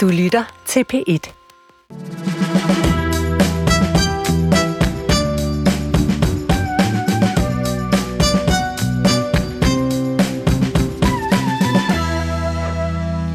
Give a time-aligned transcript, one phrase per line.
[0.00, 1.32] Du lytter til P1.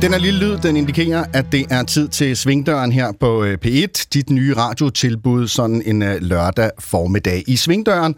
[0.01, 3.57] Den her lille lyd, den indikerer, at det er tid til Svingdøren her på øh,
[3.65, 7.43] P1, dit nye radiotilbud sådan en øh, lørdag formiddag.
[7.47, 8.15] I Svingdøren,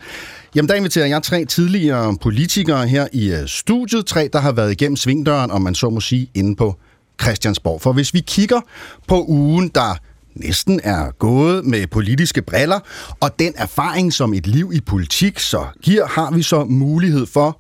[0.55, 4.71] jamen der inviterer jeg tre tidligere politikere her i øh, studiet, tre der har været
[4.71, 6.75] igennem Svingdøren, om man så må sige, inde på
[7.21, 7.81] Christiansborg.
[7.81, 8.61] For hvis vi kigger
[9.07, 9.95] på ugen, der
[10.35, 12.79] næsten er gået med politiske briller,
[13.19, 17.59] og den erfaring, som et liv i politik så giver, har vi så mulighed for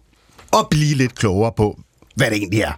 [0.59, 1.79] at blive lidt klogere på,
[2.15, 2.71] hvad det egentlig er,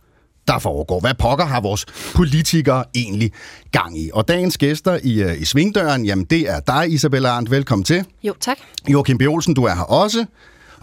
[0.47, 0.99] der foregår.
[0.99, 3.31] Hvad pokker har vores politikere egentlig
[3.71, 4.09] gang i?
[4.13, 7.51] Og dagens gæster i, uh, i Svingdøren, jamen det er dig, Isabella Arndt.
[7.51, 8.05] Velkommen til.
[8.23, 8.57] Jo, tak.
[8.87, 9.21] Joachim B.
[9.21, 10.25] Olsen, du er her også.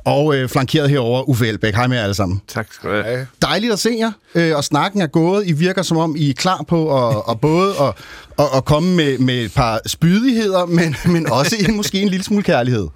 [0.06, 1.74] Og øh, flankeret herover Uffe Elbæk.
[1.74, 2.42] Hej med jer alle sammen.
[2.48, 3.26] Tak skal du have.
[3.42, 5.46] Dejligt at se jer, øh, og snakken er gået.
[5.46, 7.94] I virker som om, I er klar på at, at både at,
[8.38, 12.24] at, at komme med, med et par spydigheder, men, men også en, måske en lille
[12.24, 12.88] smule kærlighed.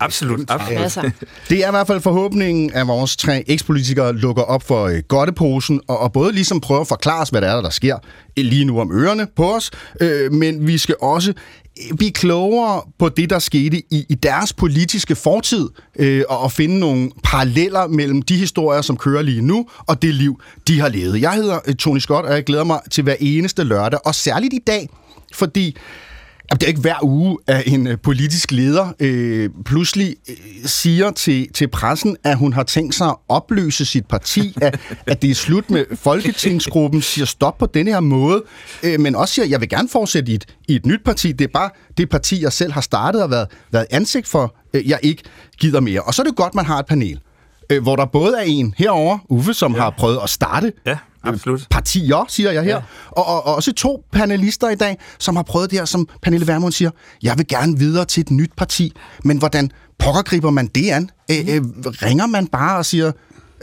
[0.00, 0.80] Absolut, absolut.
[0.80, 1.02] Masser.
[1.48, 5.80] Det er i hvert fald forhåbningen, at vores tre ekspolitikere lukker op for øh, godteposen,
[5.88, 7.96] og, og både ligesom prøver at forklare os, hvad der er, der sker
[8.36, 13.08] lige nu om ørerne på os, øh, men vi skal også øh, blive klogere på
[13.08, 18.22] det, der skete i, i deres politiske fortid, øh, og, og finde nogle paralleller mellem
[18.22, 21.20] de historier, som kører lige nu, og det liv, de har levet.
[21.20, 24.54] Jeg hedder øh, Tony Scott, og jeg glæder mig til hver eneste lørdag, og særligt
[24.54, 24.88] i dag,
[25.34, 25.76] fordi
[26.50, 31.10] Jamen, det er ikke hver uge, at en øh, politisk leder øh, pludselig øh, siger
[31.10, 35.30] til, til pressen, at hun har tænkt sig at opløse sit parti, at, at det
[35.30, 38.42] er slut med Folketingsgruppen, siger stop på denne her måde,
[38.82, 41.32] øh, men også siger, at jeg vil gerne fortsætte i et, i et nyt parti.
[41.32, 44.88] Det er bare det parti, jeg selv har startet og været, været ansigt for, øh,
[44.88, 45.22] jeg ikke
[45.58, 46.00] gider mere.
[46.00, 47.20] Og så er det godt, man har et panel,
[47.70, 49.80] øh, hvor der både er en herover Uffe, som ja.
[49.80, 51.66] har prøvet at starte Ja, absolut.
[51.70, 52.74] partier, siger jeg her.
[52.74, 52.82] Ja.
[53.10, 56.46] Og, og, og også to panelister i dag, som har prøvet det her, som Pernille
[56.46, 56.90] Vermund siger,
[57.22, 58.92] jeg vil gerne videre til et nyt parti,
[59.24, 61.10] men hvordan pokker griber man det an?
[61.30, 63.12] Øh, øh, ringer man bare og siger,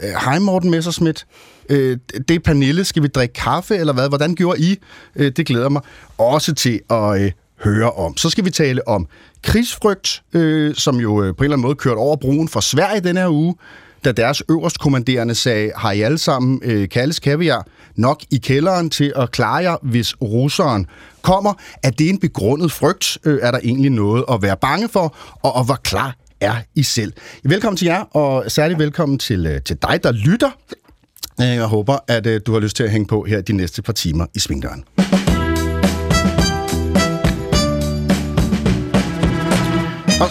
[0.02, 1.26] øh, hej Morten Messerschmidt,
[1.68, 4.08] øh, det er Pernille, skal vi drikke kaffe, eller hvad?
[4.08, 4.76] Hvordan gjorde I?
[5.16, 5.82] Øh, det glæder mig
[6.18, 7.32] også til at øh,
[7.64, 8.16] høre om.
[8.16, 9.06] Så skal vi tale om
[9.42, 13.00] krigsfrygt, øh, som jo øh, på en eller anden måde kørte over broen for Sverige
[13.00, 13.54] denne her uge,
[14.04, 17.66] da deres øverstkommanderende sagde, har I alle sammen øh, kaldes kaviar
[17.96, 20.86] nok i kælderen til at klare jer, hvis russeren
[21.22, 21.54] kommer?
[21.82, 23.18] Er det en begrundet frygt?
[23.24, 25.16] Øh, er der egentlig noget at være bange for?
[25.42, 27.12] Og, og hvor klar er I selv?
[27.44, 30.50] Velkommen til jer, og særligt velkommen til, øh, til dig, der lytter.
[31.40, 33.82] Øh, jeg håber, at øh, du har lyst til at hænge på her de næste
[33.82, 34.84] par timer i Svingdøren.
[40.20, 40.28] Og,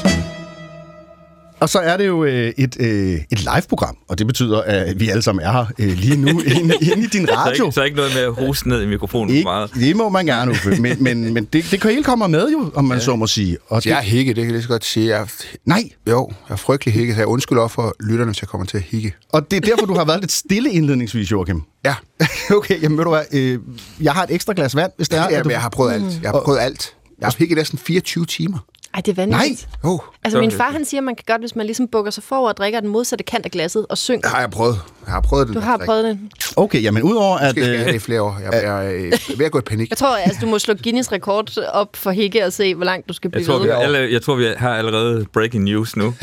[1.64, 5.10] og så er det jo øh, et, øh, et live-program, og det betyder, at vi
[5.10, 6.28] alle sammen er her øh, lige nu
[6.60, 7.66] inde, inde i din Så radio.
[7.66, 9.72] ikke, så ikke noget med at hoste ned i mikrofonen for Ikke, meget.
[9.74, 10.82] det må man gerne, Uffe.
[10.82, 13.04] Men, men, men det, det kan hele komme med jo, om man ja.
[13.04, 13.58] så må sige.
[13.68, 15.08] Og det, Jeg er hikke, det kan jeg lige så godt sige.
[15.10, 15.26] Jeg er,
[15.66, 18.68] nej, jo, jeg er frygtelig hikke, så jeg undskylder også for lytterne, hvis jeg kommer
[18.68, 19.14] til at hikke.
[19.34, 21.62] og det er derfor, du har været lidt stille indledningsvis, Joachim.
[21.86, 21.96] Ja,
[22.58, 23.60] okay, jamen ved du hvad, øh,
[24.02, 25.24] jeg har et ekstra glas vand, hvis det er.
[25.30, 25.48] ja at du...
[25.48, 26.20] men jeg har prøvet alt.
[26.22, 26.94] Jeg har prøvet alt.
[27.20, 28.58] Jeg har hikket næsten 24 timer.
[28.94, 29.68] Ej, det er vanvittigt.
[29.84, 32.12] Nej, Oh, Altså, min far han siger, at man kan godt, hvis man ligesom bukker
[32.12, 34.22] sig forover og drikker den modsatte kant af glasset og synger.
[34.22, 34.80] det har jeg prøvet.
[35.06, 35.56] Jeg har prøvet det.
[35.56, 36.20] Du har prøvet det.
[36.56, 37.56] Okay, jamen udover at...
[37.56, 38.38] Måske skal jeg have Øh, det i flere år.
[38.44, 39.90] Jeg, jeg, jeg er ved at gå i panik.
[39.90, 43.08] Jeg tror, altså, du må slå Guinness rekord op for Hikke og se, hvor langt
[43.10, 43.76] du skal Jeg blive tror, vi, ved.
[43.76, 46.14] alle, jeg tror, vi har allerede breaking news nu.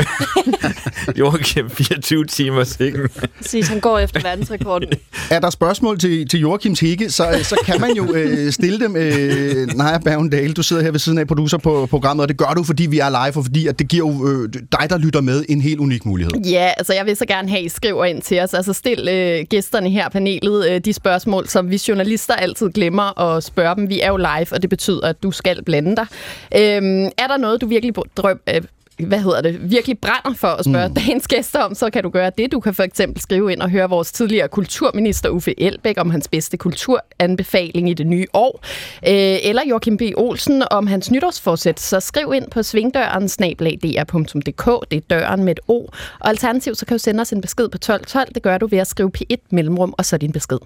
[1.18, 3.08] Joachim, 24 timer sikken.
[3.38, 4.88] Præcis, han går efter verdensrekorden.
[5.30, 8.96] er der spørgsmål til, til Joachims Hikke, så, så kan man jo øh, stille dem.
[8.96, 12.52] Øh, Naja Bergendal, du sidder her ved siden af producer på programmet, og det gør
[12.56, 15.20] du, fordi vi er live, og fordi at det giver jo øh, dig, der lytter
[15.20, 16.32] med, en helt unik mulighed.
[16.44, 18.54] Ja, altså jeg vil så gerne have, at I skriver ind til os.
[18.54, 23.44] Altså stil øh, gæsterne her, panelet, øh, de spørgsmål, som vi journalister altid glemmer at
[23.44, 23.88] spørge dem.
[23.88, 26.06] Vi er jo live, og det betyder, at du skal blande dig.
[26.54, 28.62] Øh, er der noget, du virkelig drøm, øh,
[29.06, 30.94] hvad hedder det, virkelig brænder for at spørge mm.
[30.94, 32.52] dagens gæster om, så kan du gøre det.
[32.52, 36.28] Du kan for eksempel skrive ind og høre vores tidligere kulturminister Uffe Elbæk om hans
[36.28, 38.60] bedste kulturanbefaling i det nye år,
[39.06, 40.02] øh, eller Joachim B.
[40.16, 41.80] Olsen om hans nytårsforsæt.
[41.80, 45.78] Så skriv ind på svingdøren snablag.dr.dk, det er døren med et O.
[46.20, 48.34] Og alternativt, så kan du sende os en besked på 1212.
[48.34, 50.58] Det gør du ved at skrive P1 mellemrum, og så din besked.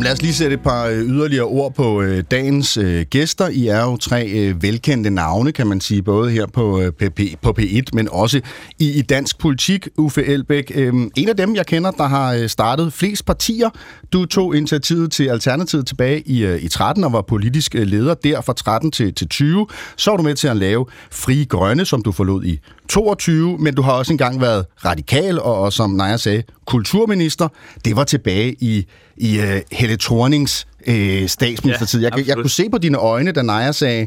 [0.00, 3.48] Jamen lad os lige sætte et par øh, yderligere ord på øh, dagens øh, gæster.
[3.48, 7.20] I er jo tre øh, velkendte navne, kan man sige, både her på, øh, PP,
[7.42, 8.40] på P1, men også
[8.78, 9.88] i, i dansk politik.
[9.96, 13.70] Uffe Elbæk, øh, en af dem, jeg kender, der har øh, startet flest partier.
[14.12, 18.14] Du tog initiativet til Alternativet tilbage i, øh, i 13 og var politisk øh, leder
[18.14, 19.66] der fra 13 til, til 20.
[19.96, 23.74] Så var du med til at lave Fri Grønne, som du forlod i 22, men
[23.74, 27.48] du har også engang været radikal og, og som Naja sagde, kulturminister.
[27.84, 28.86] Det var tilbage i,
[29.16, 30.94] i uh, Helle Thornings uh,
[31.26, 32.00] statsministertid.
[32.00, 34.06] Ja, jeg, jeg kunne se på dine øjne, da Naja sagde,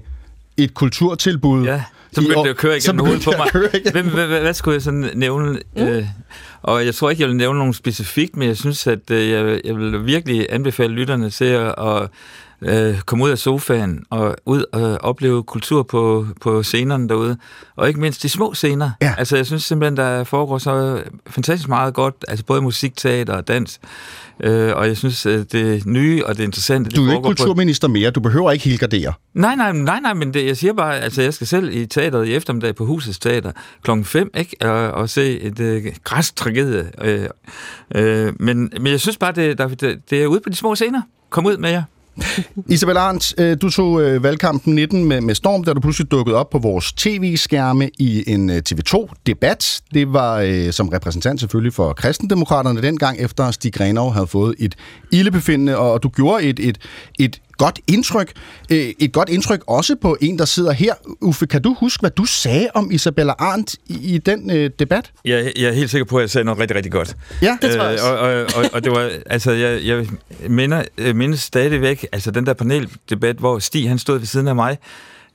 [0.57, 1.65] et kulturtilbud.
[1.65, 3.69] Ja, så begyndte det at køre så igennem hovedet på mig.
[3.91, 5.59] Hvem, hvad, hvad skulle jeg sådan nævne?
[5.75, 5.81] Mm.
[5.81, 6.05] Øh,
[6.61, 9.61] og jeg tror ikke, jeg vil nævne nogen specifikt, men jeg synes, at øh, jeg,
[9.65, 12.09] jeg vil virkelig anbefale lytterne til at, at
[12.65, 17.37] øh, komme ud af sofaen og ud og opleve kultur på, på scenerne derude.
[17.75, 18.91] Og ikke mindst de små scener.
[19.01, 19.13] Ja.
[19.17, 23.47] Altså, jeg synes simpelthen, der foregår så fantastisk meget godt, altså både musik, teater og
[23.47, 23.79] dans.
[24.43, 27.15] Øh, og jeg synes, at det nye og det interessante, det Du er jo ikke
[27.15, 28.11] foregår på kulturminister mere.
[28.11, 29.13] Du behøver ikke helgardere.
[29.33, 32.27] Nej, nej, nej, nej, men det, jeg siger bare, altså jeg skal selv i teateret
[32.27, 33.51] i eftermiddag på Husets Teater
[33.83, 34.55] klokken 5, ikke?
[34.61, 36.91] Og, og se et øh, græstragedie.
[37.01, 37.27] Øh,
[37.95, 40.75] øh, men, men jeg synes bare, det, der, det, det er ude på de små
[40.75, 41.01] scener.
[41.29, 41.83] Kom ud med jer.
[42.69, 46.35] Isabel Arndt, øh, du tog øh, valgkampen 19 med, med storm, da du pludselig dukkede
[46.35, 49.81] op på vores tv-skærme i en øh, TV2-debat.
[49.93, 54.75] Det var øh, som repræsentant selvfølgelig for kristendemokraterne dengang, efter Stig Grenov havde fået et
[55.11, 56.77] ildebefindende, og du gjorde et, et,
[57.19, 58.31] et godt indtryk.
[58.71, 60.93] Øh, et godt indtryk også på en, der sidder her.
[61.21, 65.11] Uffe, kan du huske, hvad du sagde om Isabella Arndt i, i den øh, debat?
[65.25, 67.15] Jeg, jeg er helt sikker på, at jeg sagde noget rigtig, rigtig godt.
[67.41, 68.05] Ja, Det tror jeg også.
[68.05, 70.07] og, og, og, og det var, altså, jeg, jeg
[70.49, 74.55] minder, jeg mindes stadigvæk, altså den der paneldebat, hvor Stig, han stod ved siden af
[74.55, 74.77] mig,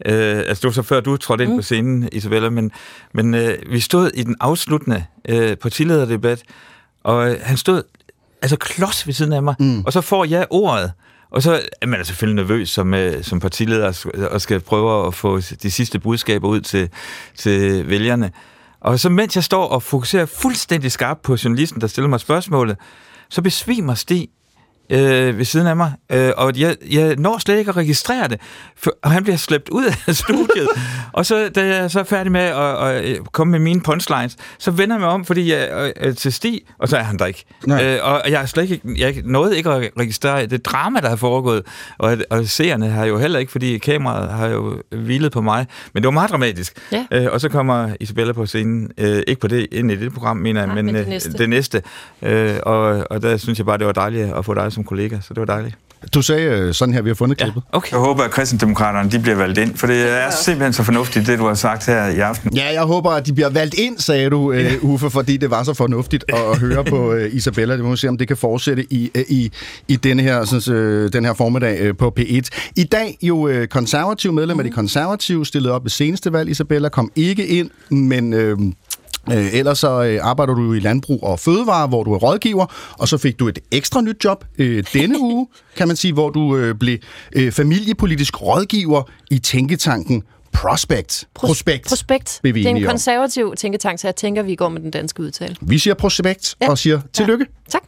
[0.06, 1.58] Øh, altså det var så før du trådte ind mm.
[1.58, 2.70] på scenen, Isabella, men,
[3.14, 6.42] men øh, vi stod i den afsluttende øh, partilederdebat,
[7.04, 7.82] og øh, han stod
[8.42, 9.80] altså klods ved siden af mig, mm.
[9.86, 10.92] og så får jeg ordet,
[11.30, 15.14] og så er man altså selvfølgelig nervøs som, øh, som partileder og skal prøve at
[15.14, 16.90] få de sidste budskaber ud til,
[17.36, 18.32] til vælgerne.
[18.80, 22.76] Og så mens jeg står og fokuserer fuldstændig skarpt på journalisten, der stiller mig spørgsmålet,
[23.28, 24.28] så besvimer Stig
[24.90, 28.40] øh, ved siden af mig, øh, og jeg, jeg når slet ikke at registrere det,
[28.76, 30.68] for, og han bliver slæbt ud af studiet.
[31.12, 34.70] og så, da jeg så er færdig med at, at komme med mine punchlines, så
[34.70, 37.44] vender jeg mig om, fordi jeg øh, til Stig, og så er han der ikke.
[37.68, 41.16] Øh, og jeg har slet ikke, jeg nåede ikke at registrere det drama, der har
[41.16, 41.62] foregået,
[41.98, 46.02] og, og seerne har jo heller ikke, fordi kameraet har jo hvilet på mig, men
[46.02, 46.78] det var meget dramatisk.
[46.92, 47.04] Ja.
[47.12, 50.36] Øh, og så kommer Isabella på scenen, øh, ikke på det, ind i det program,
[50.36, 51.32] mener jeg, men, men det øh, næste.
[51.32, 51.82] det næste.
[52.22, 55.16] Øh, og, og der synes jeg bare, det var dejligt at få dig som kollega,
[55.20, 55.76] så det var dejligt.
[56.14, 57.62] Du sagde øh, sådan her, vi har fundet klippet.
[57.72, 57.92] okay.
[57.92, 61.38] Jeg håber, at kristendemokraterne de bliver valgt ind, for det er simpelthen så fornuftigt, det
[61.38, 62.56] du har sagt her i aften.
[62.56, 65.62] Ja, jeg håber, at de bliver valgt ind, sagde du, øh, Uffe, fordi det var
[65.62, 67.76] så fornuftigt at, høre på øh, Isabella.
[67.76, 69.52] Det må vi se, om det kan fortsætte i, i,
[69.88, 72.72] i denne her, sådan, den her formiddag på P1.
[72.76, 76.50] I dag jo øh, konservativ medlem af de konservative, stillet op ved seneste valg.
[76.50, 78.32] Isabella kom ikke ind, men...
[78.32, 78.58] Øh,
[79.32, 82.66] Øh, ellers så øh, arbejder du i landbrug og fødevare, hvor du er rådgiver,
[82.98, 85.46] og så fik du et ekstra nyt job øh, denne uge,
[85.76, 86.98] kan man sige, hvor du øh, blev
[87.36, 90.22] øh, familiepolitisk rådgiver i tænketanken
[90.52, 91.28] Prospect.
[91.34, 92.40] Prospect.
[92.42, 95.56] Vi Det er en konservativ tænketank, så jeg tænker, vi går med den danske udtale.
[95.60, 96.70] Vi siger prospekt Ja.
[96.70, 97.46] og siger tillykke.
[97.68, 97.82] Tak.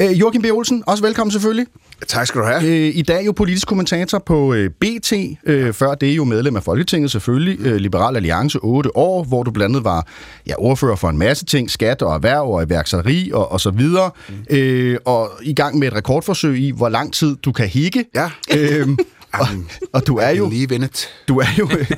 [0.00, 0.46] Øh, Joachim B.
[0.52, 1.66] Olsen, også velkommen selvfølgelig.
[2.06, 2.64] Tak skal du have.
[2.64, 5.12] Øh, I dag jo politisk kommentator på øh, BT.
[5.44, 7.66] Øh, før det er jo medlem af Folketinget selvfølgelig.
[7.66, 10.06] Øh, Liberal Alliance 8 år, hvor du blandt andet var
[10.46, 11.70] ja, ordfører for en masse ting.
[11.70, 14.10] Skat og erhverv og iværksætteri og, og så videre.
[14.28, 14.56] Mm.
[14.56, 18.04] Øh, og i gang med et rekordforsøg i, hvor lang tid du kan hikke.
[18.14, 18.30] Ja.
[18.56, 18.98] Øhm,
[19.32, 19.46] og,
[19.92, 21.08] og du er jo Lige vendet.
[21.28, 21.90] du er jo øh,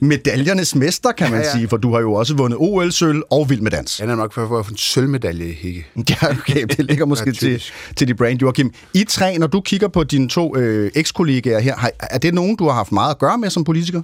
[0.00, 1.52] medaljernes mester, kan man Ja, ja.
[1.52, 4.00] sige, for du har jo også vundet OL-sølv og Vild med Dans.
[4.00, 5.82] Jeg er nok for at få en sølvmedalje i.
[6.10, 7.62] Ja, okay, det ligger måske Ja, til,
[7.96, 8.70] til dit brand, Joachim.
[8.94, 12.56] I tre, når du kigger på dine to øh, ekskollegaer her, har, er det nogen,
[12.56, 14.02] du har haft meget at gøre med som politiker?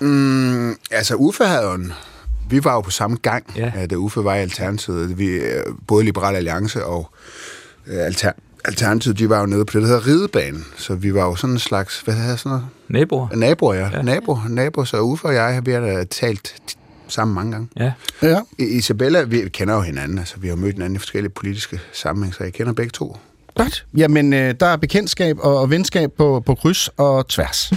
[0.00, 1.92] Mm, altså, Uffe havde jo en...
[2.50, 3.72] Vi var jo på samme gang, Ja.
[3.76, 3.86] ja.
[3.86, 5.18] da Uffe var i Alternativet.
[5.18, 7.10] Vi, øh, både Liberal Alliance og
[7.86, 8.32] øh, Alter,
[8.64, 10.64] Alternativet, de var jo nede på det, der hedder Ridebanen.
[10.76, 12.66] Så vi var jo sådan en slags, hvad hedder sådan noget?
[12.88, 13.28] Naboer.
[13.34, 13.88] Naboer, ja.
[13.92, 14.02] ja.
[14.02, 16.54] Nabo, nabo, så Uffe og jeg, vi har da talt
[17.08, 17.68] sammen mange gange.
[17.76, 17.92] Ja.
[18.22, 18.40] Ja.
[18.58, 22.44] Isabella, vi kender jo hinanden, altså vi har mødt hinanden i forskellige politiske sammenhæng, så
[22.44, 23.16] jeg kender begge to.
[23.54, 23.86] Godt.
[23.96, 27.72] Jamen, øh, der er bekendtskab og, og venskab på, på kryds og tværs.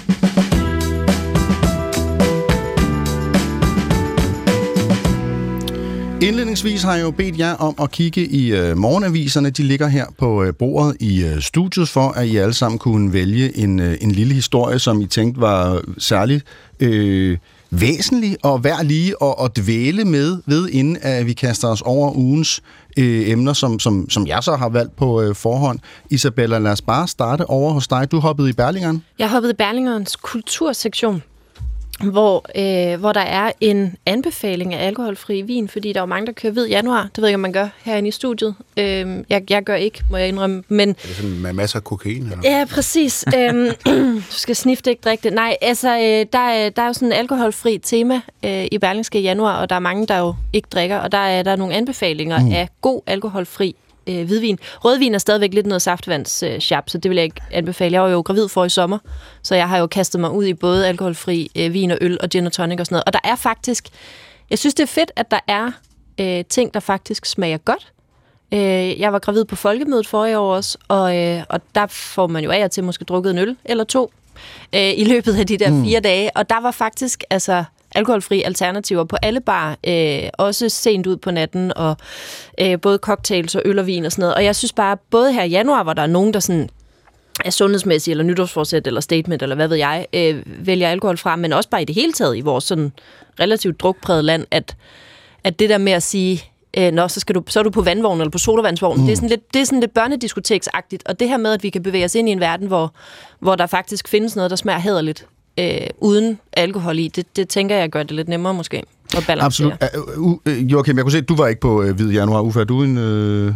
[6.22, 9.50] Indledningsvis har jeg jo bedt jer om at kigge i øh, morgenaviserne.
[9.50, 13.14] De ligger her på øh, bordet i øh, studiet for, at I alle sammen kunne
[13.14, 16.46] vælge en, øh, en lille historie, som I tænkte var særligt
[16.80, 17.38] øh,
[17.72, 22.18] væsentlig og værd lige at, at dvæle med, ved, inden at vi kaster os over
[22.18, 22.62] ugens
[22.98, 25.80] øh, emner, som, som, som jeg så har valgt på øh, forhånd.
[26.10, 28.12] Isabella, lad os bare starte over hos dig.
[28.12, 29.04] Du hoppede i Berlingeren.
[29.20, 31.24] Jeg hoppede i Berlingerens kultursektion
[32.04, 36.28] hvor, øh, hvor der er en anbefaling af alkoholfri vin, fordi der er jo mange,
[36.28, 37.10] der kører hvid januar.
[37.16, 38.56] Det ved jeg ikke, om man gør herinde i studiet.
[38.78, 40.64] Øh, jeg, jeg gør ikke, må jeg indrømme.
[40.68, 42.24] Men, er det sådan med masser af kokain?
[42.24, 42.38] Eller?
[42.44, 43.26] Ja, præcis.
[43.38, 43.70] øhm,
[44.32, 45.34] du skal snifte ikke drikke det.
[45.34, 49.20] Nej, altså, øh, der, er, der er jo sådan en alkoholfri tema øh, i Berlingske
[49.20, 51.56] i januar, og der er mange, der jo ikke drikker, og der er der er
[51.56, 52.52] nogle anbefalinger mm.
[52.52, 53.76] af god alkoholfri
[54.08, 54.60] øh, hvidvin.
[54.86, 57.94] Rødvin er stadigvæk lidt noget saftvands øh, så det vil jeg ikke anbefale.
[57.94, 58.98] Jeg var jo gravid for i sommer,
[59.44, 62.30] så jeg har jo kastet mig ud i både alkoholfri øh, vin og øl og
[62.30, 63.04] gin og tonic og sådan noget.
[63.06, 63.88] Og der er faktisk,
[64.50, 65.72] jeg synes det er fedt, at der er
[66.20, 67.92] øh, ting, der faktisk smager godt.
[68.54, 72.44] Øh, jeg var gravid på folkemødet forrige år også, og, øh, og der får man
[72.44, 74.12] jo af og til måske drukket en øl eller to
[74.76, 75.84] øh, i løbet af de der mm.
[75.84, 76.38] fire dage.
[76.38, 77.64] Og der var faktisk, altså
[77.96, 81.98] alkoholfri alternativer på alle bar, øh, også sent ud på natten, og
[82.62, 84.36] øh, både cocktails og øl og vin og sådan noget.
[84.36, 86.70] Og jeg synes bare, både her i januar, hvor der er nogen, der sådan
[87.46, 91.54] er sundhedsmæssigt, eller nytårsforsæt, eller statement, eller hvad ved jeg, øh, vælger alkohol fra, men
[91.54, 92.92] også bare i det hele taget i vores sådan
[93.40, 94.76] relativt drukpræget land, at,
[95.44, 96.44] at det der med at sige,
[96.78, 99.02] øh, nå, så, skal du, så er du på vandvognen eller på sodavandsvognen.
[99.02, 99.06] Mm.
[99.06, 101.70] Det, er sådan lidt, det er sådan lidt børnediskoteksagtigt, og det her med, at vi
[101.70, 102.94] kan bevæge os ind i en verden, hvor,
[103.40, 105.28] hvor der faktisk findes noget, der smager hederligt,
[105.60, 108.84] øh, uden alkohol i, det, det tænker jeg gør det lidt nemmere måske
[109.18, 109.78] at balancere.
[109.82, 110.18] Absolut.
[110.18, 112.42] Uh, uh, Joachim, jeg kunne se, at du var ikke på uh, Hvid Januar.
[112.42, 113.54] Uffe, er du en uh,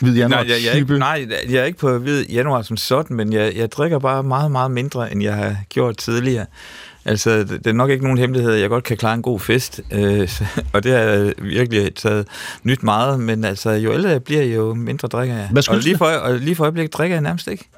[0.00, 2.76] Hvid Januar nej, jeg, jeg er ikke, nej, jeg er ikke på Hvid Januar som
[2.76, 6.46] sådan, men jeg, jeg drikker bare meget, meget mindre, end jeg har gjort tidligere.
[7.04, 10.28] Altså, det er nok ikke nogen hemmelighed, jeg godt kan klare en god fest, øh,
[10.74, 12.26] og det har jeg virkelig taget
[12.62, 15.48] nyt meget, men altså, jo ældre jeg bliver, jo mindre drikker jeg.
[15.52, 17.68] Hvad og lige for, og lige for øjeblikket drikker jeg nærmest ikke.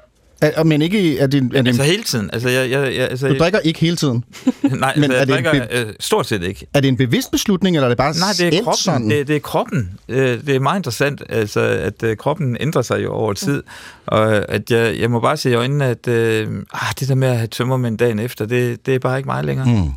[0.43, 1.19] Er, men ikke...
[1.19, 2.29] Er det, er det, altså hele tiden.
[2.33, 4.23] Altså, jeg, jeg, jeg, altså, du drikker ikke hele tiden?
[4.61, 6.67] nej, men altså, jeg drikker øh, stort set ikke.
[6.73, 8.77] Er det en bevidst beslutning, eller er det bare Nej, det er kroppen.
[8.77, 9.09] Sådan?
[9.09, 9.91] Det, det er kroppen.
[10.09, 13.63] Øh, det er meget interessant, altså, at øh, kroppen ændrer sig jo over tid.
[14.05, 17.27] Og at jeg, jeg må bare se i øjnene, at øh, ah, det der med
[17.27, 19.67] at have tømmermænd dagen efter, det, det er bare ikke mig længere.
[19.67, 19.91] Mm.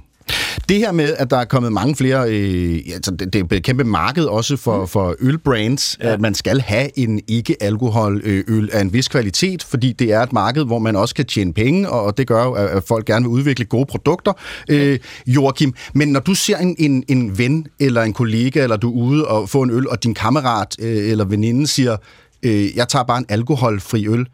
[0.69, 3.63] Det her med, at der er kommet mange flere, øh, altså det, det er et
[3.63, 4.89] kæmpe marked også for, mm.
[4.89, 6.13] for ølbrands, ja.
[6.13, 10.65] at man skal have en ikke-alkohol-øl af en vis kvalitet, fordi det er et marked,
[10.65, 13.65] hvor man også kan tjene penge, og det gør jo, at folk gerne vil udvikle
[13.65, 14.33] gode produkter.
[14.69, 18.91] Øh, Joachim, men når du ser en, en, en ven eller en kollega, eller du
[18.91, 21.97] er ude og få en øl, og din kammerat øh, eller veninde siger,
[22.43, 24.27] øh, jeg tager bare en alkoholfri øl,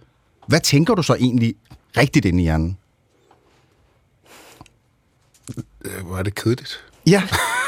[0.47, 1.55] hvad tænker du så egentlig
[1.97, 2.77] rigtigt ind i hjernen?
[5.85, 6.85] Øh, hvor er det kedeligt.
[7.07, 7.23] Ja,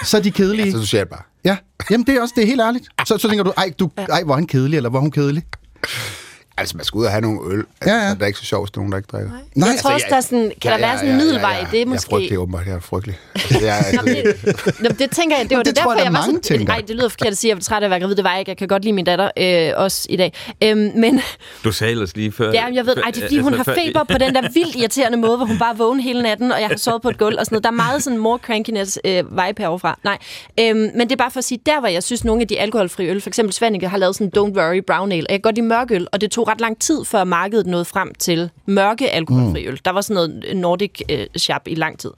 [0.04, 0.66] så er de kedelige.
[0.66, 1.23] ja, så siger jeg bare.
[1.44, 1.56] Ja,
[1.90, 2.88] jamen det er også det er helt ærligt.
[3.06, 5.11] Så, så tænker du, ej, du, ej, hvor er han kedelig, eller hvor er hun
[5.11, 5.42] kedelig?
[6.56, 7.58] Altså, man skal ud og have nogle øl.
[7.58, 8.11] Altså, ja, ja.
[8.14, 9.30] Det er ikke så sjovt, hvis nogen, der ikke drikker.
[9.30, 11.50] Nej, Nej jeg tror også, der er sådan, kan ja, der være sådan en middelvej
[11.50, 11.68] ja, ja, ja.
[11.70, 12.08] det er måske...
[12.11, 12.66] Jeg er frygtelig, åbenbart.
[12.66, 13.18] Jeg er frygtelig.
[13.34, 16.12] Altså, jeg, altså, det, det, det, tænker jeg, det var det, det derfor, jeg, jeg
[16.12, 16.40] var sådan...
[16.40, 16.66] Tænker.
[16.66, 18.16] Nej, det lyder forkert at sige, at jeg var træt af at være gravid.
[18.16, 18.50] Det var jeg ikke.
[18.50, 20.32] Jeg kan godt lide min datter øh, også i dag.
[20.62, 21.20] Øhm, men...
[21.64, 22.52] Du sagde ellers lige før...
[22.52, 24.76] Ja, jeg ved, ej, det er fordi, hun altså, har feber på den der vildt
[24.76, 27.38] irriterende måde, hvor hun bare vågner hele natten, og jeg har sovet på et gulv
[27.38, 27.64] og sådan noget.
[27.64, 30.18] Der er meget sådan more crankiness øh, vibe herovre Nej,
[30.61, 32.61] øhm, men det er bare for at sige, der hvor jeg synes, nogle af de
[32.61, 35.40] alkoholfri øl, for eksempel Svanike har lavet sådan Don't Worry Brown Ale, og jeg kan
[35.40, 39.10] godt lide mørkøl, og det tog ret lang tid før markedet nåede frem til mørke
[39.10, 39.72] alkoholfri øl.
[39.72, 39.78] Mm.
[39.84, 42.10] Der var sådan noget Nordic øh, shop i lang tid.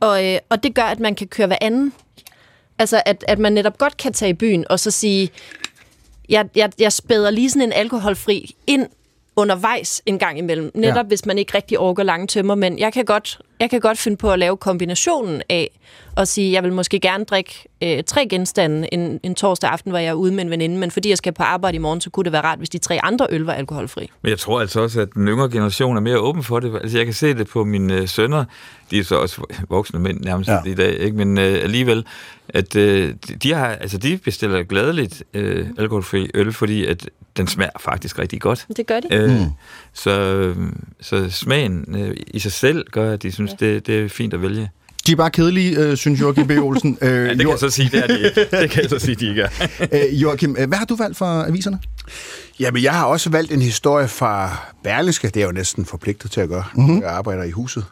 [0.00, 1.92] Og, øh, og det gør, at man kan køre hver anden.
[2.78, 5.30] Altså, at, at man netop godt kan tage i byen og så sige,
[6.28, 8.86] jeg, jeg, jeg spæder lige sådan en alkoholfri ind
[9.36, 10.70] undervejs en gang imellem.
[10.74, 11.02] Netop ja.
[11.02, 12.54] hvis man ikke rigtig orker lange tømmer.
[12.54, 15.70] Men jeg kan, godt, jeg kan godt finde på at lave kombinationen af
[16.16, 19.98] at sige, jeg vil måske gerne drikke øh, tre genstande en, en torsdag aften, hvor
[19.98, 22.10] jeg er ude med en veninde, men fordi jeg skal på arbejde i morgen, så
[22.10, 24.10] kunne det være rart, hvis de tre andre øl var alkoholfri.
[24.22, 26.74] Men jeg tror altså også, at den yngre generation er mere åben for det.
[26.82, 28.44] Altså jeg kan se det på mine øh, sønner,
[28.90, 30.62] de er så også voksne mænd nærmest ja.
[30.66, 31.16] i dag, ikke?
[31.16, 32.04] men øh, alligevel,
[32.48, 37.70] at øh, de, har, altså, de bestiller gladeligt øh, alkoholfri øl, fordi at den smager
[37.80, 38.66] faktisk rigtig godt.
[38.76, 39.14] Det gør de.
[39.14, 39.44] Øh, mm.
[39.92, 40.54] så,
[41.00, 43.66] så smagen øh, i sig selv gør, at de synes, ja.
[43.66, 44.70] det, det er fint at vælge.
[45.06, 46.50] De er bare kedelige, øh, synes Joachim B.
[46.50, 46.98] Olsen.
[47.02, 48.46] Øh, ja, det kan jeg så sige, det er de ikke.
[48.50, 49.48] Det kan jeg så sige, de ikke er.
[49.92, 51.78] øh, Joachim, øh, hvad har du valgt for aviserne?
[52.60, 55.28] Jamen, jeg har også valgt en historie fra Berlingske.
[55.28, 56.64] Det er jo næsten forpligtet til at gøre.
[56.74, 57.00] Mm-hmm.
[57.00, 57.84] Jeg arbejder i huset.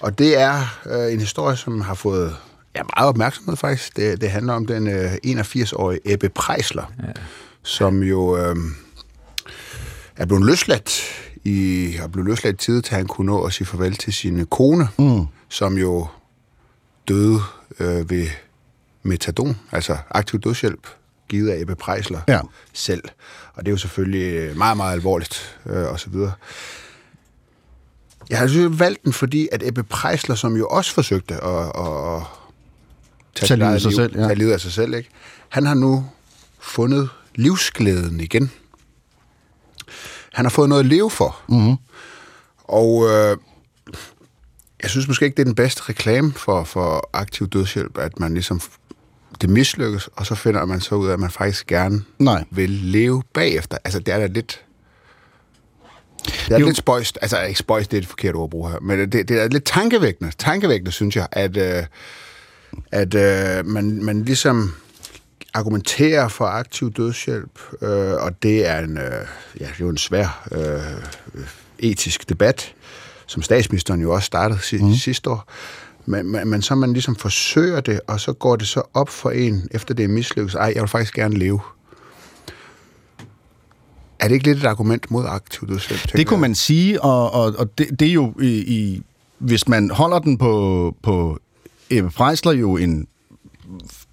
[0.00, 2.36] Og det er øh, en historie, som har fået
[2.76, 3.96] ja, meget opmærksomhed faktisk.
[3.96, 7.12] Det, det handler om den øh, 81-årige Ebbe Preisler, ja.
[7.62, 8.56] som jo øh,
[10.16, 11.02] er blevet løsladt
[11.44, 14.46] i, og blev løsladt tid til, at han kunne nå at sige farvel til sin
[14.46, 15.26] kone, mm.
[15.48, 16.06] som jo
[17.08, 17.40] døde
[17.80, 18.26] øh, ved
[19.02, 20.86] metadon, altså aktiv dødshjælp,
[21.28, 22.40] givet af Ebbe Preisler ja.
[22.72, 23.02] selv.
[23.54, 26.32] Og det er jo selvfølgelig meget, meget alvorligt, øh, og så videre.
[28.30, 32.22] Jeg har selvfølgelig valgt den, fordi at Ebbe Preisler, som jo også forsøgte at, at,
[33.34, 34.26] tage, Tage livet af sig liv, selv, ja.
[34.26, 34.94] tage livet af sig selv.
[34.94, 35.08] Ikke?
[35.48, 36.06] Han har nu
[36.60, 38.50] fundet livsglæden igen.
[40.32, 41.40] Han har fået noget at leve for.
[41.48, 41.76] Mm-hmm.
[42.64, 43.36] Og øh,
[44.82, 48.32] jeg synes måske ikke, det er den bedste reklame for, for aktiv dødshjælp, at man
[48.34, 48.60] ligesom
[49.40, 52.44] det mislykkes, og så finder man så ud af, at man faktisk gerne Nej.
[52.50, 53.78] vil leve bagefter.
[53.84, 54.64] Altså, det er da lidt...
[56.24, 56.66] Det er Jo.
[56.66, 59.28] lidt spøjst, altså ikke spøjst, det er et forkert ord at bruge her, men det,
[59.28, 61.84] det er lidt tankevækkende, tankevækkende synes jeg, at, øh,
[62.92, 64.74] at øh, man, man ligesom
[65.54, 69.26] argumenterer for aktiv dødshjælp, øh, og det er en, øh,
[69.60, 71.04] ja, det er jo en svær øh,
[71.78, 72.74] etisk debat,
[73.26, 74.94] som statsministeren jo også startede si- mm.
[74.94, 75.52] sidste år.
[76.06, 79.30] Men, men, men så man ligesom forsøger det, og så går det så op for
[79.30, 81.60] en, efter det er mislykket, ej, jeg vil faktisk gerne leve.
[84.18, 86.12] Er det ikke lidt et argument mod aktiv dødshjælp?
[86.12, 89.02] Det kunne man sige, og, og, og det, det er jo i, i...
[89.38, 91.38] Hvis man holder den på, på
[91.90, 93.06] Ebbe Preisler jo en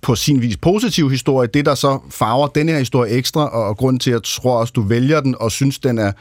[0.01, 1.49] på sin vis positiv historie.
[1.53, 4.59] Det, der så farver den her historie ekstra, og, og grund til, at jeg tror
[4.59, 6.11] også, du vælger den, og synes, den er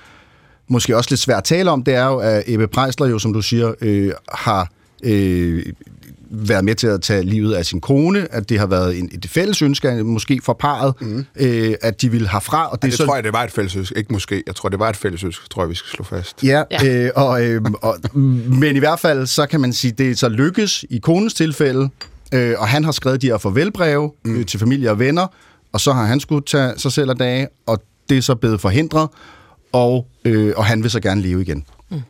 [0.68, 3.32] måske også lidt svær at tale om, det er jo, at Ebbe Preisler jo, som
[3.32, 4.70] du siger, øh, har
[5.02, 5.66] øh,
[6.30, 9.26] været med til at tage livet af sin kone, at det har været en, et
[9.30, 11.24] fælles ønske, måske for parret, mm.
[11.36, 12.70] øh, at de vil herfra.
[12.70, 13.98] Og Det, er det tror jeg, det var et fælles ønske.
[13.98, 14.42] Ikke måske.
[14.46, 16.44] Jeg tror, det var et fælles ønske, tror jeg, vi skal slå fast.
[16.44, 16.84] Ja, Ja.
[16.84, 17.04] ja.
[17.04, 17.96] Øh, og, øh, og,
[18.48, 21.90] men i hvert fald, så kan man sige, det er så lykkes i konens tilfælde,
[22.34, 24.36] øh, og han har skrevet de her farvelbreve mm.
[24.36, 25.26] øh, til familie og venner,
[25.72, 28.60] og så har han skulle tage sig selv af dage, og det er så blevet
[28.60, 29.08] forhindret,
[29.72, 31.64] og, øh, og han vil så gerne leve igen.
[31.90, 32.02] Mm.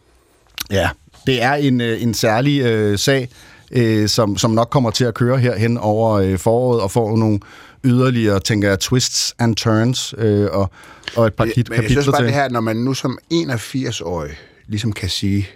[0.71, 0.89] Ja,
[1.27, 3.29] det er en, øh, en særlig øh, sag,
[3.71, 7.41] øh, som, som nok kommer til at køre herhen over øh, foråret, og får nogle
[7.85, 10.71] yderligere, tænker jeg, twists and turns, øh, og,
[11.17, 12.27] og et par kit, Men jeg kapitler synes bare til.
[12.27, 14.31] det her, når man nu som 81-årig
[14.67, 15.49] ligesom kan sige,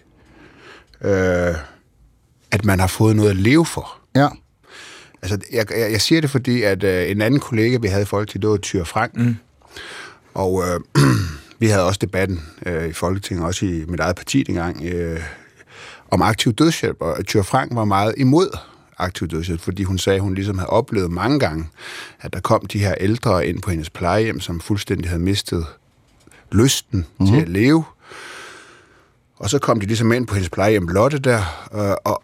[1.01, 1.55] øh,
[2.51, 3.99] at man har fået noget at leve for.
[4.15, 4.29] Ja.
[5.23, 8.07] Altså, jeg, jeg, jeg siger det, fordi at øh, en anden kollega, vi havde i
[8.07, 9.17] Folketinget, det var Tyre Frank.
[9.17, 9.37] Mm.
[10.35, 10.81] Og øh,
[11.61, 15.21] vi havde også debatten øh, i Folketinget, også i mit eget parti dengang, øh,
[16.11, 16.97] om aktiv dødshjælp.
[17.01, 18.59] Og Tyre Frank var meget imod
[18.99, 21.69] aktiv dødshjælp, fordi hun sagde, at hun ligesom havde oplevet mange gange,
[22.21, 25.67] at der kom de her ældre ind på hendes plejehjem, som fuldstændig havde mistet
[26.53, 27.27] lysten mm.
[27.27, 27.85] til at leve.
[29.37, 32.23] Og så kom de ligesom ind på hendes plejehjem Lotte der, øh, og,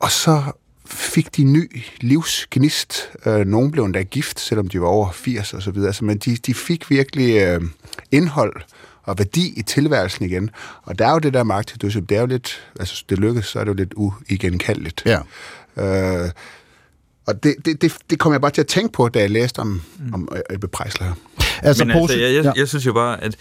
[0.00, 0.42] og så
[0.86, 3.10] fik de ny livsgnist.
[3.26, 5.88] Øh, nogle blev endda gift, selvom de var over 80 og så videre.
[5.88, 7.60] Altså, men de, de fik virkelig øh,
[8.12, 8.62] indhold
[9.02, 10.50] og værdi i tilværelsen igen.
[10.82, 13.58] Og der er jo det der dødshjælp, det er jo lidt, altså det lykkes, så
[13.58, 15.02] er det jo lidt uigenkaldeligt.
[15.06, 15.18] Ja.
[15.76, 16.30] Øh,
[17.26, 19.58] og det, det, det, det kom jeg bare til at tænke på, da jeg læste
[19.58, 20.14] om, mm.
[20.14, 21.14] om Ebbe Preisler her.
[21.62, 22.52] Altså, Men altså, jeg, jeg, ja.
[22.56, 23.36] jeg synes jo bare, at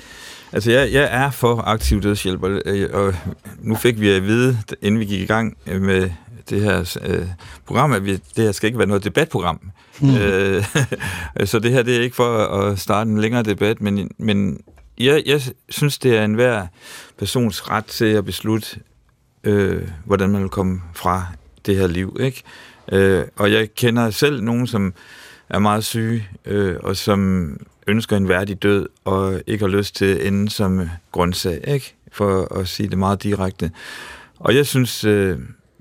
[0.51, 3.13] altså, jeg, jeg er for aktiv dødshjælp, og, øh, og
[3.59, 6.09] nu fik vi at vide, inden vi gik i gang med
[6.49, 7.27] det her øh,
[7.65, 9.71] program, at vi, det her skal ikke være noget debatprogram.
[9.99, 10.15] Mm.
[10.15, 10.63] Øh,
[11.45, 14.59] så det her det er ikke for at starte en længere debat, men, men
[14.99, 16.67] jeg, jeg synes, det er enhver
[17.17, 18.79] persons ret til at beslutte,
[19.43, 21.25] øh, hvordan man vil komme fra
[21.65, 22.17] det her liv.
[22.19, 22.43] Ikke?
[22.91, 24.93] Øh, og jeg kender selv nogen, som
[25.49, 27.49] er meget syge, øh, og som
[27.87, 31.95] ønsker en værdig død, og ikke har lyst til at ende som grundsag, ikke?
[32.11, 33.71] for at sige det meget direkte.
[34.39, 35.39] Og jeg synes, øh,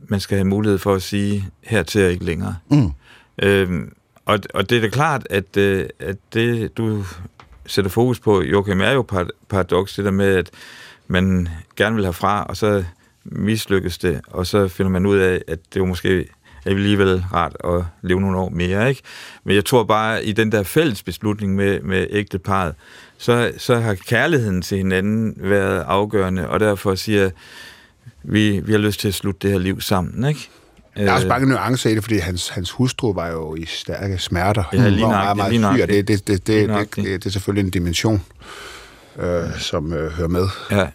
[0.08, 2.56] man skal have mulighed for at sige, hertil er ikke længere.
[2.70, 2.90] Mm.
[3.42, 3.92] Øhm,
[4.24, 7.04] og, og det er da klart, at, øh, at det, du
[7.66, 10.50] sætter fokus på, Joachim, er jo par- paradoks, det der med, at
[11.06, 12.84] man gerne vil herfra, og så
[13.24, 16.28] mislykkes det, og så finder man ud af, at det jo måske
[16.64, 19.02] er alligevel rart at leve nogle år mere, ikke?
[19.44, 22.74] Men jeg tror bare, i den der fælles beslutning med, med ægteparet,
[23.18, 27.30] så, så har kærligheden til hinanden været afgørende, og derfor siger
[28.22, 30.48] vi, vi har lyst til at slutte det her liv sammen, ikke?
[30.96, 33.64] Der er også Øh, mange nuancer i det, fordi hans, hans hustru var jo i
[33.66, 34.64] stærke smerter.
[34.72, 37.04] Ja, lige var nøjagtigt, meget, lige meget syg, og det, det, det, Lige det, det,
[37.04, 38.22] det, det er selvfølgelig en dimension,
[39.18, 40.46] øh, som øh, hører med.
[40.70, 40.86] Ja,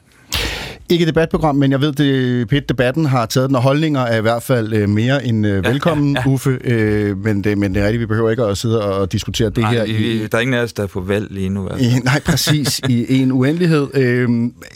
[0.90, 4.18] Ikke et debatprogram, men jeg ved, det pit debatten har taget den, og holdninger er
[4.18, 6.32] i hvert fald øh, mere end øh, velkommen, ja, ja.
[6.34, 6.60] Uffe.
[6.64, 9.58] Øh, men, det, men det er rigtigt, vi behøver ikke at sidde og diskutere det
[9.58, 11.68] Nej, her vi, i, der er ingen af os, der er på valg lige nu.
[11.70, 11.86] Altså.
[11.86, 13.88] i, nej, præcis, i, i en uendelighed.
[13.94, 14.30] Øh,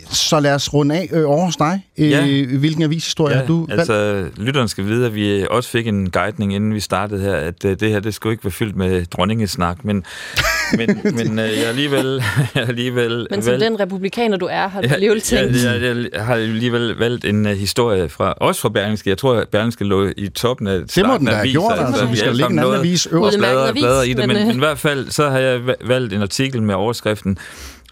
[0.10, 1.86] så lad os runde af øh, over hos dig.
[2.00, 2.46] Øh, Ja.
[2.58, 3.80] Hvilken avishistorie har du valgt?
[3.80, 7.66] altså, lytteren skal vide, at vi også fik en guidning, inden vi startede her, at
[7.66, 10.04] uh, det her, det skulle ikke være fyldt med dronningesnak, men,
[10.78, 12.24] men, men uh, jeg alligevel,
[12.56, 15.64] jeg alligevel Men som valgt, den republikaner, du er, har du alligevel tænkt.
[15.64, 19.10] jeg, jeg, jeg, har alligevel valgt en uh, historie fra, også fra Berlingske.
[19.10, 22.06] Jeg tror, at Berlingske lå i toppen af Det må den da have gjort, altså.
[22.06, 23.38] Vi skal lægge en anden avis øverst.
[23.38, 25.60] Bladre, avis, bladre i det, men, men, øh, men i hvert fald så har jeg
[25.68, 27.38] va- valgt en artikel med overskriften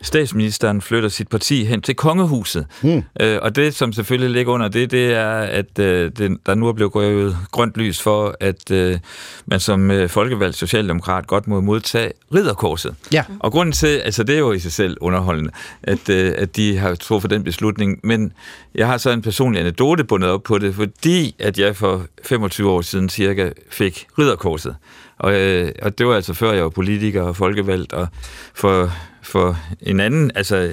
[0.01, 2.65] statsministeren flytter sit parti hen til kongehuset.
[2.81, 3.03] Mm.
[3.21, 6.67] Øh, og det, som selvfølgelig ligger under det, det er, at øh, det, der nu
[6.67, 8.99] er blevet gået grønt lys for, at øh,
[9.45, 12.95] man som øh, folkevalgt socialdemokrat godt må modtage ridderkorset.
[13.13, 13.23] Ja.
[13.39, 15.51] Og grunden til, altså det er jo i sig selv underholdende,
[15.83, 18.33] at, øh, at de har truffet den beslutning, men
[18.75, 22.69] jeg har så en personlig anekdote bundet op på det, fordi at jeg for 25
[22.69, 24.75] år siden cirka fik ridderkorset.
[25.17, 28.07] Og, øh, og det var altså før jeg var politiker og folkevalgt, og
[28.53, 28.91] for,
[29.23, 30.71] for en anden, altså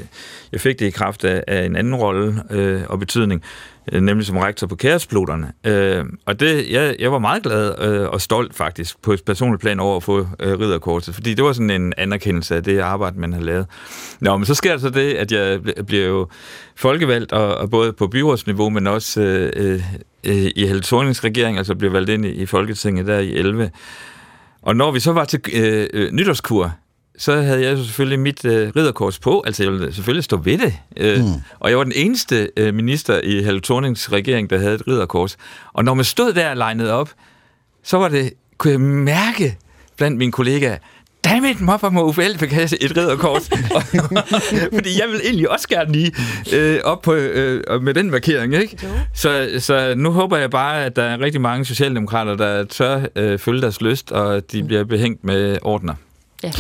[0.52, 3.42] jeg fik det i kraft af, af en anden rolle øh, og betydning,
[3.92, 5.52] øh, nemlig som rektor på Kærespiloterne.
[5.64, 9.60] Øh, og det, jeg, jeg var meget glad øh, og stolt faktisk på et personligt
[9.60, 13.20] plan over at få øh, ridderkortet, fordi det var sådan en anerkendelse af det arbejde,
[13.20, 13.66] man har lavet.
[14.20, 16.28] Nå, men så sker der så det, at jeg bliver jo
[16.76, 19.82] folkevalgt, og, og både på byrådsniveau, men også øh, øh,
[20.24, 23.70] øh i Helle regering, altså bliver valgt ind i, i Folketinget der i 11.
[24.62, 26.74] Og når vi så var til øh, øh, nytårskur,
[27.18, 30.74] så havde jeg selvfølgelig mit øh, ridderkors på, altså jeg ville selvfølgelig stå ved det.
[30.96, 31.32] Øh, mm.
[31.60, 35.36] Og jeg var den eneste øh, minister i Helle Thornings regering, der havde et ridderkors.
[35.72, 37.10] Og når man stod der og legnede op,
[37.84, 39.56] så var det, kunne jeg mærke
[39.96, 40.76] blandt mine kollegaer,
[41.24, 43.50] dammit, hvorfor må Uffe Elbæk have et ridderkors?
[44.76, 46.12] Fordi jeg vil egentlig også gerne lige
[46.52, 48.78] øh, op på, øh, med den markering, ikke?
[49.14, 53.38] Så, så nu håber jeg bare, at der er rigtig mange socialdemokrater, der tør øh,
[53.38, 55.94] følge deres lyst, og de bliver behængt med ordner.
[56.42, 56.50] Ja.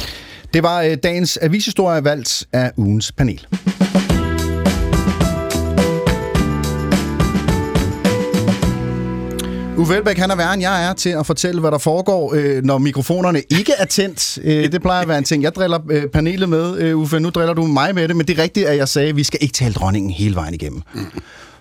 [0.54, 3.46] Det var øh, dagens avishistorie valgt af ugens panel.
[9.78, 12.64] Uffe Elbæk, han er værre end jeg er til at fortælle, hvad der foregår, øh,
[12.64, 14.38] når mikrofonerne ikke er tændt.
[14.44, 16.78] Øh, det plejer at være en ting, jeg driller øh, panelet med.
[16.78, 19.08] Øh, Uffe, nu driller du mig med det, men det er rigtigt, at jeg sagde,
[19.08, 20.82] at vi skal ikke tale dronningen hele vejen igennem.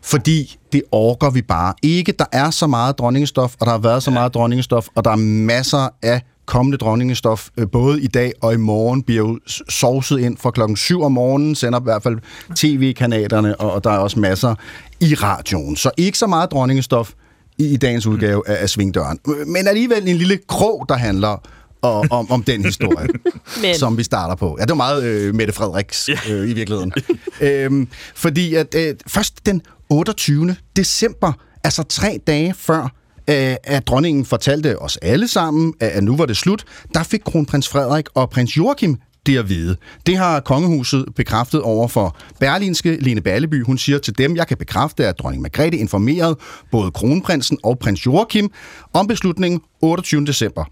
[0.02, 2.12] Fordi det orker vi bare ikke.
[2.12, 5.16] Der er så meget dronningestof, og der har været så meget dronningestof, og der er
[5.16, 10.38] masser af kommende dronningestof, øh, både i dag og i morgen, bliver jo sovset ind
[10.38, 12.18] fra klokken 7 om morgenen, sender i hvert fald
[12.56, 14.56] tv-kanalerne, og der er også masser
[15.00, 15.76] i radioen.
[15.76, 17.12] Så ikke så meget dronningestof
[17.58, 19.20] i, i dagens udgave af, af Svingdøren.
[19.48, 21.42] Men alligevel en lille krog, der handler
[21.82, 23.08] og, om, om den historie,
[23.62, 23.76] Men.
[23.76, 24.56] som vi starter på.
[24.60, 26.94] Ja, det var meget øh, Mette Frederiks øh, i virkeligheden.
[27.42, 30.56] øhm, fordi at øh, først den 28.
[30.76, 31.34] december,
[31.64, 32.97] altså tre dage før
[33.28, 36.64] at dronningen fortalte os alle sammen, at nu var det slut,
[36.94, 39.76] der fik kronprins Frederik og prins Joachim det at vide.
[40.06, 43.64] Det har kongehuset bekræftet over for Berlinske Lene Balleby.
[43.64, 46.38] Hun siger til dem, jeg kan bekræfte, at dronning Margrethe informerede
[46.72, 48.52] både kronprinsen og prins Joachim
[48.94, 50.26] om beslutningen 28.
[50.26, 50.66] december.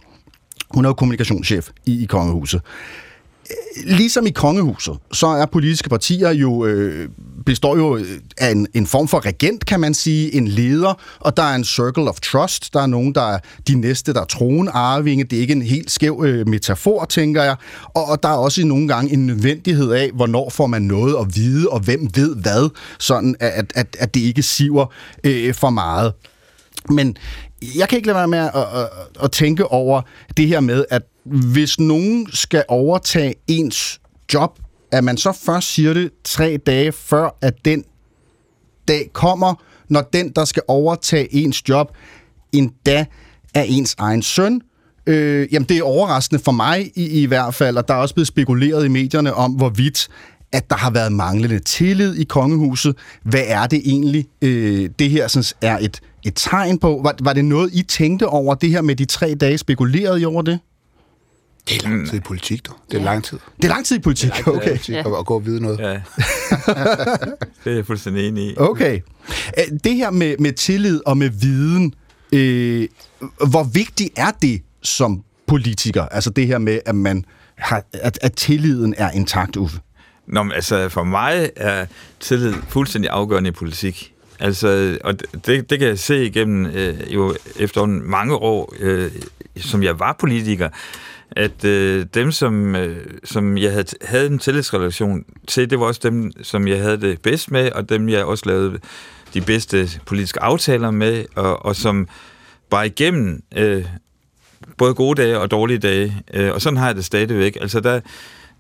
[0.72, 2.62] Hun er jo kommunikationschef i, i kongehuset
[3.84, 7.10] ligesom i kongehuset, så er politiske partier jo øh,
[7.46, 8.06] består jo øh,
[8.38, 11.64] af en, en form for regent, kan man sige, en leder, og der er en
[11.64, 12.74] circle of trust.
[12.74, 15.24] Der er nogen, der er de næste, der er troen arvinge.
[15.24, 17.56] Det er ikke en helt skæv øh, metafor, tænker jeg.
[17.84, 21.36] Og, og der er også nogle gange en nødvendighed af, hvornår får man noget at
[21.36, 24.86] vide, og hvem ved hvad, sådan at, at, at det ikke siver
[25.24, 26.14] øh, for meget.
[26.90, 27.18] Men
[27.76, 28.90] jeg kan ikke lade være med at, at,
[29.24, 30.02] at tænke over
[30.38, 34.02] det her med, at hvis nogen skal overtage ens
[34.34, 34.60] job,
[34.92, 37.84] at man så først siger det tre dage før, at den
[38.88, 39.54] dag kommer,
[39.90, 41.92] når den, der skal overtage ens job,
[42.52, 43.06] endda
[43.54, 44.62] er ens egen søn.
[45.08, 48.16] Øh, jamen, det er overraskende for mig i, i hvert fald, og der er også
[48.16, 50.10] blevet spekuleret i medierne om, hvorvidt
[50.52, 52.96] at der har været manglende tillid i kongehuset.
[53.24, 57.02] Hvad er det egentlig, øh, det her sådan, er et, et tegn på?
[57.04, 59.58] Var, var det noget, I tænkte over det her med de tre dage?
[59.58, 60.60] Spekulerede I over det?
[61.70, 62.72] Det er lang tid i politik, du.
[62.92, 63.06] Det er ja.
[63.06, 63.40] lang tid.
[63.58, 64.78] Det er lang tid i politik, det er okay.
[64.78, 65.00] Tid ja.
[65.00, 65.80] at, at gå og vide noget.
[65.80, 65.92] Ja.
[67.64, 68.54] det er jeg fuldstændig enig i.
[68.58, 69.00] Okay.
[69.84, 71.94] Det her med, med tillid og med viden,
[72.34, 72.88] øh,
[73.50, 76.04] hvor vigtigt er det som politiker?
[76.04, 77.26] Altså det her med, at man
[77.56, 79.80] har, at, at tilliden er intakt, Uffe?
[80.28, 81.86] Nå, men altså for mig er
[82.20, 84.14] tillid fuldstændig afgørende i politik.
[84.40, 89.12] Altså, og det, det kan jeg se igennem øh, jo efter mange år, øh,
[89.58, 90.70] som jeg var politiker,
[91.32, 96.02] at øh, dem, som, øh, som jeg havde, havde en tillidsrelation til, det var også
[96.04, 98.80] dem, som jeg havde det bedst med, og dem, jeg også lavede
[99.34, 102.08] de bedste politiske aftaler med, og, og som
[102.70, 103.86] bare igennem øh,
[104.78, 107.58] både gode dage og dårlige dage, øh, og sådan har jeg det stadigvæk.
[107.62, 108.00] Altså, der,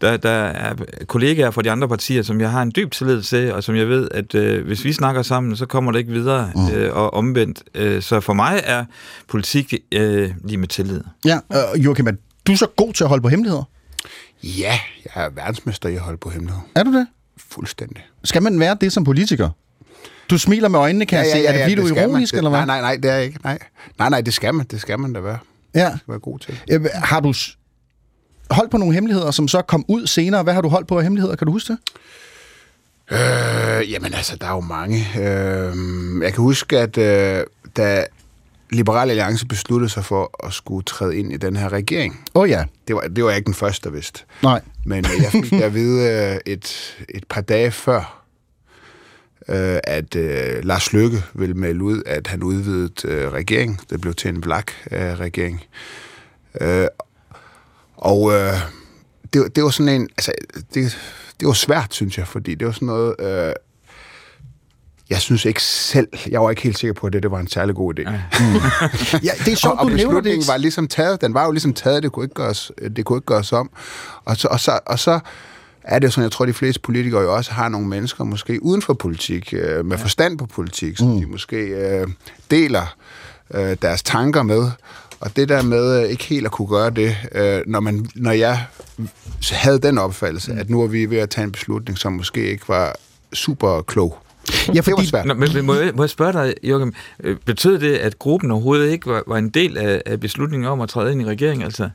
[0.01, 0.75] der, der er
[1.07, 3.89] kollegaer fra de andre partier, som jeg har en dyb tillid til, og som jeg
[3.89, 6.75] ved, at øh, hvis vi snakker sammen, så kommer det ikke videre mm.
[6.75, 7.63] øh, og omvendt.
[7.75, 8.85] Øh, så for mig er
[9.27, 11.01] politik øh, lige med tillid.
[11.25, 12.11] Ja, øh, Joachim, er
[12.47, 13.63] du så god til at holde på hemmeligheder?
[14.43, 14.79] Ja,
[15.15, 16.67] jeg er verdensmester i at holde på hemmeligheder.
[16.75, 17.07] Er du det?
[17.37, 18.05] Fuldstændig.
[18.23, 19.49] Skal man være det som politiker?
[20.29, 21.47] Du smiler med øjnene, kan ja, jeg ja, ja, se.
[21.47, 22.59] Er det fordi, ja, du er ironisk, det, eller hvad?
[22.59, 23.39] Nej, nej, nej, det er ikke.
[23.43, 23.59] Nej.
[23.99, 24.65] nej, nej, det skal man.
[24.71, 25.37] Det skal man da være.
[25.75, 25.89] Ja.
[25.89, 26.59] Det skal være god til.
[26.69, 27.33] Ja, har du
[28.51, 30.43] holdt på nogle hemmeligheder, som så kom ud senere.
[30.43, 31.35] Hvad har du holdt på af hemmeligheder?
[31.35, 31.79] Kan du huske det?
[33.11, 34.97] Øh, jamen altså, der er jo mange.
[34.97, 35.75] Øh,
[36.23, 37.43] jeg kan huske, at øh,
[37.77, 38.05] da
[38.69, 42.49] Liberal Alliance besluttede sig for at skulle træde ind i den her regering, Åh oh,
[42.49, 42.63] ja.
[42.87, 44.19] det var, det var jeg ikke den første, der vidste.
[44.43, 44.61] Nej.
[44.85, 48.25] Men jeg fik at vide øh, et, et par dage før,
[49.49, 53.79] øh, at øh, Lars Løkke ville melde ud, at han udvidede øh, regering.
[53.89, 55.63] Det blev til en blak øh, regering.
[56.61, 56.87] Øh,
[57.97, 58.53] og øh,
[59.33, 60.09] det, det var sådan en...
[60.17, 60.31] Altså,
[60.73, 60.97] det,
[61.39, 63.15] det var svært, synes jeg, fordi det var sådan noget...
[63.19, 63.53] Øh,
[65.09, 67.47] jeg synes ikke selv, jeg var ikke helt sikker på, at det, det var en
[67.47, 68.01] særlig god idé.
[69.23, 70.47] Ja, det er Og, sjovt, og du beslutningen det.
[70.47, 71.21] var ligesom taget.
[71.21, 72.03] Den var jo ligesom taget.
[72.03, 73.69] Det kunne ikke gøres, det kunne ikke gøres om.
[74.25, 75.19] Og så, og så, og så
[75.83, 78.81] er det sådan, jeg tror, de fleste politikere jo også har nogle mennesker, måske uden
[78.81, 81.19] for politik, øh, med forstand på politik, som mm.
[81.19, 82.07] de måske øh,
[82.51, 82.95] deler
[83.53, 84.71] øh, deres tanker med.
[85.19, 88.31] Og det der med øh, ikke helt at kunne gøre det, øh, når, man, når
[88.31, 88.65] jeg
[89.51, 90.59] havde den opfattelse, mm.
[90.59, 92.95] at nu er vi ved at tage en beslutning, som måske ikke var
[93.33, 94.17] super klog.
[94.67, 95.25] Ja, Det var fordi, svært.
[95.25, 98.51] Nå, men, men må, jeg, må jeg spørge dig, Jørgen, øh, betød det, at gruppen
[98.51, 101.63] overhovedet ikke var, var en del af, af beslutningen om at træde ind i regeringen?
[101.63, 101.89] Altså?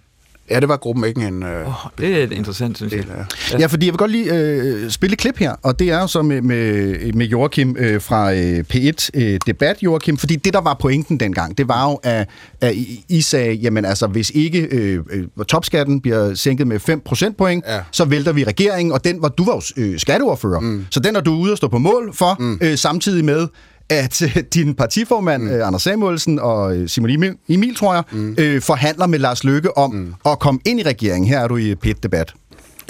[0.50, 3.04] Ja, det var gruppen ikke en øh, Oh, det er interessant, synes jeg.
[3.52, 3.58] af.
[3.60, 6.06] Ja, fordi jeg vil godt lige øh, spille et klip her, og det er jo
[6.06, 10.60] så med, med, med Joachim øh, fra øh, P1 øh, Debat, Joachim, fordi det, der
[10.60, 12.28] var pointen dengang, det var jo, at,
[12.60, 12.74] at
[13.08, 17.78] I, sagde, jamen altså, hvis ikke øh, øh, topskatten bliver sænket med 5 procentpoint, Ja.
[17.92, 20.86] så vælter vi regeringen, og den var, du var jo øh, skatteordfører, mm.
[20.90, 22.58] så den er du ude og stå på mål for, mm.
[22.62, 23.46] øh, samtidig med,
[23.90, 25.50] at øh, din partiformand, mm.
[25.50, 28.37] øh, Anders Samuelsen og øh, Simon Emil, Emil tror jeg, mm.
[28.38, 30.14] øh, forhandler med Lars Løkke om mm.
[30.26, 31.29] at komme ind i regeringen.
[31.29, 32.35] Her er du i P1 Debat.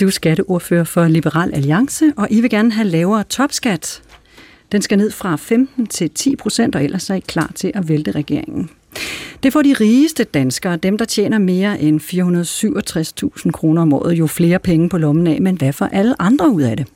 [0.00, 4.02] Du er skatteordfører for Liberal Alliance, og I vil gerne have lavere topskat.
[4.72, 7.88] Den skal ned fra 15 til 10 procent, og ellers er I klar til at
[7.88, 8.70] vælte regeringen.
[9.42, 12.00] Det får de rigeste danskere, dem der tjener mere end
[13.44, 16.50] 467.000 kroner om året, jo flere penge på lommen af, men hvad får alle andre
[16.50, 16.86] ud af det?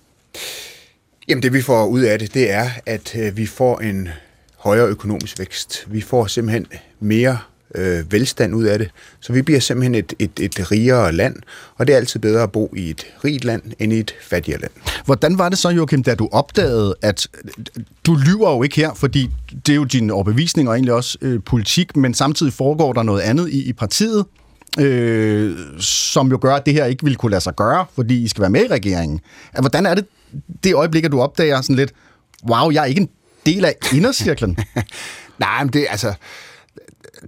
[1.28, 4.08] Jamen det vi får ud af det, det er, at øh, vi får en
[4.56, 5.84] højere økonomisk vækst.
[5.88, 6.66] Vi får simpelthen
[7.00, 7.38] mere
[7.74, 8.90] øh, velstand ud af det.
[9.20, 11.36] Så vi bliver simpelthen et, et, et rigere land,
[11.76, 14.60] og det er altid bedre at bo i et rigt land end i et fattigere
[14.60, 14.70] land.
[15.04, 17.26] Hvordan var det så, Joachim, da du opdagede, at
[18.06, 19.30] du lyver jo ikke her, fordi
[19.66, 23.20] det er jo din overbevisning og egentlig også øh, politik, men samtidig foregår der noget
[23.20, 24.24] andet i, i partiet,
[24.78, 28.28] øh, som jo gør, at det her ikke ville kunne lade sig gøre, fordi I
[28.28, 29.20] skal være med i regeringen.
[29.60, 30.06] Hvordan er det
[30.64, 31.92] det øjeblik, at du opdager sådan lidt,
[32.48, 33.10] wow, jeg er ikke en
[33.46, 34.58] del af indercirklen?
[35.38, 36.14] Nej, men det altså...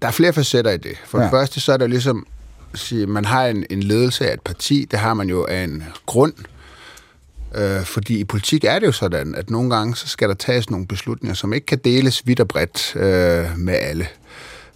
[0.02, 0.96] Der er flere facetter i det.
[1.04, 1.24] For ja.
[1.24, 2.26] Det første, så er det ligesom...
[2.74, 5.84] Sige, man har en, en ledelse af et parti, det har man jo af en
[6.06, 6.32] grund.
[7.54, 10.70] Øh, fordi i politik er det jo sådan, at nogle gange, så skal der tages
[10.70, 14.06] nogle beslutninger, som ikke kan deles vidt og bredt øh, med alle.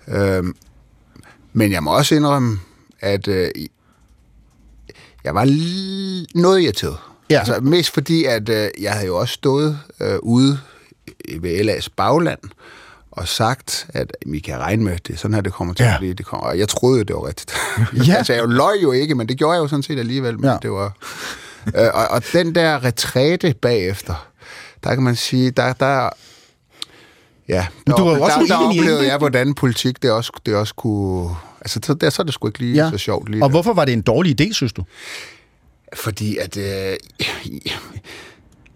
[0.09, 0.45] Øh,
[1.53, 2.59] men jeg må også indrømme,
[3.01, 3.51] at øh,
[5.25, 5.45] jeg var
[6.35, 6.97] noget irriteret.
[7.31, 7.39] Ja.
[7.39, 10.59] Altså, mest fordi, at øh, jeg havde jo også stået øh, ude
[11.41, 12.39] ved LA's bagland
[13.11, 15.93] og sagt, at vi kan regne med, det sådan her, det kommer til Ja.
[15.93, 16.15] at blive.
[16.15, 16.47] Det kommer.
[16.47, 17.53] Og jeg troede jo, det var rigtigt.
[18.09, 18.15] Ja.
[18.17, 20.35] altså, jeg løj jo ikke, men det gjorde jeg jo sådan set alligevel.
[20.41, 20.57] Men Ja.
[20.63, 20.93] det var...
[21.77, 24.29] øh, og, og den der retræte bagefter,
[24.85, 26.09] der kan man sige, der, der
[27.49, 30.55] Ja, Men du var der, også der, der oplevede jeg, hvordan politik det også, det
[30.55, 31.31] også kunne...
[31.61, 32.91] Altså, så, der, så er det sgu ikke lige ja.
[32.91, 33.51] så sjovt lige Og der.
[33.55, 34.85] hvorfor var det en dårlig idé, synes du?
[35.97, 36.57] Fordi at...
[36.57, 36.97] Øh,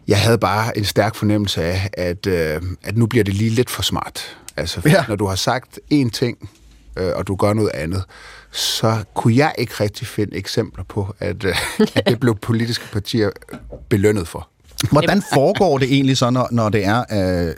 [0.08, 3.70] jeg havde bare en stærk fornemmelse af, at, øh, at nu bliver det lige lidt
[3.70, 4.36] for smart.
[4.56, 5.04] Altså, Ja.
[5.08, 6.50] når du har sagt én ting,
[6.96, 8.04] øh, og du gør noget andet,
[8.52, 11.56] så kunne jeg ikke rigtig finde eksempler på, at, øh,
[11.96, 13.30] at det blev politiske partier
[13.88, 14.48] belønnet for.
[14.90, 17.04] Hvordan foregår det egentlig så, når, når det er...
[17.48, 17.54] Øh,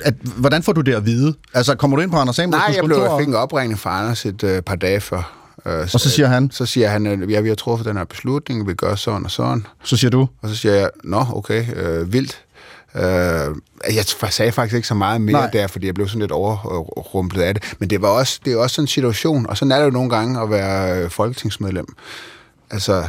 [0.00, 1.34] at, hvordan får du det at vide?
[1.54, 4.00] Altså, kommer du ind på Anders Samuelsens Nej, jeg, blev, kontor fik en opringning fra
[4.00, 5.41] Anders et øh, par dage før.
[5.66, 6.50] Øh, Og så siger han?
[6.50, 9.30] Så siger han, at ja, vi har truffet den her beslutning, vi gør sådan og
[9.30, 9.66] sådan.
[9.84, 12.44] Så siger du, Og så siger jeg, nå, okay, øh, vildt.
[12.94, 13.02] Øh,
[13.94, 15.50] jeg sagde faktisk ikke så meget mere Nej.
[15.50, 17.74] Der, fordi jeg blev sådan lidt overrumplet af det.
[17.78, 19.90] Men det var også, det er også sådan en situation, og sådan er det jo
[19.90, 21.86] nogle gange at være øh, folketingsmedlem.
[22.70, 23.04] Altså,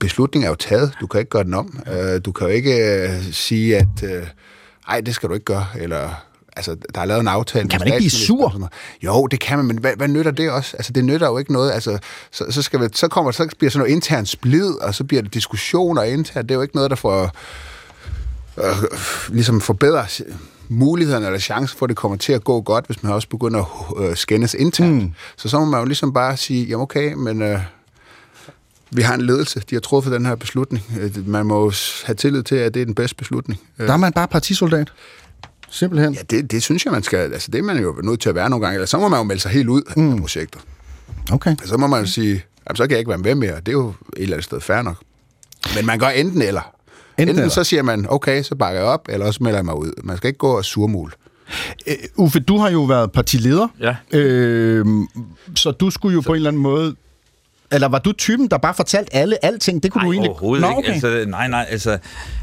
[0.00, 0.92] beslutningen er jo taget.
[1.00, 1.78] Du kan ikke gøre den om.
[1.92, 4.26] Øh, du kan jo ikke øh, sige, at øh,
[4.88, 6.24] ej, det skal du ikke gøre, eller...
[6.56, 7.68] Altså, der er lavet en aftale.
[7.68, 8.70] Kan man ikke blive sur?
[9.02, 10.76] Jo, det kan man, men hvad, hvad nytter det også?
[10.76, 11.72] Altså, det nytter jo ikke noget.
[11.72, 11.98] Altså,
[12.30, 15.22] så, så, skal vi, så, kommer, så bliver sådan noget intern splid, og så bliver
[15.22, 16.48] det diskussioner internt.
[16.48, 17.30] Det er jo ikke noget, der får
[18.58, 18.76] øh,
[19.28, 20.20] ligesom forbedrer
[20.68, 23.92] mulighederne eller chancen for, at det kommer til at gå godt, hvis man også begynder
[24.00, 25.02] at øh, skændes internt.
[25.02, 25.12] Mm.
[25.36, 27.60] Så så må man jo ligesom bare sige, jamen okay, men øh,
[28.90, 30.84] vi har en ledelse, de har truffet den her beslutning.
[31.00, 31.72] Øh, Man må
[32.04, 33.60] have tillid til, at det er den bedste beslutning.
[33.78, 34.92] Øh, der er man bare partisoldat.
[35.74, 36.14] Simpelthen.
[36.14, 37.18] Ja, det, det synes jeg, man skal.
[37.32, 38.74] Altså, det er man jo nødt til at være nogle gange.
[38.74, 40.12] Eller så må man jo melde sig helt ud mm.
[40.12, 40.60] af projektet.
[41.32, 41.56] Okay.
[41.64, 43.56] Så må man jo sige, jamen, så kan jeg ikke være med mere.
[43.56, 44.96] Det er jo et eller andet sted fair nok.
[45.76, 46.60] Men man gør enten eller.
[47.18, 47.48] Enten Enten, eller.
[47.50, 49.92] så siger man, okay, så bakker jeg op, eller også melder jeg mig ud.
[50.04, 51.12] Man skal ikke gå og surmule.
[51.86, 53.96] Øh, Uffe, du har jo været partileder, Ja.
[54.18, 54.86] øh,
[55.56, 56.26] så du skulle jo så...
[56.26, 56.96] på en eller anden måde...
[57.74, 59.82] Eller var du typen, der bare fortalte alle alting?
[59.82, 60.30] Det kunne Nej, du egentlig...
[60.30, 60.78] overhovedet Nå, ikke.
[60.78, 60.92] okay.
[60.92, 61.98] Altså, nej, nej, altså,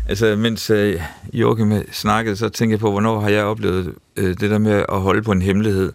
[0.10, 1.02] altså mens øh,
[1.34, 5.02] Joachim snakkede, så tænkte jeg på, hvornår har jeg oplevet øh, det der med at
[5.02, 5.94] holde på en hemmelighed.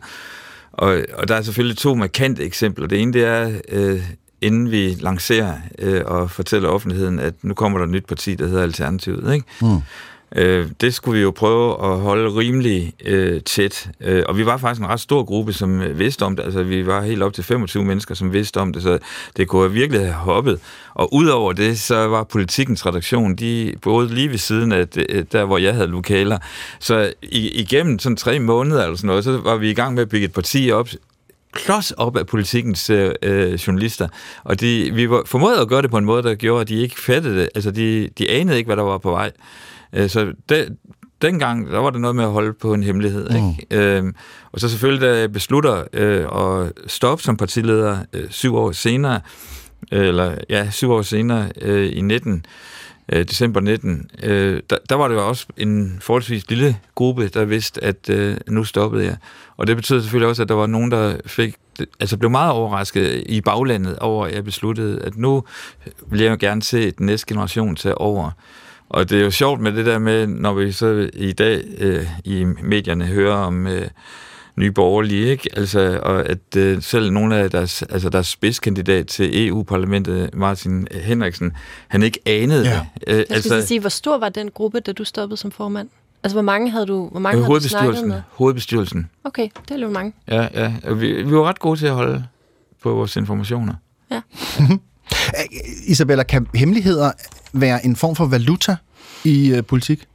[0.72, 2.86] Og, og der er selvfølgelig to markante eksempler.
[2.86, 4.02] Det ene, det er, øh,
[4.40, 8.46] inden vi lancerer øh, og fortæller offentligheden, at nu kommer der et nyt parti, der
[8.46, 9.46] hedder Alternativet, ikke?
[9.62, 9.80] Mm.
[10.34, 13.90] Øh, det skulle vi jo prøve at holde rimelig øh, tæt.
[14.00, 16.42] Øh, og vi var faktisk en ret stor gruppe, som øh, vidste om det.
[16.44, 18.98] Altså, vi var helt op til 25 mennesker, som vidste om det, så
[19.36, 20.60] det kunne virkelig have hoppet.
[20.94, 25.44] Og udover det, så var politikens redaktion, de boede lige ved siden af det, der,
[25.44, 26.38] hvor jeg havde lokaler.
[26.80, 30.08] Så igennem sådan tre måneder eller sådan noget, så var vi i gang med at
[30.08, 30.88] bygge et parti op,
[31.52, 34.08] klods op af politikens øh, øh, journalister.
[34.44, 36.74] Og de, vi var formået at gøre det på en måde, der gjorde, at de
[36.74, 37.48] ikke fattede det.
[37.54, 39.32] Altså, de, de anede ikke, hvad der var på vej.
[39.92, 40.76] Øh, så det,
[41.22, 43.30] dengang, der var det noget med at holde på en hemmelighed.
[43.30, 43.36] Mm.
[43.36, 43.66] Ikke?
[43.70, 44.14] Øhm,
[44.52, 49.20] og så selvfølgelig, da jeg beslutter øh, at stoppe som partileder øh, syv år senere,
[49.92, 52.46] øh, eller ja, syv år senere øh, i 19,
[53.12, 57.44] øh, december 19, øh, der, der var det jo også en forholdsvis lille gruppe, der
[57.44, 59.16] vidste, at øh, nu stoppede jeg.
[59.56, 61.54] Og det betød selvfølgelig også, at der var nogen, der fik,
[62.00, 65.44] altså blev meget overrasket i baglandet over, at jeg besluttede, at nu
[66.06, 68.30] vil jeg jo gerne se den næste generation tage over.
[68.88, 72.06] Og det er jo sjovt med det der med, når vi så i dag øh,
[72.24, 73.88] i medierne hører om øh,
[74.56, 75.50] nye borgerlige, ikke?
[75.56, 81.52] Altså, og at øh, selv nogle af deres, altså deres spidskandidat til EU-parlamentet, Martin Henriksen,
[81.88, 82.80] han ikke anede Ja.
[82.94, 83.04] det.
[83.06, 85.88] Øh, Jeg skulle altså, sige, hvor stor var den gruppe, da du stoppede som formand?
[86.22, 88.08] Altså, hvor mange havde du, hvor mange øh, havde du snakket hovedbestyrelsen.
[88.08, 88.22] med?
[88.30, 89.10] Hovedbestyrelsen.
[89.24, 90.12] Okay, det er jo mange.
[90.28, 90.92] Ja, ja.
[90.92, 92.24] Vi, vi var ret gode til at holde
[92.82, 93.74] på vores informationer.
[95.86, 97.12] Isabella, kan hemmeligheder
[97.52, 98.76] være en form for valuta
[99.24, 100.06] i øh, politik?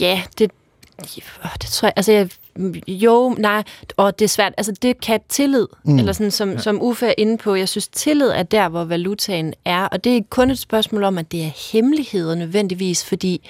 [0.00, 0.50] Ja, det,
[1.00, 2.28] øh, det tror jeg, altså jeg,
[2.88, 3.62] jo, nej,
[3.96, 5.98] og det er svært, altså det kan tillid, mm.
[5.98, 9.54] eller sådan som, som Uffe er inde på, jeg synes tillid er der, hvor valutaen
[9.64, 13.48] er, og det er ikke kun et spørgsmål om, at det er hemmeligheder nødvendigvis, fordi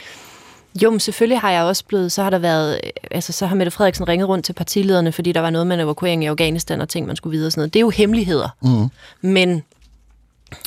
[0.83, 3.57] jo, men selvfølgelig har jeg også blevet, så har der været, øh, altså så har
[3.57, 6.81] Mette Frederiksen ringet rundt til partilederne, fordi der var noget med en evakuering i Afghanistan
[6.81, 7.75] og ting, man skulle videre og sådan noget.
[7.75, 8.49] Det er jo hemmeligheder.
[8.63, 8.89] Mm.
[9.21, 9.65] Men,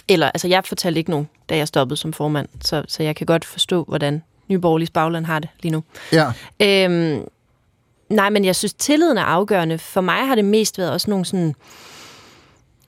[0.08, 3.26] eller, altså jeg fortalte ikke nogen, da jeg stoppede som formand, så, så jeg kan
[3.28, 5.84] godt forstå, hvordan Nyborgerligs bagland har det lige nu.
[6.12, 6.26] Ja.
[6.62, 7.26] Øhm,
[8.10, 9.78] nej, men jeg synes, tilliden er afgørende.
[9.78, 11.56] For mig har det mest været også nogle sådan,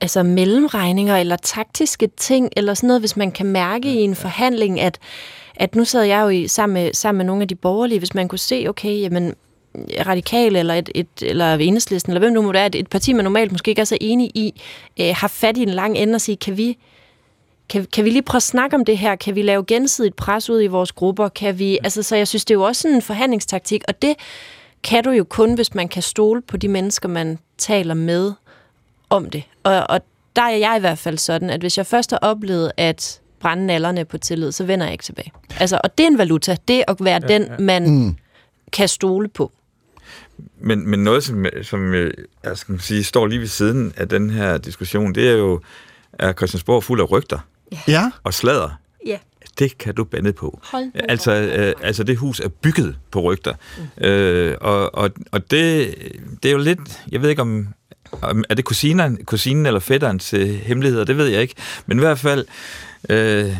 [0.01, 4.79] altså mellemregninger eller taktiske ting, eller sådan noget, hvis man kan mærke i en forhandling,
[4.79, 4.99] at,
[5.63, 8.13] at nu sad jeg jo i, sammen, med, sammen med nogle af de borgerlige, hvis
[8.13, 9.33] man kunne se, okay, jamen,
[10.05, 13.13] radikale eller et, et eller enhedslisten, eller hvem nu må det er, et, et parti,
[13.13, 14.61] man normalt måske ikke er så enig i,
[14.99, 16.77] øh, har fat i en lang ende og sige, kan vi,
[17.69, 19.15] kan, kan vi lige prøve at snakke om det her?
[19.15, 21.27] Kan vi lave gensidigt pres ud i vores grupper?
[21.27, 24.15] Kan vi, altså, så jeg synes, det er jo også sådan en forhandlingstaktik, og det
[24.83, 28.33] kan du jo kun, hvis man kan stole på de mennesker, man taler med
[29.09, 29.43] om det.
[29.63, 30.01] Og, og
[30.35, 33.65] der er jeg i hvert fald sådan, at hvis jeg først har oplevet at brænde
[33.65, 35.31] nallerne på tillid, så vender jeg ikke tilbage.
[35.59, 36.57] Altså, og det er en valuta.
[36.67, 38.15] Det at være ja, den, man mm.
[38.71, 39.51] kan stole på.
[40.59, 44.29] Men, men noget, som, som øh, jeg skal sige, står lige ved siden af den
[44.29, 45.61] her diskussion, det er jo,
[46.13, 47.39] er Christiansborg fuld af rygter
[47.87, 48.11] Ja.
[48.23, 48.69] og slader.
[49.05, 49.17] Ja.
[49.59, 50.59] Det kan du bande på.
[50.63, 53.53] Hold altså, øh, altså, det hus er bygget på rygter.
[53.77, 54.05] Mm.
[54.05, 55.95] Øh, og og, og det,
[56.43, 56.79] det er jo lidt,
[57.11, 57.67] jeg ved ikke om,
[58.21, 61.55] om er det kusinen, kusinen eller fætteren til hemmeligheder, det ved jeg ikke.
[61.85, 62.45] Men i hvert fald,
[63.09, 63.55] øh,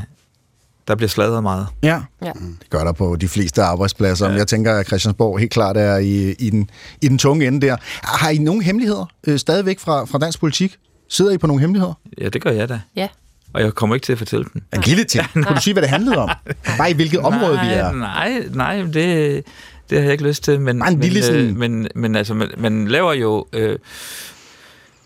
[0.88, 1.68] der bliver sladret meget.
[1.84, 2.02] Ja.
[2.22, 2.32] Ja.
[2.62, 4.30] Det gør der på de fleste arbejdspladser.
[4.30, 4.36] Ja.
[4.36, 6.70] Jeg tænker, at Christiansborg helt klart er i, i, den,
[7.02, 7.78] i den tunge ende der.
[8.04, 10.76] Har I nogle hemmeligheder øh, stadigvæk fra, fra dansk politik?
[11.10, 11.94] Sidder I på nogle hemmeligheder?
[12.22, 12.80] Ja, det gør jeg da.
[12.96, 13.08] Ja.
[13.54, 14.62] Og jeg kommer ikke til at fortælle dem.
[14.76, 15.26] En lille ting.
[15.34, 16.30] Kan du sige, hvad det handlede om?
[16.78, 17.92] Bare i hvilket område nej, vi er?
[17.92, 19.44] Nej, nej, det,
[19.90, 20.62] det har jeg ikke lyst til.
[20.62, 23.80] Men, Bare en men, lille sådan- øh, men, men altså, man, man laver jo øh,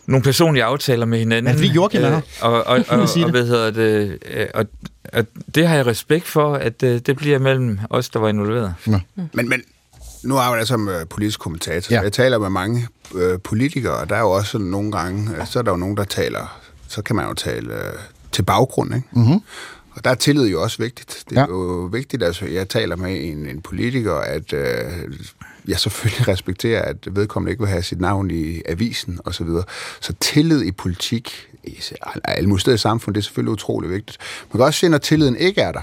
[0.07, 1.47] nogle personlige aftaler med hinanden.
[1.47, 2.21] Er det fordi Joachim er her?
[2.41, 3.31] og, og, og, og, og, det.
[3.31, 4.65] hvad hedder det, øh, og,
[5.13, 8.73] og det har jeg respekt for, at øh, det bliver mellem os, der var involveret.
[9.33, 9.61] Men, men
[10.23, 11.99] nu arbejder jeg som øh, politisk kommentator, Ja.
[11.99, 15.31] så jeg taler med mange øh, politikere, og der er jo også sådan nogle gange,
[15.37, 17.93] øh, så er der jo nogen, der taler, så kan man jo tale øh,
[18.31, 19.07] til baggrund, ikke?
[19.11, 19.39] Mm-hmm.
[19.91, 21.23] Og der er tillid jo også vigtigt.
[21.29, 21.45] Det er Ja.
[21.45, 21.53] ja.
[21.53, 24.85] jo vigtigt, at jeg taler med en, en politiker, at øh,
[25.67, 29.33] jeg selvfølgelig respekterer, at vedkommende ikke vil have sit navn i avisen osv.
[29.33, 29.63] Så, videre.
[30.01, 31.79] så tillid i politik, i
[32.23, 34.17] alle mulige steder i samfundet, det er selvfølgelig utrolig vigtigt.
[34.53, 35.81] Man kan også se, når tilliden ikke er der.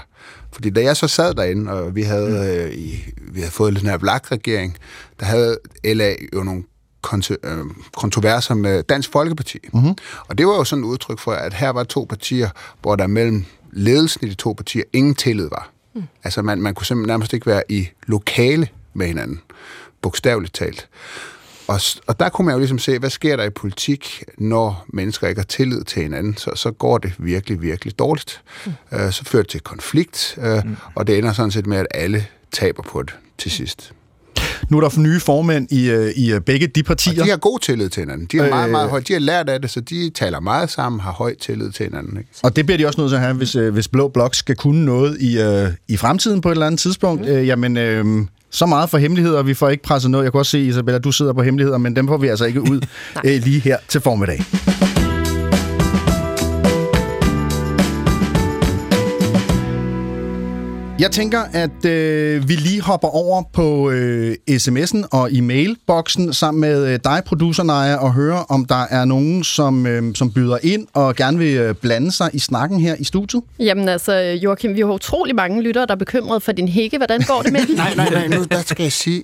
[0.51, 3.89] Fordi da jeg så sad derinde, og vi havde, øh, i, vi havde fået den
[3.89, 4.77] her vlak-regering,
[5.19, 6.63] der havde LA jo nogle
[7.43, 7.57] øh,
[7.93, 9.59] kontroverser med Dansk Folkeparti.
[9.73, 9.95] Mm-hmm.
[10.27, 12.49] Og det var jo sådan et udtryk for, at her var to partier,
[12.81, 15.71] hvor der mellem ledelsen i de to partier ingen tillid var.
[15.93, 16.03] Mm.
[16.23, 19.41] Altså man, man kunne simpelthen nærmest ikke være i lokale med hinanden,
[20.01, 20.87] bogstaveligt talt.
[21.67, 25.27] Og, og der kunne man jo ligesom se, hvad sker der i politik, når mennesker
[25.27, 28.41] ikke har tillid til hinanden, så, så går det virkelig, virkelig dårligt.
[28.65, 28.71] Mm.
[28.91, 30.75] Uh, så fører det til konflikt, uh, mm.
[30.95, 33.93] og det ender sådan set med, at alle taber på det til sidst.
[34.69, 37.21] Nu er der for nye formænd i, øh, i begge de partier.
[37.21, 38.27] Og de har god tillid til hinanden.
[38.31, 39.07] De, er øh, meget, meget højt.
[39.07, 42.17] de har lært af det, så de taler meget sammen, har høj tillid til hinanden.
[42.17, 42.29] Ikke?
[42.43, 44.85] Og det bliver de også nødt til at have, hvis, hvis Blå Blok skal kunne
[44.85, 47.21] noget i, øh, i fremtiden på et eller andet tidspunkt.
[47.21, 47.27] Mm.
[47.27, 48.25] Øh, jamen, øh,
[48.55, 50.23] så meget for hemmeligheder, vi får ikke presset noget.
[50.23, 52.61] Jeg kan også se, Isabella, du sidder på hemmeligheder, men dem får vi altså ikke
[52.61, 52.81] ud
[53.25, 54.94] øh, lige her til formiddag.
[60.99, 66.87] Jeg tænker, at øh, vi lige hopper over på øh, sms'en og e-mailboksen sammen med
[66.93, 70.87] øh, dig, producer Naja, og høre, om der er nogen, som, øh, som byder ind
[70.93, 73.43] og gerne vil øh, blande sig i snakken her i studiet.
[73.59, 76.97] Jamen altså, Joachim, vi har utrolig mange lyttere, der er bekymret for din hække.
[76.97, 77.75] Hvordan går det med den?
[77.75, 79.23] nej, nej, nej, nu der skal jeg sige,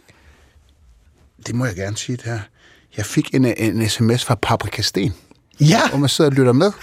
[1.47, 2.39] det må jeg gerne sige det her.
[2.97, 5.13] Jeg fik en, en sms fra Paprika Sten.
[5.59, 5.89] Ja!
[5.89, 6.71] Hvor man sidder og lytter med.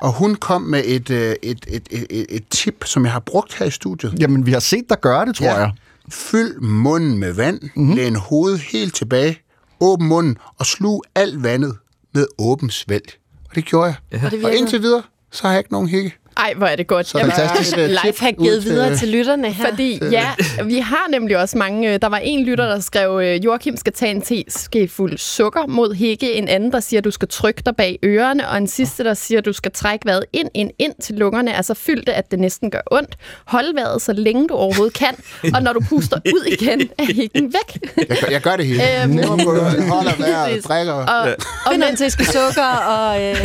[0.00, 3.54] Og hun kom med et, øh, et, et, et, et, tip, som jeg har brugt
[3.54, 4.14] her i studiet.
[4.20, 5.58] Jamen, vi har set dig gøre det, tror ja.
[5.58, 5.72] jeg.
[6.08, 7.94] Fyld munden med vand, mm-hmm.
[7.94, 9.38] læn hovedet helt tilbage,
[9.80, 11.76] åbn munden og slug alt vandet
[12.14, 13.12] med åben svælg.
[13.48, 13.94] Og det gjorde jeg.
[14.12, 14.26] Ja.
[14.26, 16.14] Og, det og indtil videre, så har jeg ikke nogen hække.
[16.36, 17.06] Ej, hvor er det godt.
[17.06, 17.76] Så fantastisk.
[18.20, 19.70] har givet videre til lytterne her.
[19.70, 20.28] Fordi, ja,
[20.64, 21.94] vi har nemlig også mange...
[21.94, 25.94] Øh, der var en lytter, der skrev, øh, Joachim skal tage en teskefuld sukker mod
[25.94, 26.32] hække.
[26.32, 28.48] En anden, der siger, du skal trykke dig bag ørerne.
[28.48, 31.56] Og en sidste, der siger, du skal trække vejret ind, ind, ind til lungerne.
[31.56, 33.16] Altså fyld det, at det næsten gør ondt.
[33.46, 35.14] Hold vejret så længe du overhovedet kan.
[35.54, 37.94] Og når du puster ud igen, er hækken væk.
[38.08, 39.02] Jeg, jeg gør det hele.
[39.02, 40.92] Øhm, holder vejret, drikker.
[40.92, 42.76] Og, og, og en teske sukker.
[42.86, 43.36] Og, øh,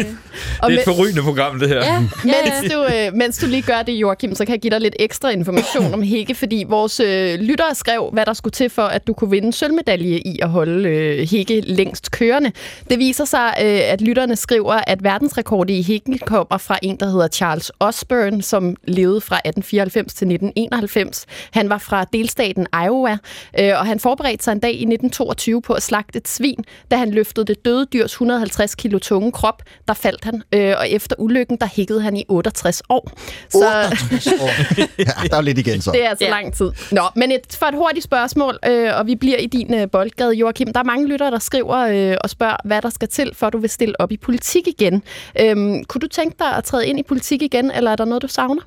[0.61, 1.75] og det er et forrygende program, det her.
[1.75, 4.71] Ja, ja, mens, du, øh, mens du lige gør det, Joachim, så kan jeg give
[4.71, 8.69] dig lidt ekstra information om Hække, fordi vores øh, lyttere skrev, hvad der skulle til
[8.69, 12.51] for, at du kunne vinde sølvmedalje i at holde øh, Hække længst kørende.
[12.89, 17.05] Det viser sig, øh, at lytterne skriver, at verdensrekorden i Hække kommer fra en, der
[17.05, 21.25] hedder Charles Osborne, som levede fra 1894 til 1991.
[21.51, 23.17] Han var fra delstaten Iowa,
[23.59, 26.65] øh, og han forberedte sig en dag i 1922 på at slagte et svin.
[26.91, 30.89] Da han løftede det døde dyrs 150 kilo tunge krop, der faldt han, øh, og
[30.89, 33.11] efter ulykken, der hækkede han i 68 år.
[33.49, 33.57] Så...
[33.57, 34.49] 68 år.
[35.23, 35.91] ja, der er lidt igen så.
[35.91, 36.31] Det er altså ja.
[36.31, 36.71] lang tid.
[36.91, 40.33] Nå, men et, for et hurtigt spørgsmål, øh, og vi bliver i din øh, boldgade,
[40.33, 40.73] Joachim.
[40.73, 43.53] Der er mange lyttere, der skriver øh, og spørger, hvad der skal til, for at
[43.53, 45.03] du vil stille op i politik igen.
[45.39, 45.55] Øh,
[45.87, 48.27] kunne du tænke dig at træde ind i politik igen, eller er der noget, du
[48.27, 48.61] savner?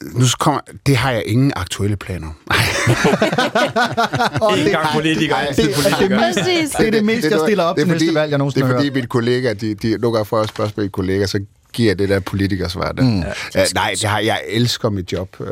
[0.00, 2.26] nu kommer, det har jeg ingen aktuelle planer.
[4.58, 5.36] Ikke gang politiker.
[5.48, 5.76] Det, det, det,
[6.36, 8.74] det, det er det mindste, jeg stiller op det, til næste valg, jeg nogensinde Det
[8.74, 11.40] er fordi mine kollegaer, de, de, nu går jeg spørgsmål mine kollegaer, så
[11.72, 12.92] giver det der politikersvar.
[12.98, 13.18] Mm.
[13.18, 13.24] Uh,
[13.74, 15.46] nej, det har, jeg elsker mit job uh,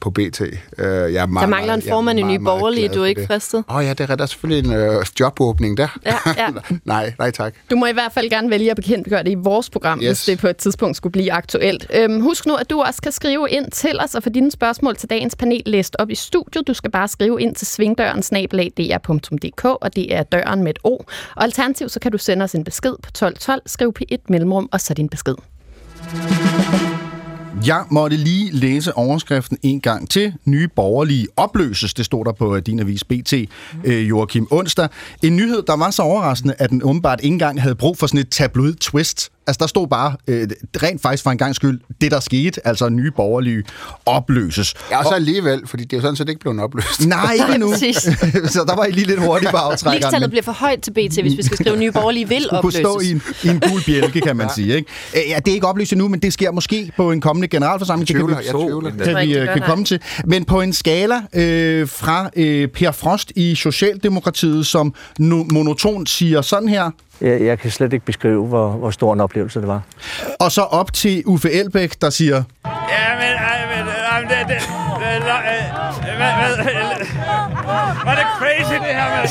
[0.00, 0.40] på BT.
[0.40, 0.46] Uh,
[0.78, 3.64] jeg er meget, der mangler en formand i Nye Borgerlige, du er ikke fristet?
[3.68, 5.98] Åh oh, ja, det er der selvfølgelig en uh, jobåbning der.
[6.06, 6.48] Ja, ja.
[6.84, 7.54] nej, nej tak.
[7.70, 10.06] Du må i hvert fald gerne vælge at bekendtgøre det i vores program, yes.
[10.06, 11.86] hvis det på et tidspunkt skulle blive aktuelt.
[11.94, 14.96] Øhm, husk nu, at du også kan skrive ind til os og få dine spørgsmål
[14.96, 16.66] til dagens panel læst op i studiet.
[16.66, 20.96] Du skal bare skrive ind til svingdøren snablag.dr.dk, og det er døren med et O.
[21.36, 24.68] Og alternativt så kan du sende os en besked på 1212, skriv på et mellemrum
[24.72, 25.34] og så din besked.
[27.64, 30.34] Jeg måtte lige læse overskriften en gang til.
[30.44, 33.32] Nye borgerlige opløses, det stod der på din avis BT,
[33.84, 34.88] øh, Joachim Onsdag.
[35.22, 38.20] En nyhed, der var så overraskende, at den åbenbart ikke engang havde brug for sådan
[38.20, 39.30] et tabloid twist.
[39.46, 40.48] Altså, der stod bare, øh,
[40.82, 43.64] rent faktisk for en gang skyld, det der skete, altså nye borgerlige
[44.06, 44.74] opløses.
[44.90, 47.06] Ja, og så alligevel, fordi det er jo sådan, så det ikke blev opløst.
[47.06, 47.74] Nej, ikke endnu.
[48.54, 50.00] så der var I lige lidt hurtigt på aftrækkeren.
[50.00, 52.80] Ligestallet bliver for højt til BT, hvis vi skal skrive nye borgerlige vil opløses.
[52.80, 54.76] kunne stå i en, i en gul bjælke, kan man sige.
[54.76, 54.90] Ikke?
[55.14, 58.08] Ja, det er ikke oplyst endnu, men det sker måske på en kommende generalforsamling.
[58.10, 59.46] Jeg tvivler, det kan vi, jeg tvivler.
[59.46, 60.00] Kan vi, kan komme til.
[60.24, 66.68] Men på en skala øh, fra øh, Per Frost i Socialdemokratiet, som monotont siger sådan
[66.68, 66.90] her,
[67.20, 69.82] jeg, jeg kan slet ikke beskrive, hvor, hvor stor en oplevelse det var.
[70.40, 72.36] Og så op til Uffe Elbæk, der siger...
[72.36, 74.58] Ja, men, ej, men, ej, men det, det, det,
[76.16, 79.28] hvad, hvad, hvad, er det crazy, det her, mand?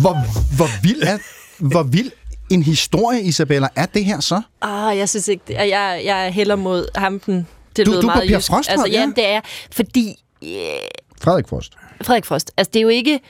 [0.00, 0.16] Hvor,
[0.56, 1.18] hvor vild er...
[1.58, 2.10] Hvor vild
[2.50, 4.42] en historie, Isabella, er det her så?
[4.62, 7.46] Ah, jeg synes ikke, det, jeg, jeg hælder mod hampen.
[7.76, 9.40] Det du, du meget på Per Frost, altså, ja, det er,
[9.72, 10.24] fordi...
[10.44, 10.78] Yeah,
[11.22, 11.72] Frederik Frost.
[12.02, 12.52] Frederik Frost.
[12.56, 13.20] Altså, det er jo ikke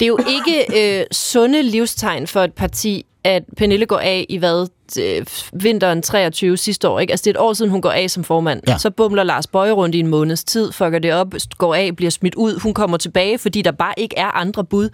[0.00, 4.36] det er jo ikke øh, sunde livstegn for et parti, at Pernille går af i
[4.36, 4.68] hvad?
[5.00, 7.10] Øh, vinteren 23 sidste år, ikke?
[7.10, 8.62] Altså, det er et år siden, hun går af som formand.
[8.68, 8.78] Ja.
[8.78, 12.10] Så bumler Lars Bøje rundt i en måneds tid, fucker det op, går af, bliver
[12.10, 12.60] smidt ud.
[12.60, 14.88] Hun kommer tilbage, fordi der bare ikke er andre bud.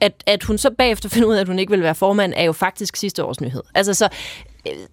[0.00, 2.42] at, at hun så bagefter finder ud af, at hun ikke vil være formand, er
[2.44, 3.62] jo faktisk sidste års nyhed.
[3.74, 4.08] Altså, så,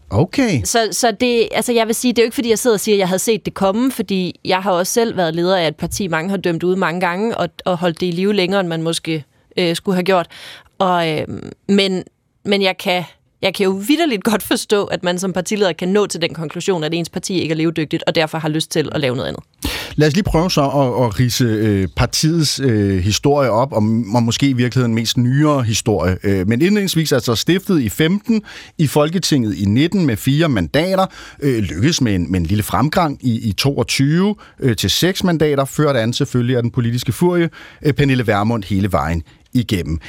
[0.10, 0.62] Okay.
[0.64, 2.80] så, så det, altså jeg vil sige, det er jo ikke, fordi jeg sidder og
[2.80, 5.68] siger, at jeg havde set det komme, fordi jeg har også selv været leder af
[5.68, 8.60] et parti, mange har dømt ud mange gange, og, og holdt det i live længere,
[8.60, 9.24] end man måske
[9.58, 10.28] øh, skulle have gjort.
[10.80, 11.28] Og, øh,
[11.68, 12.04] men,
[12.46, 13.04] men jeg kan,
[13.42, 16.84] jeg kan jo vidderligt godt forstå, at man som partileder kan nå til den konklusion,
[16.84, 19.44] at ens parti ikke er levedygtigt, og derfor har lyst til at lave noget andet.
[19.96, 23.84] Lad os lige prøve så at, at rise øh, partiets øh, historie op, og,
[24.16, 26.18] og måske i virkeligheden mest nyere historie.
[26.24, 28.42] Øh, men indledningsvis altså stiftet i 15,
[28.78, 31.06] i Folketinget i 19 med fire mandater,
[31.42, 35.66] øh, lykkedes med en, med en lille fremgang i, i 22 øh, til seks mandater,
[35.66, 37.50] ført an selvfølgelig af den politiske furie,
[37.82, 39.24] øh, Pernille Vermund hele vejen
[39.54, 40.00] igennem.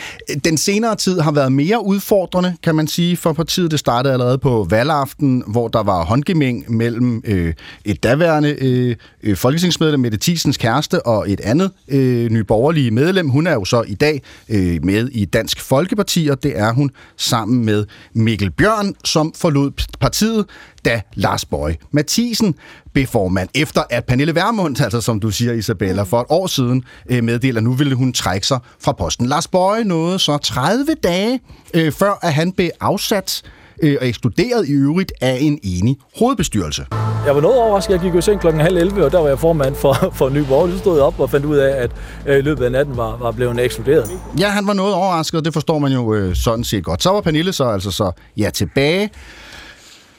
[0.44, 3.70] Den senere tid har været mere udfordrende, kan man sige, for partiet.
[3.70, 9.36] Det startede allerede på valgaften, hvor der var håndgemæng mellem øh, et daværende øh, øh,
[9.36, 13.28] folketingsmedlem, Mette Thiesens kæreste, og et andet øh, nyborgerlige medlem.
[13.28, 16.90] Hun er jo så i dag øh, med i Dansk Folkeparti, og det er hun
[17.16, 19.70] sammen med Mikkel Bjørn, som forlod
[20.00, 20.44] partiet,
[20.84, 22.54] da Lars Bøje Mathisen
[22.92, 26.84] blev formand, efter at Pernille Vermund, altså som du siger Isabella, for et år siden
[27.10, 29.26] øh, meddeler, at nu ville hun trække sig fra posten.
[29.26, 31.40] Lars Bøje nåede så 30 dage
[31.74, 33.42] øh, før, at han blev afsat
[33.82, 36.86] øh, og ekskluderet i øvrigt af en enig hovedbestyrelse.
[37.26, 37.92] Jeg var noget overrasket.
[37.92, 40.38] Jeg gik jo seng klokken halv 11, og der var jeg formand for, for Ny
[40.38, 40.70] Borg.
[40.70, 41.90] Så stod jeg op og fandt ud af, at
[42.26, 44.10] øh, i løbet af natten var, var blevet ekskluderet.
[44.38, 47.02] Ja, han var noget overrasket, og det forstår man jo øh, sådan set godt.
[47.02, 49.10] Så var Pernille så altså så ja tilbage.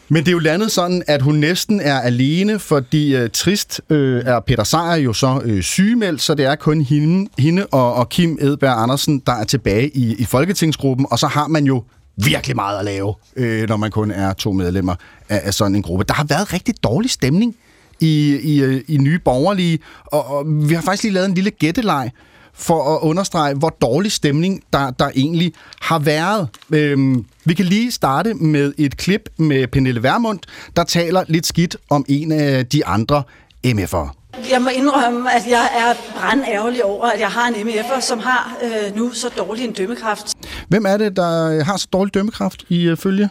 [0.09, 4.23] Men det er jo landet sådan, at hun næsten er alene, fordi øh, trist øh,
[4.25, 8.09] er Peter Sejer jo så øh, sygemeldt, så det er kun hende, hende og, og
[8.09, 11.83] Kim Edberg Andersen, der er tilbage i, i Folketingsgruppen, og så har man jo
[12.17, 14.95] virkelig meget at lave, øh, når man kun er to medlemmer
[15.29, 16.05] af, af sådan en gruppe.
[16.07, 17.55] Der har været rigtig dårlig stemning
[17.99, 21.51] i, i, øh, i nye borgerlige, og, og vi har faktisk lige lavet en lille
[21.51, 22.11] gætteleg,
[22.55, 26.47] for at understrege, hvor dårlig stemning der, der egentlig har været.
[26.71, 30.39] Øhm, vi kan lige starte med et klip med Pernille Vermund,
[30.75, 33.23] der taler lidt skidt om en af de andre
[33.67, 34.09] MF'ere.
[34.51, 38.57] Jeg må indrømme, at jeg er brandærgerlig over, at jeg har en MF'er, som har
[38.63, 40.27] øh, nu så dårlig en dømmekraft.
[40.67, 43.29] Hvem er det, der har så dårlig dømmekraft i øh, følge?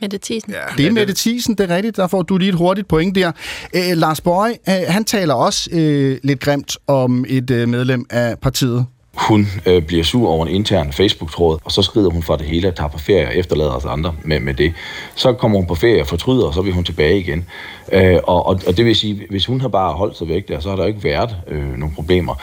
[0.00, 0.52] Mette Thiesen.
[0.52, 1.96] Ja, det er Mette Thiesen, det er rigtigt.
[1.96, 3.32] Der får du lige et hurtigt point der.
[3.74, 8.38] Æ, Lars Bøje, øh, han taler også øh, lidt grimt om et øh, medlem af
[8.38, 8.86] partiet.
[9.14, 12.68] Hun øh, bliver sur over en intern Facebook-tråd, og så skrider hun fra det hele
[12.68, 14.72] og tager på ferie og efterlader os andre med, med det.
[15.14, 17.46] Så kommer hun på ferie og fortryder, og så vil hun tilbage igen.
[17.92, 20.60] Øh, og, og, og det vil sige, hvis hun har bare holdt sig væk der,
[20.60, 22.34] så har der ikke været øh, nogen problemer.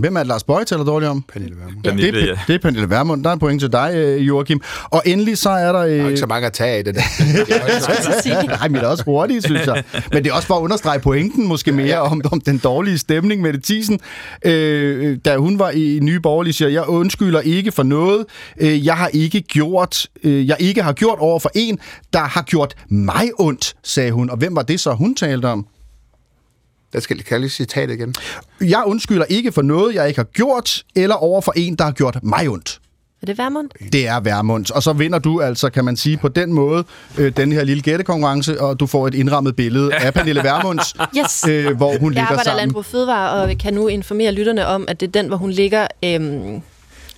[0.00, 1.24] Hvem er det, Lars Bøje taler dårligt om?
[1.32, 1.84] Pernille Vermund.
[1.84, 2.32] Ja, det, ja.
[2.32, 3.24] er, det er Pernille Vermund.
[3.24, 4.60] Der er en point til dig, øh, Joachim.
[4.84, 5.78] Og endelig så er der...
[5.78, 7.00] Der er jo Øh, ikke så mange at tage af det der.
[8.58, 9.84] Nej, men det er også hurtigt, synes jeg.
[10.12, 13.42] Men det er også for at understrege pointen måske mere om, om den dårlige stemning
[13.42, 14.00] med det Thiesen.
[14.44, 18.24] Øh, da hun var i Nye Borgerlige, siger, jeg undskylder ikke for noget.
[18.60, 21.78] Øh, jeg har ikke gjort, øh, jeg ikke har gjort over for en,
[22.12, 24.30] der har gjort mig ondt, sagde hun.
[24.30, 25.66] Og hvem var det så, hun talte om?
[26.92, 28.14] Der skal, jeg lige citat igen.
[28.60, 31.92] Jeg undskylder ikke for noget, jeg ikke har gjort, eller over for en, der har
[31.92, 32.80] gjort mig ondt.
[33.22, 33.68] Er det Værmund?
[33.92, 34.70] Det er Værmunds.
[34.70, 36.84] Og så vinder du altså, kan man sige, på den måde,
[37.18, 41.44] øh, den her lille gættekonkurrence, og du får et indrammet billede af Pernille Værmunds, Yes.
[41.48, 42.58] øh, hvor hun Jeg ligger arbejder i sammen.
[42.60, 45.86] Landbrug Fødevare, og kan nu informere lytterne om, at det er den, hvor hun ligger
[46.04, 46.62] øhm,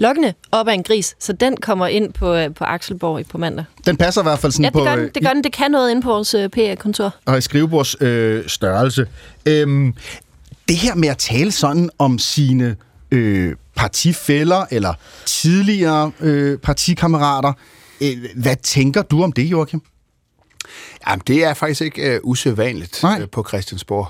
[0.01, 1.17] lokkende op af en gris.
[1.19, 3.65] Så den kommer ind på, øh, på Akselborg på mandag.
[3.87, 5.45] Den passer i hvert fald sådan Ja, på det gør, øh, den, det gør den.
[5.45, 7.15] Det kan noget inde på vores øh, PR-kontor.
[7.27, 9.07] og i skrivebords øh, størrelse.
[9.47, 9.95] Øhm,
[10.69, 12.77] det her med at tale sådan om sine
[13.11, 14.95] øh, partifælder eller
[15.27, 17.53] tidligere øh, partikammerater,
[18.01, 19.83] øh, hvad tænker du om det, Joachim?
[21.09, 23.21] Jamen, det er faktisk ikke øh, usædvanligt Nej.
[23.21, 24.09] øh, på Christiansborg.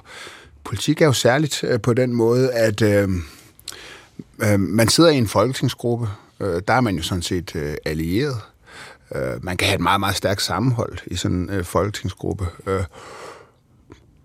[0.64, 3.08] Politik er jo særligt øh, på den måde, at øh,
[4.42, 6.08] øh, man sidder i en folketingsgruppe.
[6.40, 8.36] Øh, der er man jo sådan set øh, allieret.
[9.14, 12.46] Øh, man kan have et meget, meget stærkt sammenhold i sådan en øh, folketingsgruppe.
[12.66, 12.84] Øh,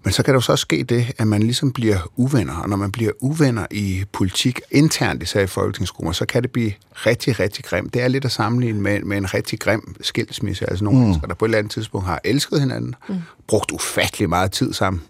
[0.05, 2.69] men så kan der jo så også ske det, at man ligesom bliver uvenner, og
[2.69, 7.39] når man bliver uvenner i politik internt, især i folketingsgrupper, så kan det blive rigtig,
[7.39, 7.93] rigtig grimt.
[7.93, 10.69] Det er lidt at sammenligne med, med en rigtig grim skilsmisse.
[10.69, 11.03] Altså nogle mm.
[11.03, 13.15] mennesker, der på et eller andet tidspunkt har elsket hinanden, mm.
[13.47, 15.01] brugt ufattelig meget tid sammen,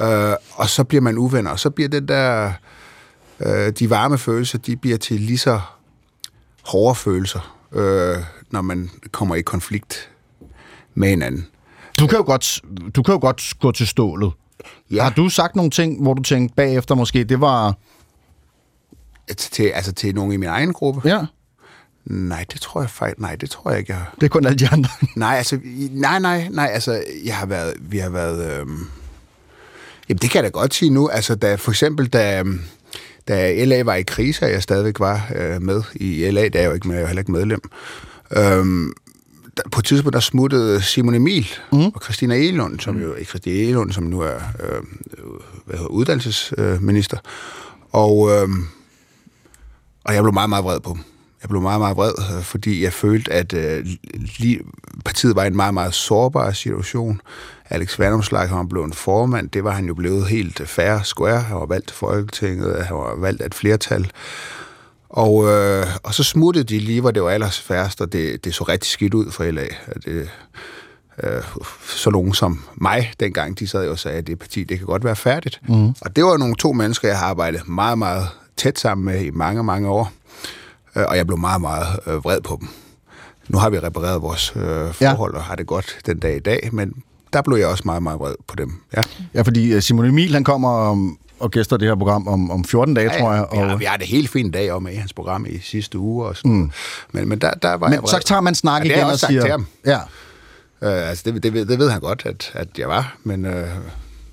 [0.00, 2.52] øh, og så bliver man uvenner, og så bliver det der,
[3.40, 5.60] øh, de varme følelser, de bliver til lige så
[6.62, 8.16] hårde følelser, øh,
[8.50, 10.10] når man kommer i konflikt
[10.94, 11.46] med hinanden.
[11.98, 12.60] Du kan jo godt,
[12.96, 14.32] du kan jo godt gå til stålet.
[14.90, 15.02] Ja.
[15.02, 17.74] Har du sagt nogle ting, hvor du tænkte bagefter måske, det var...
[19.36, 21.00] Til, altså til nogen i min egen gruppe?
[21.04, 21.26] Ja,
[22.08, 24.58] Nej, det tror jeg faktisk, nej, det tror jeg ikke, jeg det er kun alle
[24.58, 24.90] de andre.
[25.16, 25.60] Nej, altså,
[25.90, 28.86] nej, nej, nej, altså, jeg har været, vi har været, øhm,
[30.08, 32.60] jamen det kan jeg da godt sige nu, altså, da, for eksempel, da, øhm,
[33.28, 36.62] da LA var i krise, og jeg stadigvæk var øh, med i LA, der er
[36.62, 37.60] jeg jo ikke med, jeg er heller ikke medlem.
[38.36, 38.92] Øhm,
[39.56, 41.86] der, på et tidspunkt, der smuttede Simon Emil mm.
[41.86, 44.82] og Christina Elund, som jo ikke Christina Elund, som nu er øh,
[45.64, 47.16] hvad hedder, uddannelsesminister.
[47.92, 48.48] Og, øh,
[50.04, 51.17] og jeg blev meget, meget vred på dem.
[51.42, 53.86] Jeg blev meget, meget vred, øh, fordi jeg følte, at øh,
[54.38, 54.60] lige,
[55.04, 57.20] partiet var i en meget, meget sårbar situation.
[57.70, 61.40] Alex Vandomslag, han blev en formand, det var han jo blevet helt færre square.
[61.40, 64.10] Han var valgt til Folketinget, han var valgt af et flertal.
[65.08, 68.54] Og, øh, og så smuttede de lige, hvor det var allers færrest, og det, det
[68.54, 69.66] så rigtig skidt ud for LA.
[70.04, 70.30] Det,
[71.22, 71.42] øh,
[71.86, 74.86] så nogen som mig dengang, de sad jo og sagde, at det parti, det kan
[74.86, 75.60] godt være færdigt.
[75.68, 75.88] Mm.
[75.88, 79.30] Og det var nogle to mennesker, jeg har arbejdet meget, meget tæt sammen med i
[79.30, 80.12] mange, mange år.
[80.96, 82.68] Øh, og jeg blev meget, meget øh, vred på dem.
[83.48, 84.62] Nu har vi repareret vores øh,
[84.94, 85.38] forhold ja.
[85.38, 86.92] og har det godt den dag i dag, men
[87.32, 88.72] der blev jeg også meget, meget vred på dem.
[88.96, 89.02] Ja,
[89.34, 92.64] ja fordi øh, Simon Emil, han kommer om, og gæster det her program om, om
[92.64, 93.44] 14 dage, ja, tror jeg.
[93.44, 93.56] Og...
[93.56, 96.26] Ja, vi har det helt fint dag om i hans program i sidste uge.
[96.26, 96.70] Og sådan mm.
[97.12, 98.08] Men, men der, der var men jeg vred.
[98.08, 99.40] så tager man snak ja, igen og siger...
[99.40, 99.66] Til ham.
[99.86, 99.98] Ja.
[100.82, 103.44] Øh, altså, det, det, ved, det ved han godt, at, at jeg var, men...
[103.44, 103.68] Øh,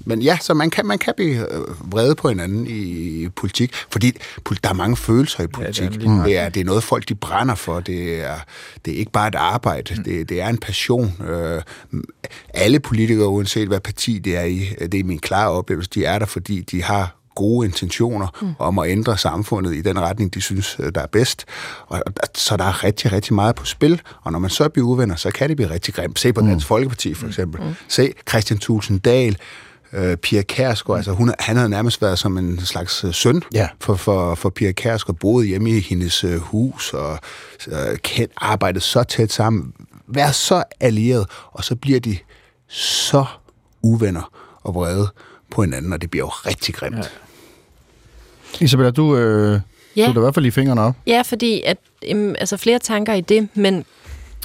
[0.06, 4.12] men ja, så man kan, man kan blive øh, vrede på hinanden i, politik, fordi
[4.64, 5.84] der er mange følelser i politik.
[5.84, 7.80] Ja, det, er det, er, det er noget, folk de brænder for.
[7.80, 8.36] Det er,
[8.86, 9.96] det er ikke bare et arbejde.
[9.98, 10.04] Mm.
[10.04, 11.14] Det, det er en passion.
[11.30, 11.62] Øh,
[12.54, 16.20] alle politikere, uanset hvad parti det er i, det er min klare oplevelse, de er
[16.20, 18.54] der, fordi de har gode intentioner mm.
[18.60, 21.46] om at ændre samfundet i den retning, de synes, der er bedst.
[21.88, 22.04] Og,
[22.36, 25.32] så der er rigtig, rigtig meget på spil, og når man så bliver uvenner, så
[25.32, 26.20] kan det blive rigtig grimt.
[26.20, 26.48] Se på mm.
[26.48, 27.62] Dansk Folkeparti for eksempel.
[27.62, 27.76] Mm.
[27.88, 29.38] Se Christian Thulsen Dahl,
[29.96, 33.68] øh, Pia Kærsgaard, altså hun, han havde nærmest været som en slags øh, søn ja.
[33.80, 37.20] for, for, for Pia Kærsgaard, boede hjemme i hendes øh, hus og
[37.68, 39.74] øh, kendt, arbejdet så tæt sammen,
[40.08, 42.18] været så allieret, og så bliver de
[42.68, 43.26] så
[43.82, 44.32] uvenner
[44.64, 45.08] og vrede
[45.52, 46.98] på hinanden, og det bliver jo rigtig grimt.
[46.98, 48.66] Ja.
[48.66, 49.60] Isabella, du, øh,
[49.96, 50.06] ja.
[50.06, 50.96] du er i hvert fald lige fingrene op.
[51.08, 51.78] Ja, fordi at,
[52.08, 53.86] øhm, altså flere tanker i det, men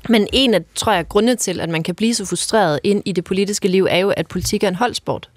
[0.08, 3.12] men en af, tror jeg, grunde til, at man kan blive så frustreret ind i
[3.12, 5.30] det politiske liv, er jo, at politik er en holdsport.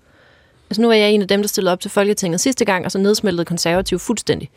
[0.73, 2.91] Altså nu er jeg en af dem, der stillede op til Folketinget sidste gang, og
[2.91, 4.49] så nedsmeltede konservativ fuldstændig.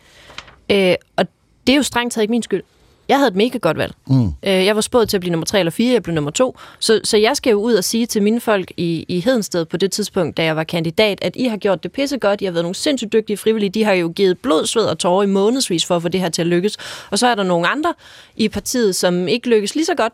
[0.73, 1.27] Øh, og
[1.67, 2.63] det er jo strengt taget ikke min skyld.
[3.09, 3.95] Jeg havde et mega godt valg.
[4.07, 4.27] Mm.
[4.27, 6.59] Øh, jeg var spået til at blive nummer tre eller fire, jeg blev nummer to.
[6.79, 9.77] Så, så jeg skal jo ud og sige til mine folk i, i Hedensted på
[9.77, 12.65] det tidspunkt, da jeg var kandidat, at I har gjort det pissegodt, I har været
[12.65, 15.97] nogle sindssygt dygtige frivillige, de har jo givet blod, sved og tårer i månedsvis for
[15.97, 16.77] at få det her til at lykkes.
[17.11, 17.95] Og så er der nogle andre
[18.37, 20.13] i partiet, som ikke lykkes lige så godt,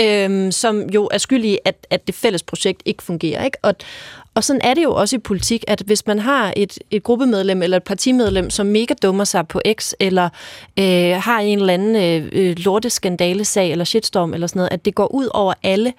[0.00, 3.44] øhm, som jo er skyldige, at, at det fælles projekt ikke fungerer.
[3.44, 3.58] Ikke?
[3.62, 3.74] Og,
[4.38, 7.62] og sådan er det jo også i politik, at hvis man har et, et gruppemedlem
[7.62, 10.28] eller et partimedlem, som mega dummer sig på X, eller
[10.78, 11.96] øh, har en eller anden
[12.32, 15.92] øh, lorteskandalesag eller shitstorm eller sådan noget, at det går ud over alle.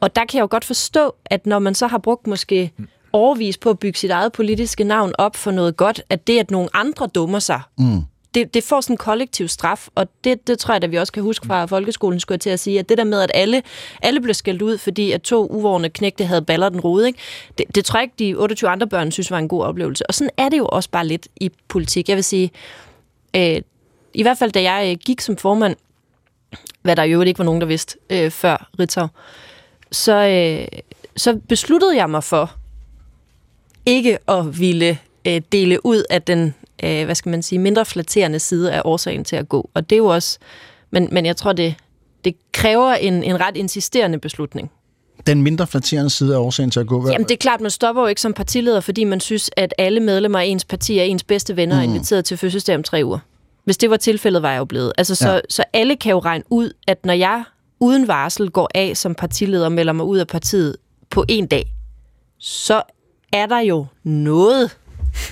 [0.00, 2.72] Og der kan jeg jo godt forstå, at når man så har brugt måske
[3.12, 6.50] overvis på at bygge sit eget politiske navn op for noget godt, at det, at
[6.50, 10.58] nogle andre dummer sig, mm det, det får sådan en kollektiv straf, og det, det
[10.58, 12.88] tror jeg, at vi også kan huske fra folkeskolen, skulle jeg til at sige, at
[12.88, 13.62] det der med, at alle,
[14.02, 17.18] alle blev skældt ud, fordi at to uvågne knægte havde baller den rode, ikke?
[17.58, 20.06] Det, det tror jeg ikke, de 28 andre børn synes var en god oplevelse.
[20.06, 22.08] Og sådan er det jo også bare lidt i politik.
[22.08, 22.50] Jeg vil sige,
[23.36, 23.60] øh,
[24.14, 25.76] i hvert fald da jeg øh, gik som formand,
[26.82, 29.06] hvad der jo ikke var nogen, der vidste øh, før Ritzau,
[29.92, 30.80] så, øh,
[31.16, 32.50] så besluttede jeg mig for
[33.86, 36.54] ikke at ville øh, dele ud af den
[36.84, 39.70] øh, hvad skal man sige, mindre flatterende side af årsagen til at gå.
[39.74, 40.38] Og det er jo også,
[40.90, 41.74] men, men jeg tror, det,
[42.24, 44.70] det kræver en, en ret insisterende beslutning.
[45.26, 47.10] Den mindre flatterende side af årsagen til at gå?
[47.10, 50.00] Jamen det er klart, man stopper jo ikke som partileder, fordi man synes, at alle
[50.00, 51.82] medlemmer af ens parti er ens bedste venner mm.
[51.82, 53.18] inviteret til fødselsdag om tre uger.
[53.64, 54.92] Hvis det var tilfældet, var jeg jo blevet.
[54.98, 55.40] Altså, så, ja.
[55.48, 57.44] så alle kan jo regne ud, at når jeg
[57.80, 60.76] uden varsel går af som partileder og melder mig ud af partiet
[61.10, 61.72] på en dag,
[62.38, 62.82] så
[63.32, 64.78] er der jo noget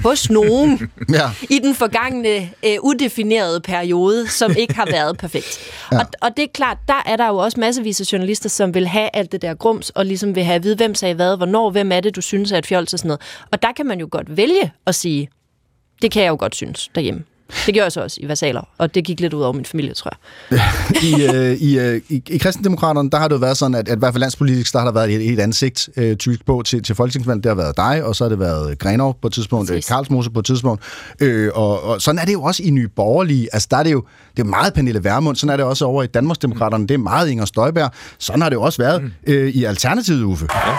[0.03, 1.31] hos nogen ja.
[1.51, 5.59] i den forgangne øh, udefinerede periode, som ikke har været perfekt.
[5.93, 5.99] Ja.
[5.99, 8.87] Og, og det er klart, der er der jo også massevis af journalister, som vil
[8.87, 11.71] have alt det der grums, og ligesom vil have at vide, hvem sagde hvad, hvornår,
[11.71, 13.21] hvem er det, du synes er et fjols og sådan noget.
[13.53, 15.29] Og der kan man jo godt vælge at sige,
[16.03, 17.25] det kan jeg jo godt synes derhjemme.
[17.67, 19.95] Det gjorde jeg så også i Versaler, og det gik lidt ud over min familie,
[19.95, 20.13] tror
[20.51, 20.61] jeg.
[21.03, 23.97] I, øh, i, øh, i, I kristendemokraterne, der har det jo været sådan, at, at
[23.97, 26.83] i hvert fald landspolitisk, der har der været et, et ansigt øh, tysk på til,
[26.83, 27.45] til folketingsvalget.
[27.45, 30.31] Det har været dig, og så har det været Grenov på et tidspunkt, øh, Karlsmose
[30.31, 30.83] på et tidspunkt.
[31.21, 33.49] Øh, og, og sådan er det jo også i Nye Borgerlige.
[33.53, 34.05] Altså, der er det jo
[34.37, 35.37] det er meget Pernille Vermund.
[35.37, 36.87] Sådan er det også over i Danmarksdemokraterne.
[36.87, 37.91] Det er meget Inger Støjberg.
[38.19, 39.11] Sådan har det jo også været mm.
[39.27, 40.47] øh, i Alternativet, Uffe.
[40.55, 40.77] Ja.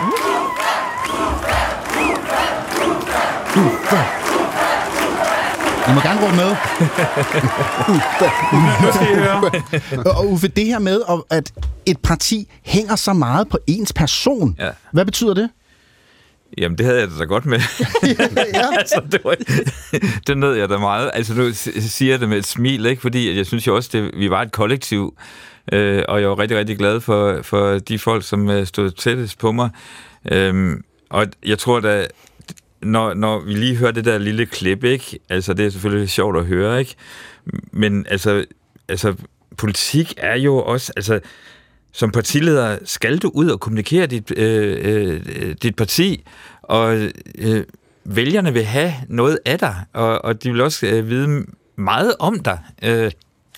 [3.56, 4.31] Uffe.
[5.92, 6.56] I må gerne råbe med.
[10.16, 11.54] og Uffe, det her med, at
[11.86, 14.70] et parti hænger så meget på ens person, ja.
[14.92, 15.50] hvad betyder det?
[16.58, 17.60] Jamen, det havde jeg det da godt med.
[18.80, 19.36] altså, det, var,
[20.28, 21.12] det nød jeg da meget.
[21.14, 23.02] Altså, nu siger jeg det med et smil, ikke?
[23.02, 25.18] fordi jeg synes jo også, det, vi var et kollektiv,
[25.72, 29.40] øh, og jeg var rigtig, rigtig glad for, for de folk, som øh, stod tættest
[29.40, 29.70] på mig.
[30.32, 32.08] Øhm, og jeg tror da,
[32.84, 35.20] når, når vi lige hører det der lille klip, ikke?
[35.30, 36.96] altså det er selvfølgelig sjovt at høre, ikke?
[37.72, 38.46] men altså,
[38.88, 39.16] altså
[39.58, 41.20] politik er jo også, altså
[41.92, 46.24] som partileder skal du ud og kommunikere dit, øh, øh, dit parti,
[46.62, 46.98] og
[47.38, 47.64] øh,
[48.06, 52.40] vælgerne vil have noget af dig, og, og de vil også øh, vide meget om
[52.40, 52.60] dig.
[52.84, 53.12] Øh,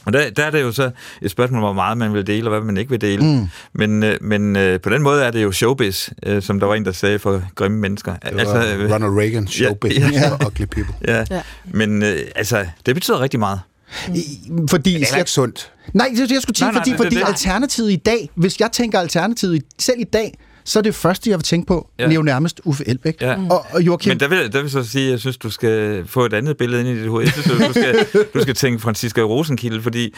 [0.05, 0.91] og der, der er det jo så
[1.21, 3.23] et spørgsmål, hvor meget man vil dele, og hvad man ikke vil dele.
[3.25, 3.47] Mm.
[3.73, 6.75] Men, øh, men øh, på den måde er det jo showbiz, øh, som der var
[6.75, 8.15] en, der sagde for grimme mennesker.
[8.15, 10.29] Det altså, øh, Ronald Reagan, showbiz ja, ja.
[10.29, 10.95] for ugly people.
[11.07, 11.41] Ja, ja.
[11.65, 13.59] men øh, altså, det betyder rigtig meget.
[14.07, 14.67] Mm.
[14.67, 15.71] Fordi, det er ikke sundt.
[15.93, 17.27] Nej, det, jeg skulle sige, nej, nej, fordi, det, fordi det, det.
[17.27, 21.37] alternativet i dag, hvis jeg tænker alternativet selv i dag, så er det første, jeg
[21.37, 22.03] vil tænke på, ja.
[22.03, 23.21] det er jo nærmest Uffe Elbæk.
[23.21, 23.35] Ja.
[23.49, 24.09] Og, og Joachim...
[24.09, 26.57] Men der vil, der vil så sige, at jeg synes, du skal få et andet
[26.57, 27.23] billede ind i dit hoved.
[27.23, 30.13] Jeg synes, du skal, du skal tænke Franziska Rosenkilde, fordi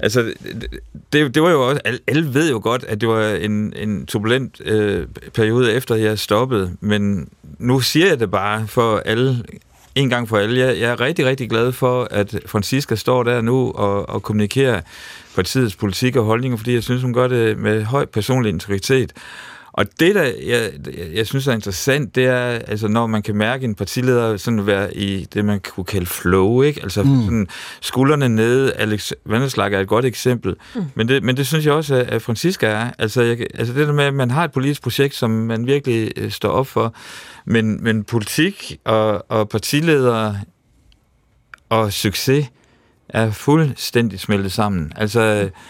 [0.00, 0.32] altså,
[1.12, 4.60] det, det var jo også, alle ved jo godt, at det var en, en turbulent
[4.64, 7.28] øh, periode efter, jeg stoppede, men
[7.58, 9.44] nu siger jeg det bare for alle
[9.94, 10.60] en gang for alle.
[10.60, 14.80] Jeg, jeg er rigtig, rigtig glad for, at Franziska står der nu og, og kommunikerer
[15.34, 19.12] partiets politik og holdninger, fordi jeg synes, hun gør det med høj personlig integritet.
[19.76, 20.70] Og det, der jeg,
[21.14, 24.96] jeg synes er interessant, det er, altså, når man kan mærke en partileder sådan være
[24.96, 26.82] i det, man kunne kalde flow, ikke?
[26.82, 27.22] Altså mm.
[27.22, 27.46] sådan
[27.80, 28.72] skuldrene nede.
[28.72, 30.54] Alex Vanderslag er et godt eksempel.
[30.74, 30.84] Mm.
[30.94, 32.90] Men, det, men det synes jeg også, at Francisca er.
[32.98, 36.12] Altså, jeg, altså det der med, at man har et politisk projekt, som man virkelig
[36.16, 36.94] øh, står op for.
[37.44, 40.40] Men, men politik og, og partiledere
[41.68, 42.46] og succes
[43.08, 44.92] er fuldstændig smeltet sammen.
[44.96, 45.42] Altså...
[45.44, 45.60] Mm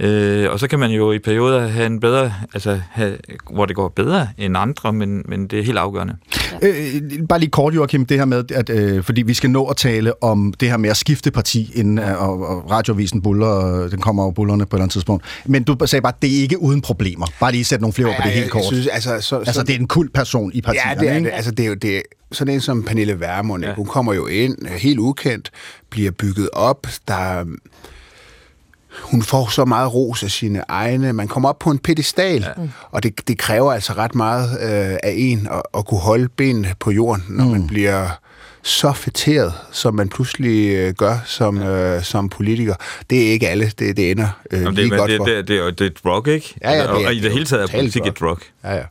[0.00, 3.16] Øh, og så kan man jo i perioder have en bedre, altså have,
[3.50, 6.16] hvor det går bedre end andre, men, men det er helt afgørende.
[6.62, 6.68] Ja.
[6.68, 9.76] Øh, bare lige kort, Joachim, det her med, at, øh, fordi vi skal nå at
[9.76, 12.14] tale om det her med at skifte parti, inden, ja.
[12.14, 15.24] og, og radiovisen buller, den kommer over bullerne på et eller andet tidspunkt.
[15.46, 17.26] Men du sagde bare, at det er ikke uden problemer.
[17.40, 18.64] Bare lige sætte nogle flere ja, på det helt kort.
[18.64, 20.82] Synes, altså, så, altså, det er en kul person i partiet.
[20.86, 21.30] Ja, det er det.
[21.32, 23.74] Altså, det er jo det, sådan en som Pernille Vermund, ja.
[23.74, 25.50] hun kommer jo ind, helt ukendt,
[25.90, 27.44] bliver bygget op, der
[29.02, 31.12] hun får så meget ros af sine egne.
[31.12, 32.62] Man kommer op på en pedestal, ja.
[32.90, 36.74] og det, det kræver altså ret meget øh, af en at, at kunne holde benene
[36.80, 37.50] på jorden, når mm.
[37.50, 38.08] man bliver
[38.62, 42.74] så fætteret, som man pludselig øh, gør som, øh, som politiker.
[43.10, 45.24] Det er ikke alle, det, det ender øh, Jamen, lige det, godt det, for.
[45.24, 46.54] Det, det, det, det er et drug, ikke?
[46.62, 48.38] Ja, ja, det er, og, og i det hele taget er politik et drug.
[48.64, 48.82] Ja, ja.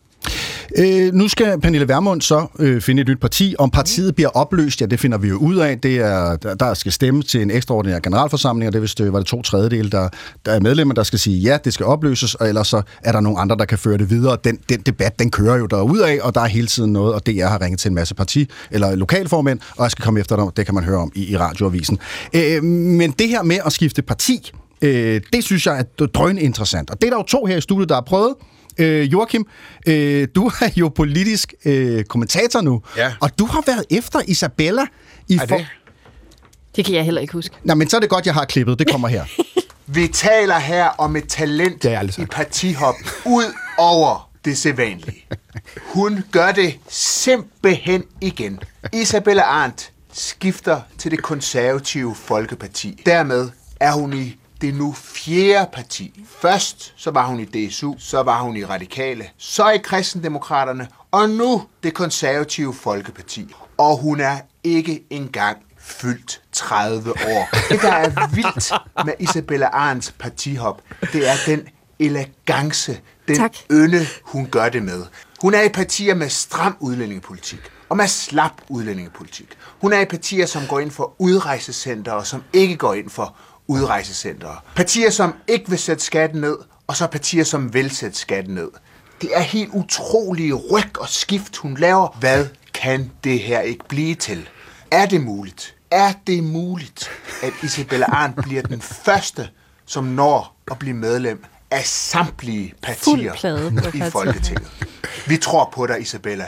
[0.78, 3.56] Øh, nu skal Pernille Vermund så øh, finde et nyt parti.
[3.60, 5.80] Om partiet bliver opløst, ja, det finder vi jo ud af.
[5.80, 9.20] Det er, der, skal stemme til en ekstraordinær generalforsamling, og det, hvis det øh, var
[9.20, 10.10] det to tredjedele, der,
[10.46, 13.20] der er medlemmer, der skal sige, ja, det skal opløses, og ellers så er der
[13.20, 14.38] nogle andre, der kan føre det videre.
[14.44, 17.46] Den, den debat, den kører jo derudad, og der er hele tiden noget, og DR
[17.46, 20.66] har ringet til en masse parti, eller lokalformænd, og jeg skal komme efter dem, det
[20.66, 22.00] kan man høre om i, i radioavisen.
[22.34, 24.52] Øh, men det her med at skifte parti,
[24.82, 26.90] øh, det synes jeg er drøn interessant.
[26.90, 28.36] Og det er der jo to her i studiet, der har prøvet.
[28.80, 29.46] Øh, Joachim,
[29.88, 33.14] øh, du er jo politisk øh, kommentator nu, ja.
[33.22, 34.86] og du har været efter Isabella
[35.28, 35.58] i er for...
[35.58, 35.68] Det?
[36.76, 37.56] det kan jeg heller ikke huske.
[37.64, 38.80] Nej, men så er det godt, jeg har klippet.
[38.80, 39.26] Det kommer her.
[39.90, 41.86] Vi taler her om et talent
[42.18, 45.26] i partihop ud over det sædvanlige.
[45.82, 48.60] Hun gør det simpelthen igen.
[48.94, 53.02] Isabella Arndt skifter til det konservative Folkeparti.
[53.06, 53.50] Dermed
[53.80, 56.26] er hun i det nu fjerde parti.
[56.40, 61.30] Først så var hun i DSU, så var hun i Radikale, så i Kristendemokraterne, og
[61.30, 63.56] nu det konservative Folkeparti.
[63.78, 67.50] Og hun er ikke engang fyldt 30 år.
[67.70, 68.74] Det, der er vildt
[69.06, 70.82] med Isabella Arns partihop,
[71.14, 71.68] det er den
[72.00, 73.56] elegance, den tak.
[73.72, 75.06] ynde, hun gør det med.
[75.42, 79.48] Hun er i partier med stram udlændingepolitik og med slap udlændingepolitik.
[79.82, 83.36] Hun er i partier, som går ind for udrejsecenter og som ikke går ind for
[83.68, 84.56] udrejsecentre.
[84.76, 86.58] Partier, som ikke vil sætte skatten ned,
[86.88, 88.70] og så partier, som vil sætte skatten ned.
[89.22, 92.18] Det er helt utrolige ryg og skift, hun laver.
[92.20, 94.50] Hvad kan det her ikke blive til?
[94.92, 95.76] Er det muligt?
[95.92, 97.10] Er det muligt,
[97.44, 99.50] at Isabella Arndt bliver den første,
[99.86, 103.34] som når at blive medlem af samtlige partier
[103.94, 104.72] i Folketinget?
[105.28, 106.48] Vi tror på dig, Isabella.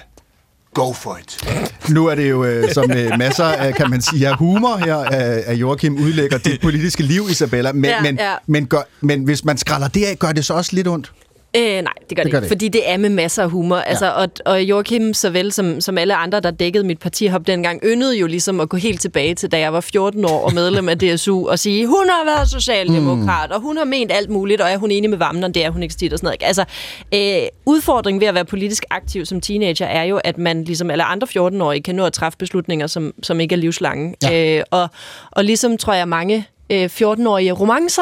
[0.73, 1.47] Go for it.
[1.91, 5.43] Nu er det jo øh, som øh, masser af, kan man sige, humor her af,
[5.45, 7.71] af Joachim udlægger dit politiske liv, Isabella.
[7.71, 8.33] Men, ja, men, ja.
[8.47, 11.11] Men, gør, men hvis man skralder det af, gør det så også lidt ondt?
[11.57, 13.75] Øh, nej, det gør det, gør ikke, det fordi det er med masser af humor.
[13.75, 13.81] Ja.
[13.81, 18.17] Altså, og, og Joachim, såvel som, som alle andre, der dækkede mit partihop dengang, yndede
[18.17, 20.99] jo ligesom at gå helt tilbage til, da jeg var 14 år og medlem af
[20.99, 23.55] DSU, og sige, hun har været socialdemokrat, mm.
[23.55, 25.83] og hun har ment alt muligt, og er hun enig med Vamner, det er hun
[25.83, 26.47] ikke stit og sådan noget.
[26.47, 26.65] Altså,
[27.13, 31.03] øh, udfordringen ved at være politisk aktiv som teenager er jo, at man ligesom alle
[31.03, 34.15] andre 14-årige kan nå at træffe beslutninger, som, som ikke er livslange.
[34.23, 34.57] Ja.
[34.57, 34.89] Øh, og,
[35.31, 38.01] og ligesom tror jeg mange øh, 14-årige romancer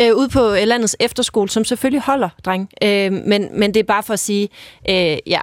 [0.00, 2.68] øh, ude på øh, landets efterskole, som selvfølgelig holder, dreng.
[2.82, 4.48] Øh, men, men det er bare for at sige,
[4.90, 5.40] øh, ja,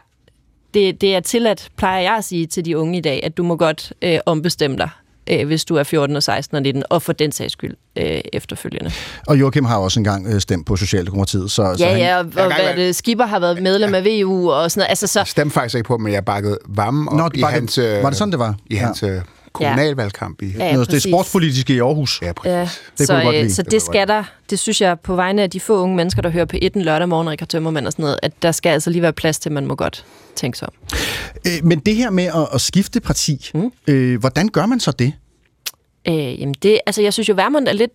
[0.74, 3.44] det, det er tilladt, plejer jeg at sige til de unge i dag, at du
[3.44, 4.90] må godt øh, ombestemme dig,
[5.30, 8.22] øh, hvis du er 14 og 16 og 19, og for den sags skyld øh,
[8.34, 8.92] efterfølgende.
[9.28, 11.52] Og Joachim har også engang øh, stemt på Socialdemokratiet.
[11.52, 14.52] Så, så Ja, han, ja, og, og hvad det, Skipper har været medlem af VU
[14.52, 14.90] og sådan noget.
[14.90, 17.48] Altså, så, Jeg stemte faktisk ikke på, men jeg bakkede Vam op Nå, i bakkede-
[17.60, 18.56] hans, øh, var det sådan, det var?
[18.70, 18.80] I Ja.
[18.80, 19.22] hans øh,
[19.54, 20.42] kommunalvalgkamp.
[20.42, 22.20] I, Ja, ja, noget, det er sportspolitiske i Aarhus.
[22.22, 22.52] ja, præcis.
[22.52, 23.54] Ja, Det så, godt øh, lide.
[23.54, 26.22] så Det det skal der, det synes jeg på vegne af de få unge mennesker,
[26.22, 28.70] der hører på et en lørdag morgen, Rikard Tømmermand og sådan noget, at der skal
[28.70, 30.74] altså lige være plads til, at man må godt tænke sig om.
[31.48, 33.72] Øh, men det her med at, at skifte parti, mm.
[33.88, 35.14] øh, hvordan gør man så det?
[36.08, 37.92] Øh, jamen det, altså jeg synes jo, Vermund er lidt,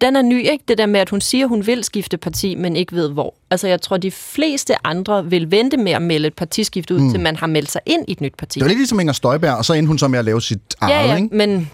[0.00, 0.64] den er ny, ikke?
[0.68, 3.34] Det der med, at hun siger, hun vil skifte parti, men ikke ved hvor.
[3.50, 7.10] Altså jeg tror, de fleste andre vil vente med at melde et partiskift ud, mm.
[7.10, 8.58] til man har meldt sig ind i et nyt parti.
[8.58, 10.60] Det var lidt ligesom Inger Støjberg, og så endte hun så med at lave sit
[10.80, 11.36] eget, Ja, ja, ikke?
[11.36, 11.70] men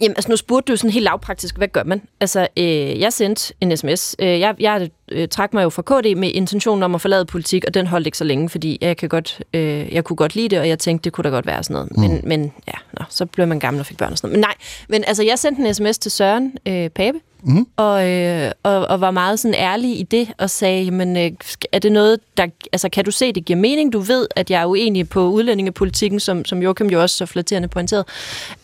[0.00, 2.02] jamen, altså, nu spurgte du sådan helt lavpraktisk, hvad gør man?
[2.20, 4.16] Altså, øh, jeg sendte en sms.
[4.18, 7.64] Øh, jeg jeg øh, trak mig jo fra KD med intentionen om at forlade politik,
[7.66, 10.48] og den holdt ikke så længe, fordi jeg, kan godt, øh, jeg kunne godt lide
[10.48, 11.98] det, og jeg tænkte, det kunne da godt være sådan noget.
[11.98, 14.38] Men, men ja, nå, så blev man gammel og fik børn og sådan noget.
[14.38, 14.54] Men nej,
[14.88, 17.66] men altså, jeg sendte en sms til Søren øh, Pape, Mhm.
[17.76, 21.30] og, øh, og, og var meget sådan ærlig i det, og sagde, jamen, øh,
[21.72, 23.92] er det noget, der, altså, kan du se, det giver mening?
[23.92, 27.68] Du ved, at jeg er uenig på udlændingepolitikken, som, som Joachim jo også så flatterende
[27.68, 28.04] pointerede.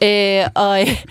[0.02, 1.04] Øh, og, øh,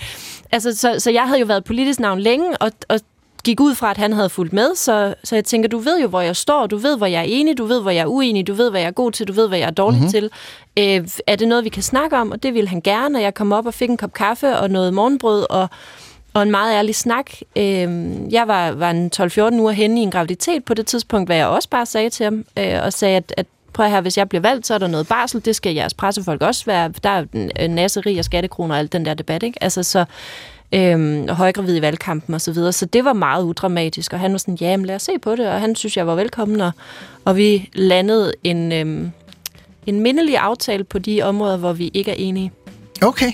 [0.52, 3.00] altså, så, så jeg havde jo været politisk navn længe, og, og
[3.44, 6.08] gik ud fra, at han havde fulgt med, så, så jeg tænker, du ved jo,
[6.08, 8.48] hvor jeg står, du ved, hvor jeg er enig, du ved, hvor jeg er uenig,
[8.48, 10.12] du ved, hvad jeg er god til, du ved, hvad jeg er dårlig mm-hmm.
[10.12, 10.30] til.
[10.80, 12.32] Øh, er det noget, vi kan snakke om?
[12.32, 14.70] Og det ville han gerne, og jeg kom op og fik en kop kaffe og
[14.70, 15.70] noget morgenbrød, og
[16.38, 17.32] og en meget ærlig snak.
[17.56, 17.64] Øh,
[18.34, 21.48] jeg var, var en 12-14 uger henne i en graviditet på det tidspunkt, hvad jeg
[21.48, 24.42] også bare sagde til ham, øh, og sagde, at, at prøv her, hvis jeg bliver
[24.42, 26.92] valgt, så er der noget barsel, det skal jeres pressefolk også være.
[27.04, 27.26] Der er
[27.60, 29.64] en- nasseri og skattekroner og alt den der debat, ikke?
[29.64, 30.06] Altså, så
[30.72, 32.72] øhm, højgravid i valgkampen og så videre.
[32.74, 35.36] Så det var meget udramatisk, og han var sådan, ja, men lad os se på
[35.36, 36.72] det, og han synes, jeg var velkommen, og,
[37.26, 39.12] og vi landede en, øhm,
[39.86, 42.52] en mindelig aftale på de områder, hvor vi ikke er enige.
[43.02, 43.32] Okay.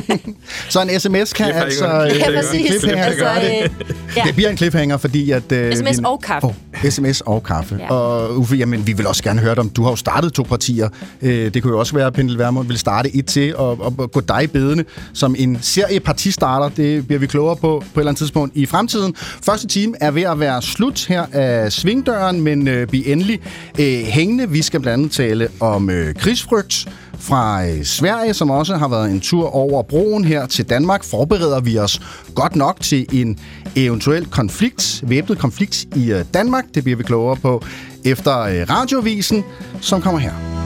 [0.68, 1.86] så en sms kan altså...
[1.86, 2.66] Ja, øh, præcis.
[2.66, 3.70] cliffhanger Altså, øh,
[4.16, 4.22] ja.
[4.26, 5.52] Det bliver en cliffhanger, fordi at...
[5.52, 6.46] Øh, SMS og kaffe.
[6.46, 6.54] Oh,
[6.90, 7.76] sms og kaffe.
[7.80, 7.90] Ja.
[7.94, 10.42] Og Uffe, jamen, vi vil også gerne høre dig om, du har jo startet to
[10.42, 10.88] partier.
[11.22, 13.94] Øh, det kunne jo også være, at Pendel Vermund vil starte et til, og, og,
[13.98, 16.68] og gå dig i bedene som en serie partistarter.
[16.68, 19.14] Det bliver vi klogere på på et eller andet tidspunkt i fremtiden.
[19.18, 23.40] Første time er ved at være slut her af Svingdøren, men øh, vi er endelig
[23.78, 24.50] øh, hængende.
[24.50, 26.88] Vi skal blandt andet tale om øh, krigsfrygt,
[27.18, 31.60] fra øh, Sverige, som også har været en tur over broen her til Danmark, forbereder
[31.60, 32.00] vi os
[32.34, 33.38] godt nok til en
[33.76, 36.64] eventuel konflikt, væbnet konflikt i øh, Danmark.
[36.74, 37.64] Det bliver vi klogere på
[38.04, 39.44] efter øh, radiovisen,
[39.80, 40.65] som kommer her.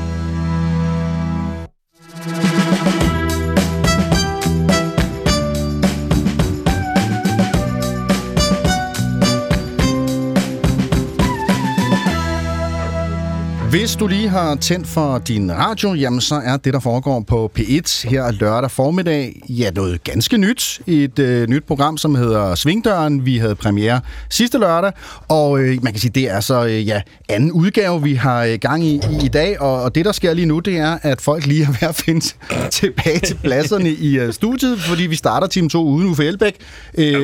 [13.81, 17.51] Hvis du lige har tændt for din radio, jamen så er det, der foregår på
[17.59, 20.81] P1 her lørdag formiddag, ja, noget ganske nyt.
[20.87, 23.27] Et øh, nyt program, som hedder Svingdøren.
[23.27, 24.01] Vi havde premiere
[24.31, 24.93] sidste lørdag,
[25.29, 28.59] og øh, man kan sige, det er så øh, ja, anden udgave, vi har øh,
[28.61, 29.61] gang i, i i dag.
[29.61, 31.95] Og, og det, der sker lige nu, det er, at folk lige er ved at
[31.95, 32.27] finde
[32.71, 36.57] tilbage til pladserne i øh, studiet, fordi vi starter time 2 uden Uffe Elbæk.
[36.99, 37.23] Øh,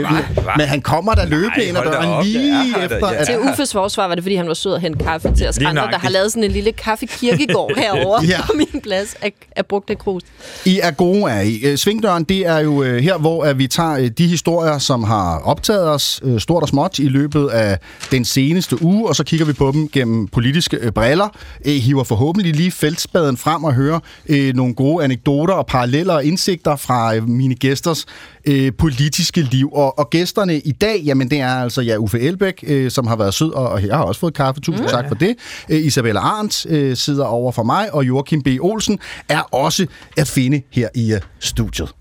[0.56, 3.14] men han kommer der løbende ind ad døren op, lige er efter, ja.
[3.14, 5.58] at Til Uffes forsvar var det, fordi han var sød at hente kaffe til os
[5.58, 8.46] andre, der har lavet sådan en lille kaffekirkegård herovre Ja.
[8.46, 10.22] på min plads af, af brugte krus.
[10.64, 11.60] I er gode er I.
[11.64, 15.04] Øh, Svingdøren, det er jo øh, her, hvor at vi tager øh, de historier, som
[15.04, 17.78] har optaget os øh, stort og småt i løbet af
[18.10, 21.28] den seneste uge, og så kigger vi på dem gennem politiske øh, briller,
[21.64, 26.24] øh, hiver forhåbentlig lige feltspaden frem og hører øh, nogle gode anekdoter og paralleller og
[26.24, 28.06] indsigter fra øh, mine gæsters
[28.46, 29.72] øh, politiske liv.
[29.72, 33.16] Og, og gæsterne i dag, jamen det er altså ja, Uffe Elbæk, øh, som har
[33.16, 34.90] været sød, og, og jeg har også fået kaffe, tusind mm.
[34.90, 35.36] tak for det.
[35.68, 38.48] Øh, Isabella Arndt øh, sidder over for mig, og Joachim B.
[38.60, 39.86] Olsen er også
[40.16, 41.94] at finde her i øh, studiet.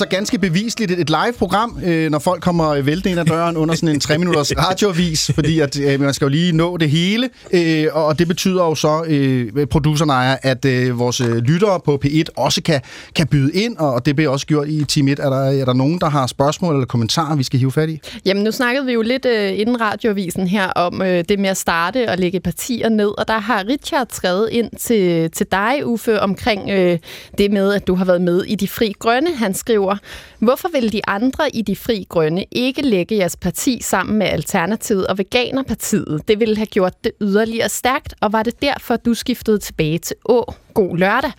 [0.00, 3.88] Altså ganske bevisligt et live-program, øh, når folk kommer væltende ind ad døren under sådan
[3.88, 7.28] en 3-minutters radioavis, fordi at, øh, man skal jo lige nå det hele.
[7.52, 12.00] Øh, og det betyder jo så, øh, produceren ejer, at øh, vores øh, lyttere på
[12.04, 12.80] P1 også kan,
[13.14, 15.18] kan byde ind, og det bliver også gjort i Team 1.
[15.18, 18.00] Er der, er der nogen, der har spørgsmål eller kommentarer, vi skal hive fat i?
[18.24, 21.56] Jamen, nu snakkede vi jo lidt øh, inden radioavisen her om øh, det med at
[21.56, 26.20] starte og lægge partier ned, og der har Richard skrevet ind til, til dig, Uffe,
[26.20, 26.98] omkring øh,
[27.38, 29.34] det med, at du har været med i De Fri Grønne.
[29.34, 29.89] Han skriver,
[30.38, 35.06] hvorfor vil de andre i De Fri Grønne ikke lægge jeres parti sammen med Alternativet
[35.06, 36.28] og Veganerpartiet?
[36.28, 40.16] Det ville have gjort det yderligere stærkt, og var det derfor, du skiftede tilbage til
[40.24, 40.54] Å?
[40.74, 41.32] God lørdag.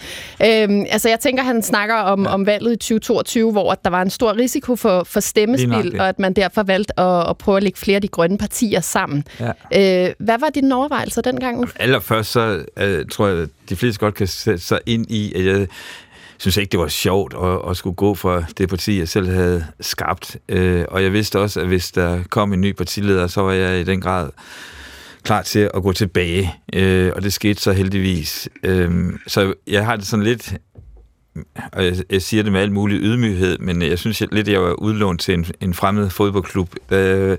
[0.45, 2.34] Øhm, altså, jeg tænker, han snakker om, ja.
[2.34, 6.20] om valget i 2022, hvor der var en stor risiko for, for stemmespil, og at
[6.20, 9.24] man derfor valgte at, at prøve at lægge flere af de grønne partier sammen.
[9.39, 10.08] Ja.
[10.08, 11.70] Øh, hvad var dine overvejelser dengang?
[11.76, 15.45] Allerførst så uh, tror jeg, at de fleste godt kan sætte sig ind i, at
[15.45, 15.68] jeg
[16.42, 19.66] synes ikke, det var sjovt at, at skulle gå fra det parti, jeg selv havde
[19.80, 20.38] skabt.
[20.50, 23.80] Øh, og jeg vidste også, at hvis der kom en ny partileder, så var jeg
[23.80, 24.30] i den grad
[25.24, 28.50] klar til at gå tilbage, øh, og det skete så heldigvis.
[28.64, 30.54] Øh, så jeg har det sådan lidt,
[31.72, 34.62] og jeg, jeg siger det med al mulig ydmyghed, men jeg synes lidt, at jeg
[34.62, 37.38] var udlånt til en, en fremmed fodboldklub øh,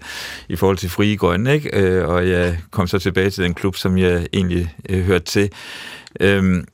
[0.48, 1.80] i forhold til Frie Grønne, ikke?
[1.80, 5.50] Øh, og jeg kom så tilbage til den klub, som jeg egentlig øh, hørte til.
[6.20, 6.64] Øh,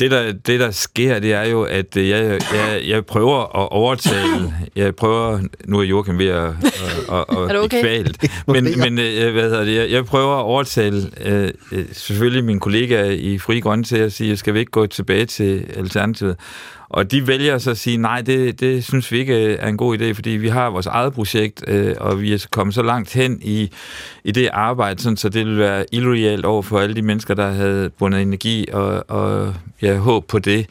[0.00, 4.54] det der, det, der sker, det er jo, at jeg, jeg, jeg prøver at overtale...
[4.76, 5.40] Jeg prøver...
[5.64, 6.52] Nu er Joachim ved at, at,
[7.12, 7.80] at, at er okay?
[7.80, 8.24] kvalt.
[8.46, 11.50] Men, men øh, hvad hedder det, jeg, jeg prøver at overtale øh,
[11.92, 15.64] selvfølgelig mine kollegaer i Fri Grønne til at sige, skal vi ikke gå tilbage til
[15.76, 16.36] Alternativet?
[16.88, 19.76] Og de vælger så at sige, nej, det, det synes vi ikke øh, er en
[19.76, 23.12] god idé, fordi vi har vores eget projekt, øh, og vi er kommet så langt
[23.12, 23.70] hen i,
[24.24, 27.50] i det arbejde, sådan, så det vil være illoyalt over for alle de mennesker, der
[27.50, 30.66] havde bundet energi og, og ja, håb på det.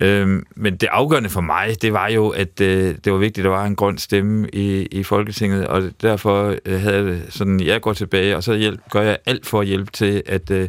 [0.00, 3.50] Øhm, men det afgørende for mig, det var jo, at øh, det var vigtigt, at
[3.50, 7.80] der var en grøn stemme i, i Folketinget, og derfor øh, havde jeg sådan, jeg
[7.80, 10.68] går tilbage, og så hjælp, gør jeg alt for at hjælpe til, at øh,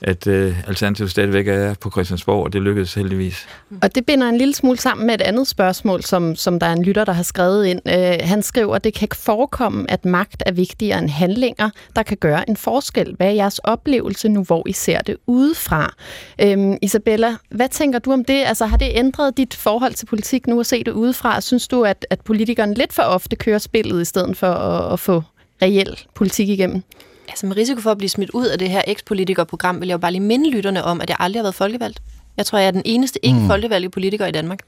[0.00, 3.46] at øh, Alternativet stadigvæk er på Christiansborg, og det lykkedes heldigvis.
[3.70, 3.78] Mm.
[3.82, 6.72] Og det binder en lille smule sammen med et andet spørgsmål, som, som der er
[6.72, 7.80] en lytter, der har skrevet ind.
[7.88, 12.16] Øh, han skriver, at det kan forekomme, at magt er vigtigere end handlinger, der kan
[12.16, 13.14] gøre en forskel.
[13.16, 15.94] Hvad er jeres oplevelse nu, hvor I ser det udefra?
[16.42, 18.44] Øh, Isabella, hvad tænker du om det?
[18.46, 21.40] Altså, har det ændret dit forhold til politik nu at se det udefra?
[21.40, 25.00] Synes du, at, at politikerne lidt for ofte kører spillet, i stedet for at, at
[25.00, 25.22] få
[25.62, 26.82] reel politik igennem?
[27.28, 29.98] Altså med risiko for at blive smidt ud af det her eks-politikerprogram, vil jeg jo
[29.98, 32.02] bare lige minde lytterne om, at jeg aldrig har været folkevalgt.
[32.36, 34.58] Jeg tror, jeg er den eneste ikke-folkevalgte politiker i Danmark.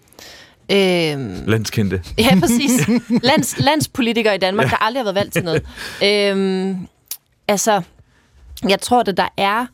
[0.72, 2.02] Øhm, Landskendte.
[2.18, 2.88] Ja, præcis.
[3.22, 4.70] Lands, landspolitiker i Danmark, ja.
[4.70, 5.66] der aldrig har været valgt til noget.
[6.04, 6.88] Øhm,
[7.48, 7.82] altså,
[8.68, 9.66] jeg tror, at der er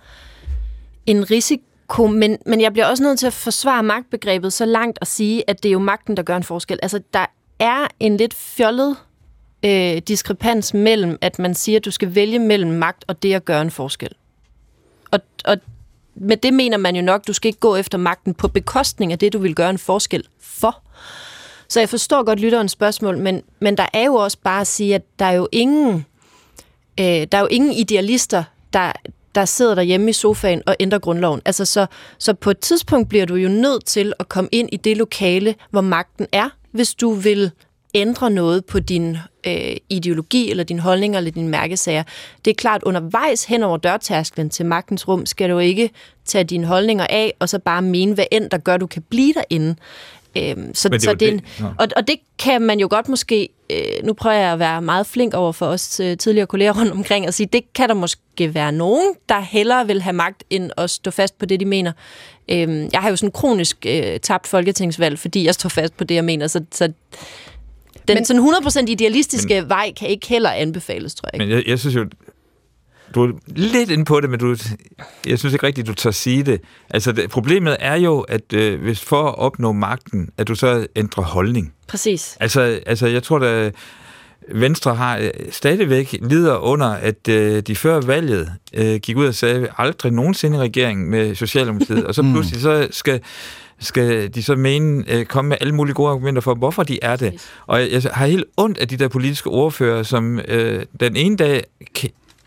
[1.06, 5.06] en risiko, men, men jeg bliver også nødt til at forsvare magtbegrebet så langt og
[5.06, 6.78] sige, at det er jo magten, der gør en forskel.
[6.82, 7.26] Altså, der
[7.58, 8.96] er en lidt fjollet
[9.66, 13.44] øh, diskrepans mellem, at man siger, at du skal vælge mellem magt og det at
[13.44, 14.12] gøre en forskel.
[15.10, 15.56] Og, og
[16.14, 19.12] med det mener man jo nok, at du skal ikke gå efter magten på bekostning
[19.12, 20.82] af det, du vil gøre en forskel for.
[21.68, 24.94] Så jeg forstår godt lytterens spørgsmål, men, men der er jo også bare at sige,
[24.94, 26.06] at der er jo ingen,
[27.00, 28.92] øh, der er jo ingen idealister, der,
[29.34, 31.42] der sidder derhjemme i sofaen og ændrer grundloven.
[31.44, 31.86] Altså så,
[32.18, 35.54] så på et tidspunkt bliver du jo nødt til at komme ind i det lokale,
[35.70, 37.50] hvor magten er, hvis du vil
[37.94, 39.16] ændre noget på din
[39.46, 42.02] øh, ideologi, eller din holdning, eller din mærkesager.
[42.44, 45.90] Det er klart, undervejs hen over dørtærsklen til magtens rum, skal du ikke
[46.24, 49.34] tage dine holdninger af, og så bare mene, hvad end der gør, du kan blive
[49.34, 49.76] derinde.
[50.36, 51.64] Øhm, så, det så det, det ja.
[51.78, 55.06] og, og det kan man jo godt måske, øh, nu prøver jeg at være meget
[55.06, 58.54] flink over for os øh, tidligere kolleger rundt omkring, og sige, det kan der måske
[58.54, 61.92] være nogen, der hellere vil have magt, end at stå fast på det, de mener.
[62.48, 66.14] Øhm, jeg har jo sådan kronisk øh, tabt folketingsvalg, fordi jeg står fast på det,
[66.14, 66.92] jeg mener, så, så
[68.08, 68.42] den men, sådan
[68.86, 71.38] 100% idealistiske men, vej kan ikke heller anbefales, tror jeg.
[71.38, 72.06] Men jeg, jeg synes jo,
[73.14, 74.56] du er lidt inde på det, men du,
[75.26, 76.60] jeg synes ikke rigtigt, du tør sige det.
[76.90, 80.86] Altså, det, problemet er jo, at øh, hvis for at opnå magten, at du så
[80.96, 81.72] ændrer holdning.
[81.88, 82.36] Præcis.
[82.40, 83.74] Altså, altså jeg tror, at
[84.54, 89.34] Venstre har øh, stadigvæk lider under, at øh, de før valget øh, gik ud og
[89.34, 93.20] sagde, aldrig nogensinde regering med Socialdemokratiet, og så pludselig så skal
[93.78, 97.16] skal de så mene, øh, komme med alle mulige gode argumenter for, hvorfor de er
[97.16, 97.48] det.
[97.66, 101.64] Og jeg, har helt ondt af de der politiske ordfører, som øh, den ene dag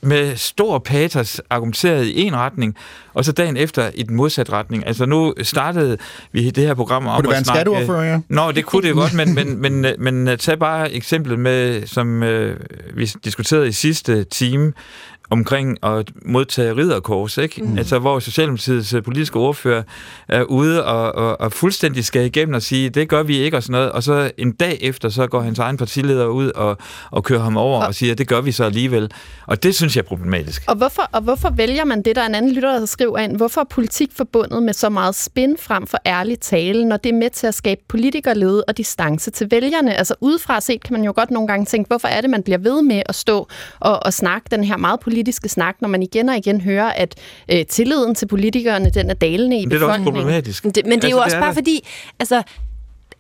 [0.01, 2.75] med stor patos argumenterede i en retning,
[3.13, 4.88] og så dagen efter i den modsatte retning.
[4.88, 5.97] Altså nu startede
[6.32, 8.19] vi det her program om kunne det være en skatteordfører, ja?
[8.30, 12.59] Nå, det kunne det godt, men, men, men, men tag bare eksemplet med, som øh,
[12.93, 14.73] vi diskuterede i sidste time,
[15.30, 17.63] omkring at modtage ridderkors, ikke?
[17.63, 17.77] Mm.
[17.77, 19.84] Altså, hvor Socialdemokratiets øh, politiske ordfører
[20.27, 23.63] er ude og, og, og fuldstændig skal igennem og sige, det gør vi ikke og
[23.63, 26.77] sådan noget, og så en dag efter, så går hans egen partileder ud og,
[27.11, 29.11] og kører ham over og, og siger, det gør vi så alligevel.
[29.47, 30.63] Og det synes jeg er problematisk.
[30.67, 33.38] Og hvorfor, og hvorfor vælger man det, der er en anden lytter, der skriver ind,
[33.38, 37.17] hvorfor er politik forbundet med så meget spin frem for ærlig tale, når det er
[37.17, 39.93] med til at skabe politikerlede og distance til vælgerne?
[39.95, 42.57] Altså udefra set kan man jo godt nogle gange tænke, hvorfor er det, man bliver
[42.57, 43.47] ved med at stå
[43.80, 47.15] og, og snakke den her meget politiske snak, når man igen og igen hører, at
[47.51, 50.22] øh, tilliden til politikerne, den er dalende i Men det er da også befolkningen.
[50.22, 50.63] problematisk.
[50.63, 51.55] Det, men det er jo Altså, også er bare det.
[51.57, 51.88] fordi,
[52.20, 52.43] altså,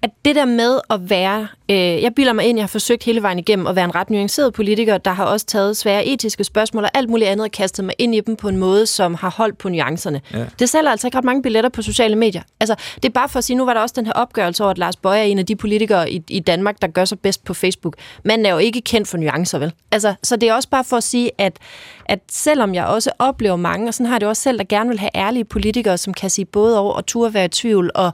[0.01, 3.21] at det der med at være, øh, jeg bilder mig ind, jeg har forsøgt hele
[3.21, 6.83] vejen igennem at være en ret nuanceret politiker, der har også taget svære etiske spørgsmål
[6.83, 9.29] og alt muligt andet og kastet mig ind i dem på en måde, som har
[9.37, 10.21] holdt på nuancerne.
[10.33, 10.45] Ja.
[10.59, 12.41] Det sælger altså ikke ret mange billetter på sociale medier.
[12.59, 14.71] Altså, det er bare for at sige, nu var der også den her opgørelse over,
[14.71, 17.43] at Lars Bøje er en af de politikere i, i Danmark, der gør sig bedst
[17.43, 17.95] på Facebook.
[18.23, 19.73] Manden er jo ikke kendt for nuancer, vel?
[19.91, 21.57] Altså, så det er også bare for at sige, at,
[22.05, 24.89] at selvom jeg også oplever mange, og sådan har jeg det også selv, der gerne
[24.89, 28.11] vil have ærlige politikere, som kan sige både over og turde være i tvivl, og,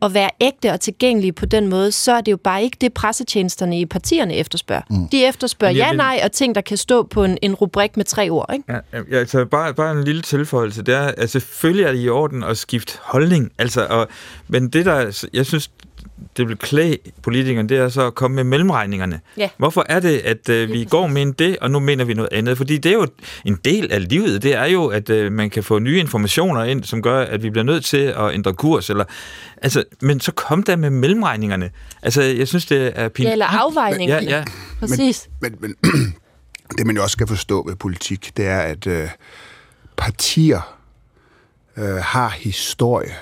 [0.00, 2.92] og være ægte og tilgængelige på den måde, så er det jo bare ikke det,
[2.94, 4.82] pressetjenesterne i partierne efterspørger.
[4.90, 5.08] Mm.
[5.08, 8.04] De efterspørger ja, vil- nej og ting, der kan stå på en, en rubrik med
[8.04, 8.50] tre ord.
[8.52, 8.64] Ikke?
[8.72, 12.08] Ja, ja, altså bare, bare en lille tilføjelse, det er, at selvfølgelig er det i
[12.08, 14.08] orden at skifte holdning, altså, og,
[14.48, 15.70] men det der, jeg synes,
[16.36, 19.20] det vil klæde politikerne, det er så at komme med mellemregningerne.
[19.36, 19.48] Ja.
[19.56, 22.56] Hvorfor er det, at øh, vi går med det, og nu mener vi noget andet?
[22.56, 23.06] Fordi det er jo
[23.44, 24.42] en del af livet.
[24.42, 27.50] Det er jo, at øh, man kan få nye informationer ind, som gør, at vi
[27.50, 28.90] bliver nødt til at ændre kurs.
[28.90, 29.04] Eller,
[29.62, 31.70] altså, men så kom der med mellemregningerne.
[32.02, 33.28] Altså, jeg synes, det er pinligt.
[33.28, 34.10] Ja, eller afvejning.
[34.10, 34.44] Ja, ja.
[34.80, 35.28] Præcis.
[35.40, 35.74] Men, men
[36.78, 39.08] det, man jo også skal forstå ved politik, det er, at øh,
[39.96, 40.76] partier
[41.76, 43.14] øh, har historie.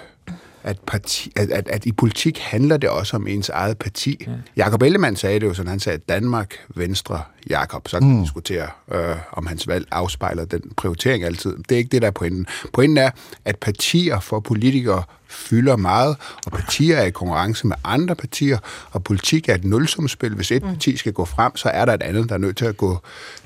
[0.64, 4.24] At, parti, at, at, at i politik handler det også om ens eget parti.
[4.26, 4.32] Ja.
[4.56, 7.88] Jakob Ellemann sagde det jo sådan, han sagde, Danmark, Venstre, Jakob.
[7.88, 11.56] Så kan man diskutere, øh, om hans valg afspejler den prioritering altid.
[11.68, 12.46] Det er ikke det, der er pointen.
[12.72, 13.10] Pointen er,
[13.44, 18.58] at partier for politikere fylder meget, og partier er i konkurrence med andre partier,
[18.90, 20.34] og politik er et nulsumspil.
[20.34, 22.64] Hvis et parti skal gå frem, så er der et andet, der er nødt til
[22.64, 22.98] at gå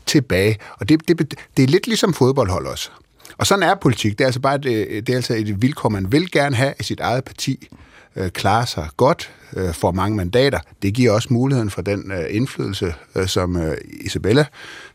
[0.06, 0.58] tilbage.
[0.78, 2.90] Og det, det, det er lidt ligesom fodboldhold også.
[3.38, 4.18] Og sådan er politik.
[4.18, 6.74] Det er altså bare et, øh, det er altså et vilkår, man vil gerne have,
[6.78, 7.68] at sit eget parti
[8.16, 10.58] øh, klarer sig godt, øh, får mange mandater.
[10.82, 14.46] Det giver også muligheden for den øh, indflydelse, øh, som øh, Isabella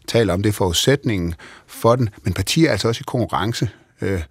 [0.07, 0.41] taler om.
[0.41, 1.35] Det er forudsætningen
[1.67, 2.09] for den.
[2.23, 3.69] Men partier er altså også i konkurrence
[4.01, 4.21] øh,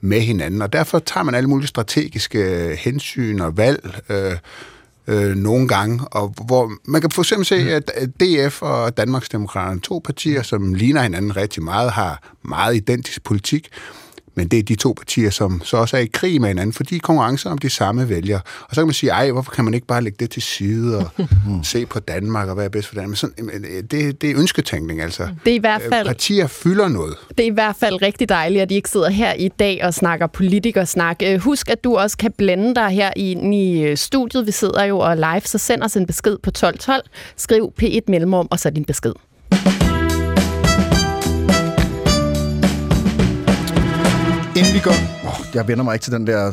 [0.00, 4.36] med hinanden, og derfor tager man alle mulige strategiske øh, hensyn og valg øh,
[5.10, 9.80] øh, nogle gange, og hvor man kan for eksempel se, at at DF og Danmarksdemokraterne,
[9.80, 13.68] to partier, som ligner hinanden rigtig meget, har meget identisk politik,
[14.34, 16.82] men det er de to partier, som så også er i krig med hinanden, for
[16.82, 18.40] de er konkurrencer om de samme vælgere.
[18.62, 20.98] Og så kan man sige, ej, hvorfor kan man ikke bare lægge det til side
[20.98, 21.10] og
[21.62, 23.08] se på Danmark og hvad er bedst for Danmark?
[23.08, 25.28] Men sådan, øh, det, det er ønsketænkning, altså.
[25.44, 26.06] Det er i hvert fald...
[26.06, 27.16] Øh, Partier fylder noget.
[27.28, 29.94] Det er i hvert fald rigtig dejligt, at I ikke sidder her i dag og
[29.94, 31.16] snakker politikersnak.
[31.22, 34.46] Øh, Husk, at du også kan blande dig her i, i studiet.
[34.46, 37.02] Vi sidder jo og live, så send os en besked på 1212.
[37.36, 39.12] Skriv P1 Mellemrum, og så din besked.
[44.60, 44.92] Inden vi går...
[45.24, 46.52] Oh, jeg vender mig ikke til den der...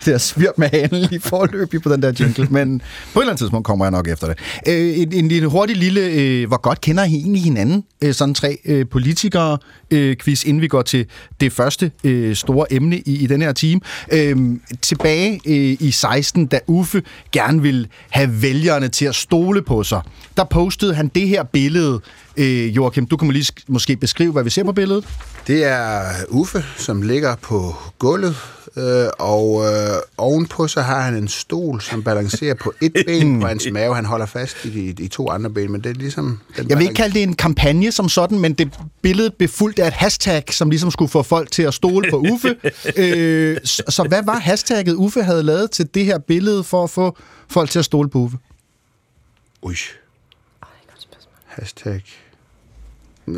[0.04, 2.78] Det er svirp med hanen lige forløbig på den der jingle, men
[3.12, 4.38] på et eller andet tidspunkt kommer jeg nok efter det.
[4.68, 7.84] Øh, en, en lille hurtig lille, øh, hvor godt kender I egentlig hinanden?
[8.02, 9.58] Øh, sådan tre øh, politikere
[9.90, 11.06] øh, quiz, inden vi går til
[11.40, 13.80] det første øh, store emne i, i den her time.
[14.12, 14.36] Øh,
[14.82, 20.00] tilbage øh, i 16, da Uffe gerne ville have vælgerne til at stole på sig,
[20.36, 22.00] der postede han det her billede.
[22.36, 25.04] Øh, Joachim, du kan må lige sk- måske beskrive, hvad vi ser på billedet.
[25.46, 28.36] Det er Uffe, som ligger på gulvet,
[28.76, 33.46] øh, og øh, ovenpå så har han en stol, som balancerer på et ben på
[33.46, 33.94] hans mave.
[33.94, 36.40] Han holder fast i de, de to andre ben, men det er ligesom...
[36.56, 39.86] Den Jeg vil ikke kalde det en kampagne som sådan, men det billede befulgt af
[39.86, 42.56] et hashtag, som ligesom skulle få folk til at stole på Uffe.
[42.96, 46.90] øh, så, så hvad var hashtagget, Uffe havde lavet til det her billede for at
[46.90, 47.16] få
[47.48, 48.38] folk til at stole på Uffe?
[49.62, 49.74] Ui.
[51.46, 52.02] Hashtag...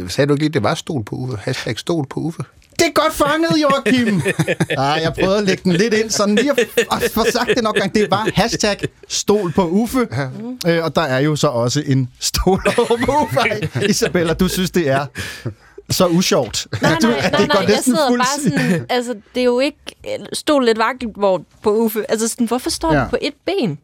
[0.08, 1.36] Sagde du ikke lige, det var stol på Uffe?
[1.36, 2.42] Hashtag stol på Uffe?
[2.78, 4.22] Det er godt fanget, Joachim!
[4.84, 6.50] ah, jeg prøvede at lægge den lidt ind, sådan lige
[6.92, 7.94] at få sagt det nok gang.
[7.94, 8.76] Det var hashtag
[9.08, 10.08] stol på Uffe.
[10.66, 10.70] Ja.
[10.76, 13.68] Øh, og der er jo så også en stol over på Uffe.
[13.90, 15.06] Isabella, du synes, det er
[15.90, 16.66] så usjovt.
[16.82, 19.44] Nej, du, nej, nej, det går nej, jeg sidder bare fuldstændig- sådan, altså, det er
[19.44, 19.78] jo ikke,
[20.32, 22.04] stol lidt vakkelvogn på Uffe.
[22.10, 23.00] Altså, sådan, hvorfor står ja.
[23.00, 23.78] Den på et ben?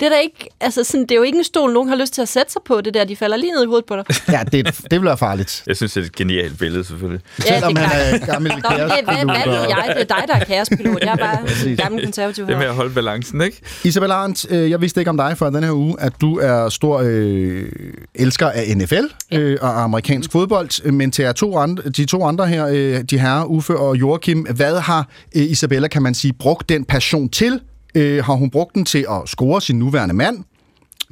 [0.00, 2.14] Det er, da ikke, altså sådan, det er jo ikke en stol, nogen har lyst
[2.14, 3.04] til at sætte sig på, det der.
[3.04, 4.04] De falder lige ned i hovedet på dig.
[4.34, 5.62] Ja, det, det være farligt.
[5.66, 7.20] Jeg synes, det er et genialt billede, selvfølgelig.
[7.38, 9.84] Ja, Selvom det er han er gammel det, hvad, hvad ved jeg?
[9.96, 11.00] Det er dig, der er kaospilot.
[11.00, 13.60] Jeg er bare gammel konservativ Det er med at holde balancen, ikke?
[13.84, 16.68] Isabel Arendt, øh, jeg vidste ikke om dig før den her uge, at du er
[16.68, 17.68] stor øh,
[18.14, 22.66] elsker af NFL øh, og amerikansk fodbold, men til to andre, de to andre her,
[22.66, 26.84] øh, de herrer, Uffe og Joachim, hvad har øh, Isabella, kan man sige, brugt den
[26.84, 27.60] passion til?
[27.94, 30.44] Øh, har hun brugt den til at score sin nuværende mand?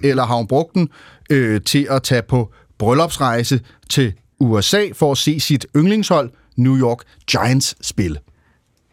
[0.03, 0.89] Eller har hun brugt den
[1.31, 3.61] øh, til at tage på bryllupsrejse
[3.91, 6.99] til USA for at se sit yndlingshold, New York
[7.31, 8.19] Giants, spille?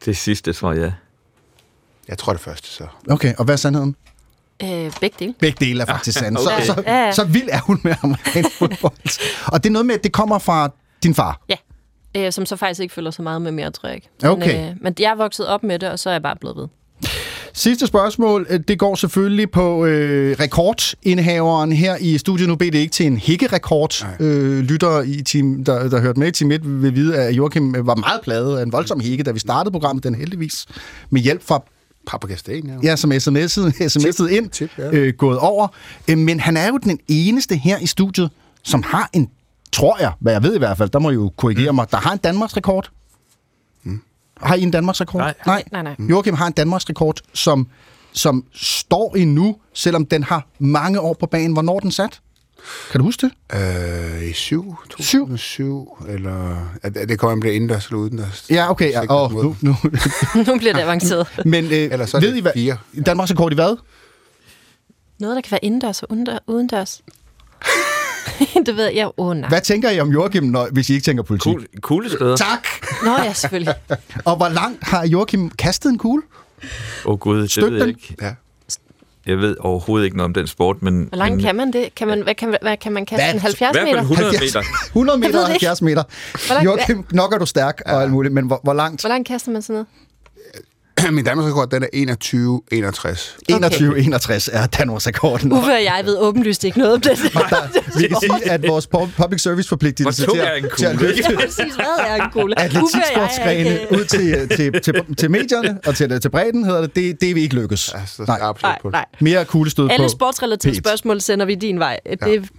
[0.05, 0.93] Det sidste, tror jeg.
[2.07, 2.83] Jeg tror det første, så.
[3.09, 3.95] Okay, og hvad er sandheden?
[4.63, 5.33] Øh, begge dele.
[5.39, 6.39] Begge dele er faktisk sandt.
[6.39, 6.61] Okay.
[6.65, 7.11] Så, så, Ja, ja.
[7.11, 9.19] så vild er hun med amerikansk fodbold.
[9.53, 10.69] Og det er noget med, at det kommer fra
[11.03, 11.41] din far.
[11.49, 11.55] Ja.
[12.15, 14.09] Øh, som så faktisk ikke følger så meget med mere, tror jeg ikke.
[14.23, 14.55] Okay.
[14.61, 16.57] Men, øh, men jeg er vokset op med det, og så er jeg bare blevet
[16.57, 16.67] ved.
[17.59, 22.49] Sidste spørgsmål, øh, det går selvfølgelig på øh, rekordindehaveren her i studiet.
[22.49, 24.07] Nu blev det ikke til en hækkerekord.
[24.19, 27.75] Øh, lytter, i team, der, der hørte med i Team 1, vil vide, at Joachim
[27.87, 30.65] var meget pladet af en voldsom hække, da vi startede programmet, den heldigvis
[31.09, 31.63] med hjælp fra
[32.07, 32.89] Paprikasten, ja.
[32.89, 34.91] Ja, som sms'ede, sms'ede ind, Tip, ja.
[34.91, 35.67] øh, gået over.
[36.07, 38.29] Øh, men han er jo den eneste her i studiet,
[38.63, 39.29] som har en,
[39.71, 41.97] tror jeg, hvad jeg ved i hvert fald, der må I jo korrigere mig, der
[41.97, 42.91] har en Danmarks rekord.
[44.41, 45.21] Har I en Danmarks rekord?
[45.21, 45.33] Nej.
[45.45, 45.63] Nej.
[45.71, 45.95] Nej, nej.
[46.09, 47.67] Joachim har en Danmarks rekord, som,
[48.11, 51.53] som står endnu, selvom den har mange år på banen.
[51.53, 52.19] Hvornår er den sat?
[52.91, 53.57] Kan du huske det?
[54.23, 56.51] Øh, I 7, 2007, eller...
[56.83, 58.45] Er, er det kommer an på indendørs eller udendørs?
[58.49, 58.91] Ja, okay.
[58.91, 59.75] Ja, mod- nu, nu.
[60.47, 61.27] nu bliver det avanceret.
[61.45, 62.51] Men øh, Eller så er ved det I hvad?
[62.53, 62.77] fire.
[63.05, 63.77] Danmarks rekord i hvad?
[65.19, 66.07] Noget, der kan være indendørs og
[66.47, 67.01] udendørs.
[68.65, 68.93] det ved jeg.
[68.95, 69.49] Ja, Åh, oh, nej.
[69.49, 71.53] Hvad tænker I om Joachim, når, hvis I ikke tænker politik?
[71.53, 72.35] Cool, kugleskrider.
[72.35, 72.67] Tak!
[73.03, 73.73] Nå ja, selvfølgelig.
[74.25, 76.23] Og hvor langt har Joachim kastet en kugle?
[77.05, 78.15] Åh oh, gud, det Støt ved jeg ikke.
[78.21, 78.33] Ja.
[79.25, 81.05] Jeg ved overhovedet ikke noget om den sport, men...
[81.09, 81.95] Hvor langt men, kan man det?
[81.95, 83.23] Kan man, hvad, kan, hvad kan man kaste?
[83.23, 83.33] Hvad?
[83.33, 84.01] En 70 I hvert fald meter?
[84.01, 84.67] 100 70 meter.
[84.87, 85.65] 100 Jeg meter og det ikke.
[85.65, 86.03] 70 meter.
[86.47, 89.01] Hvor langt- Joachim, nok er du stærk og alt muligt, men hvor, hvor langt?
[89.01, 89.87] Hvor langt kaster man sådan noget?
[91.11, 93.37] Min Danmarks rekord, den er 21 61.
[93.51, 95.51] 21-61 er Danmarks rekorden.
[95.53, 97.23] Uffe og jeg ved åbenlyst ikke noget om det.
[97.99, 101.37] Vi kan sige, at vores pu- public service forpligtelse til, er til at løfte
[102.01, 102.27] Ja,
[102.57, 107.35] atletiksportsgrene ud til, til, til, til medierne og til, til bredden, hedder det, det, det
[107.35, 107.91] vil ikke lykkes.
[107.95, 108.39] Ja, så Nej.
[108.39, 108.47] nej.
[108.49, 109.05] absolut Nej.
[109.19, 109.93] Mere kuglestød på.
[109.93, 111.99] Alle sportsrelaterede spørgsmål sender vi din vej.
[112.23, 112.49] Det,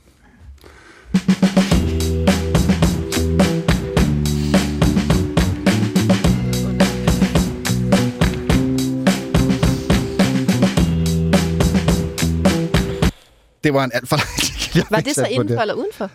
[13.65, 16.11] Det var en alt for lang var det så indenfor eller udenfor?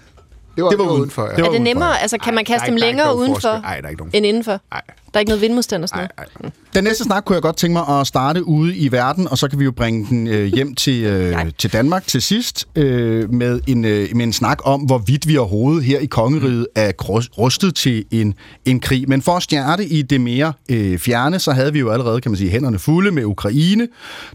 [0.55, 1.21] Det var, Det var udenfor.
[1.23, 1.27] Ja.
[1.27, 1.63] det var Er det udenfor.
[1.73, 2.01] nemmere?
[2.01, 3.59] Altså, kan man Nej, kaste dem er længere udenfor.
[3.61, 4.11] Nej, der er ikke nogen.
[4.13, 4.59] end indenfor?
[4.71, 4.81] Nej,
[5.15, 6.31] Der er ikke noget vindmodstand og sådan noget?
[6.41, 6.51] nej.
[6.73, 9.47] Den næste snak kunne jeg godt tænke mig at starte ude i verden, og så
[9.47, 13.59] kan vi jo bringe den øh, hjem til, øh, til Danmark til sidst øh, med,
[13.67, 16.91] en, øh, med en snak om, hvorvidt vi overhovedet her i kongeriget er
[17.37, 18.33] rustet til en,
[18.65, 19.09] en krig.
[19.09, 22.31] Men for at stjerte i det mere øh, fjerne, så havde vi jo allerede, kan
[22.31, 23.87] man sige, hænderne fulde med Ukraine,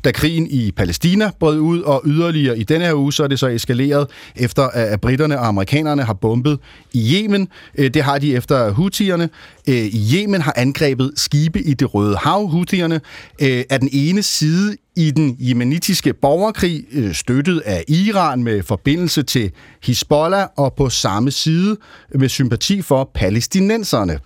[0.05, 3.39] da krigen i Palæstina brød ud, og yderligere i denne her uge, så er det
[3.39, 6.59] så eskaleret efter, at at britterne og amerikanerne har bombet
[6.93, 7.49] i Yemen.
[7.79, 9.29] Øh, det har de efter Houthierne.
[9.69, 12.47] Øh, i Yemen har angrebet skibe i det Røde Hav.
[12.49, 13.01] Houthierne
[13.43, 19.23] øh, er den ene side i den jemenitiske borgerkrig, øh, støttet af Iran med forbindelse
[19.23, 19.53] til
[19.83, 21.77] Hezbollah, og på samme side
[22.15, 24.19] med sympati for palæstinenserne.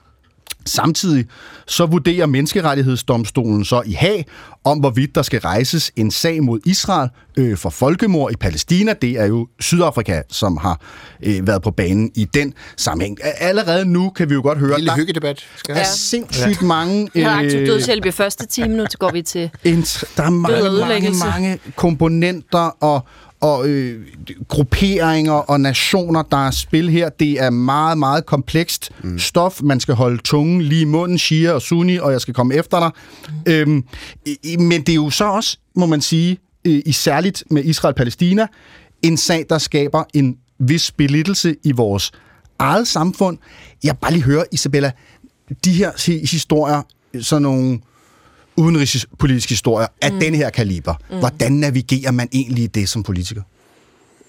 [0.67, 1.27] Samtidig
[1.67, 4.27] så vurderer menneskerettighedsdomstolen så i Haag
[4.65, 8.93] om, hvorvidt der skal rejses en sag mod Israel øh, for folkemord i Palæstina.
[9.03, 10.81] Det er jo Sydafrika, som har
[11.23, 13.19] øh, været på banen i den sammenhæng.
[13.23, 15.47] Allerede nu kan vi jo godt høre, Lille der hyggedebat.
[15.57, 17.09] Skal er sindssygt mange...
[17.15, 19.51] Vi har aktiv øh, dødshjælp i første time, nu går vi til...
[20.17, 23.07] der er mange, mange, mange komponenter og,
[23.41, 24.07] og øh,
[24.49, 27.09] grupperinger og nationer, der er spil her.
[27.09, 29.19] Det er meget, meget komplekst mm.
[29.19, 29.63] stof.
[29.63, 32.81] Man skal holde tungen lige i munden, Shia og Sunni, og jeg skal komme efter
[32.81, 32.91] dig.
[33.47, 33.53] Mm.
[33.53, 33.85] Øhm,
[34.59, 38.47] men det er jo så også, må man sige, øh, i særligt med Israel-Palæstina,
[39.03, 42.13] en sag, der skaber en vis belittelse i vores
[42.59, 43.39] eget samfund.
[43.85, 44.93] Jeg bare lige høre, Isabella,
[45.65, 46.83] de her hi- historier,
[47.21, 47.81] sådan nogle
[48.57, 50.21] udenrigspolitiske historier af mm.
[50.21, 50.95] den her kaliber.
[51.11, 51.19] Mm.
[51.19, 53.43] Hvordan navigerer man egentlig i det som politiker?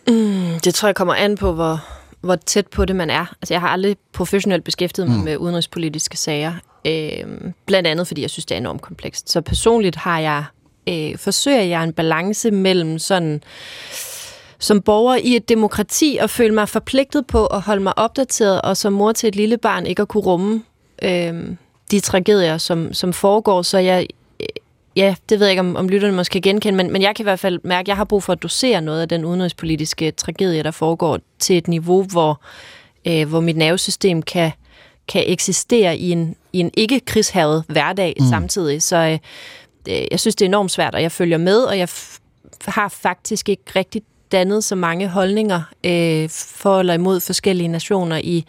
[0.07, 1.85] Mm, Det tror jeg kommer an på, hvor,
[2.22, 3.35] hvor tæt på det man er.
[3.41, 5.23] Altså, jeg har aldrig professionelt beskæftiget mig mm.
[5.23, 6.53] med udenrigspolitiske sager.
[6.88, 9.30] Øh, blandt andet, fordi jeg synes, det er enormt komplekst.
[9.30, 10.43] Så personligt har jeg
[10.89, 13.43] øh, forsøger jeg en balance mellem sådan
[14.60, 18.77] som borger i et demokrati at føle mig forpligtet på at holde mig opdateret, og
[18.77, 20.64] som mor til et lille barn ikke at kunne rumme
[21.03, 21.34] øh,
[21.96, 23.62] de tragedier, som, som foregår.
[23.62, 24.08] Så jeg,
[24.96, 27.24] ja, det ved jeg ikke, om, om lytterne måske kan genkende, men, men jeg kan
[27.24, 30.12] i hvert fald mærke, at jeg har brug for at dosere noget af den udenrigspolitiske
[30.12, 32.42] tragedie, der foregår, til et niveau, hvor,
[33.06, 34.52] øh, hvor mit nervesystem kan,
[35.08, 38.26] kan eksistere i en, i en ikke-krigshavet hverdag mm.
[38.30, 38.82] samtidig.
[38.82, 39.20] Så øh,
[39.90, 42.20] øh, jeg synes, det er enormt svært, og jeg følger med, og jeg f-
[42.66, 44.02] har faktisk ikke rigtig
[44.32, 48.46] dannet så mange holdninger øh, for eller imod forskellige nationer i,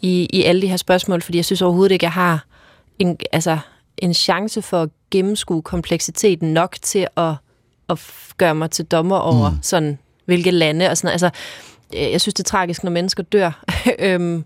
[0.00, 2.47] i, i alle de her spørgsmål, fordi jeg synes overhovedet ikke, jeg har
[2.98, 3.58] en, altså,
[3.98, 7.34] en chance for at gennemskue kompleksiteten nok til at,
[7.88, 8.00] at
[8.36, 9.56] gøre mig til dommer over mm.
[9.62, 11.12] sådan, hvilke lande og sådan noget.
[11.22, 11.30] Altså,
[11.94, 13.64] øh, jeg synes, det er tragisk, når mennesker dør.
[13.98, 14.44] øhm,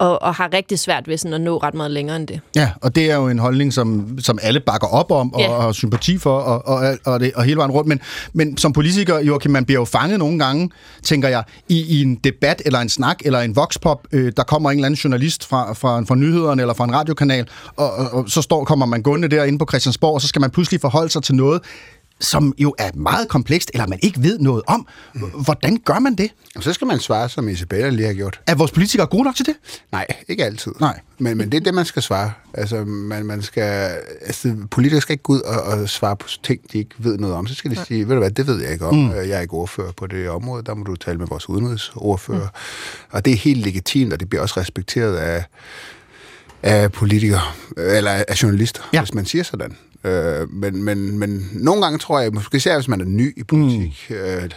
[0.00, 2.40] og, og har rigtig svært ved sådan at nå ret meget længere end det.
[2.56, 5.48] Ja, og det er jo en holdning, som, som alle bakker op om og, ja.
[5.48, 7.88] og har sympati for, og, og, og, det, og hele vejen rundt.
[7.88, 8.00] Men,
[8.32, 10.70] men som politiker, Joachim, man bliver jo fanget nogle gange,
[11.02, 14.06] tænker jeg, i, i en debat, eller en snak, eller en voxpop.
[14.12, 17.48] Øh, der kommer en eller anden journalist fra, fra, fra nyhederne, eller fra en radiokanal,
[17.76, 20.50] og, og, og så står, kommer man gående derinde på Christiansborg, og så skal man
[20.50, 21.60] pludselig forholde sig til noget,
[22.20, 24.86] som jo er meget komplekst, eller man ikke ved noget om.
[25.44, 26.30] Hvordan gør man det?
[26.56, 28.40] Og så skal man svare, som Isabella lige har gjort.
[28.46, 29.54] Er vores politikere gode nok til det?
[29.92, 30.72] Nej, ikke altid.
[30.80, 31.00] Nej.
[31.18, 32.32] Men, men det er det, man skal svare.
[32.54, 33.90] Altså, man, man skal,
[34.26, 37.36] altså, politikere skal ikke gå ud og, og svare på ting, de ikke ved noget
[37.36, 37.46] om.
[37.46, 38.96] Så skal de sige, ved du hvad, det ved jeg ikke om.
[38.96, 39.10] Mm.
[39.10, 40.62] Jeg er ikke ordfører på det område.
[40.62, 42.38] Der må du tale med vores udenrigsordfører.
[42.40, 43.10] Mm.
[43.10, 45.44] Og det er helt legitimt, og det bliver også respekteret af,
[46.62, 47.42] af politikere,
[47.76, 49.00] eller af journalister, ja.
[49.00, 49.76] hvis man siger sådan.
[50.04, 53.42] Øh, men, men, men nogle gange tror jeg, måske især hvis man er ny i
[53.42, 54.16] politik, mm.
[54.16, 54.50] øh,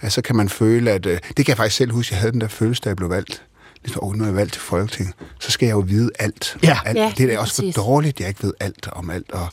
[0.00, 1.06] at så kan man føle, at...
[1.06, 3.10] Øh, det kan jeg faktisk selv huske, jeg havde den der følelse, da jeg blev
[3.10, 3.42] valgt.
[3.82, 6.56] Ligesom, oh, nu er jeg valgt til Folketinget, så skal jeg jo vide alt.
[6.62, 6.78] Ja.
[6.84, 6.98] alt.
[6.98, 7.74] Ja, det er da også for præcis.
[7.74, 9.32] dårligt, at jeg ikke ved alt om alt.
[9.32, 9.48] Og,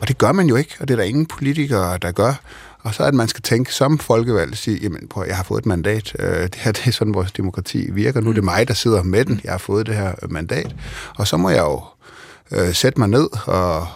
[0.00, 2.34] og det gør man jo ikke, og det er der ingen politikere, der gør.
[2.82, 5.36] Og så er det, at man skal tænke som folkevalgt og sige, jamen prøv, jeg
[5.36, 6.12] har fået et mandat.
[6.18, 8.20] Øh, det her det er sådan, vores demokrati virker.
[8.20, 9.40] Nu er det mig, der sidder med den.
[9.44, 10.74] Jeg har fået det her mandat.
[11.16, 11.82] Og så må jeg jo
[12.50, 13.86] øh, sætte mig ned og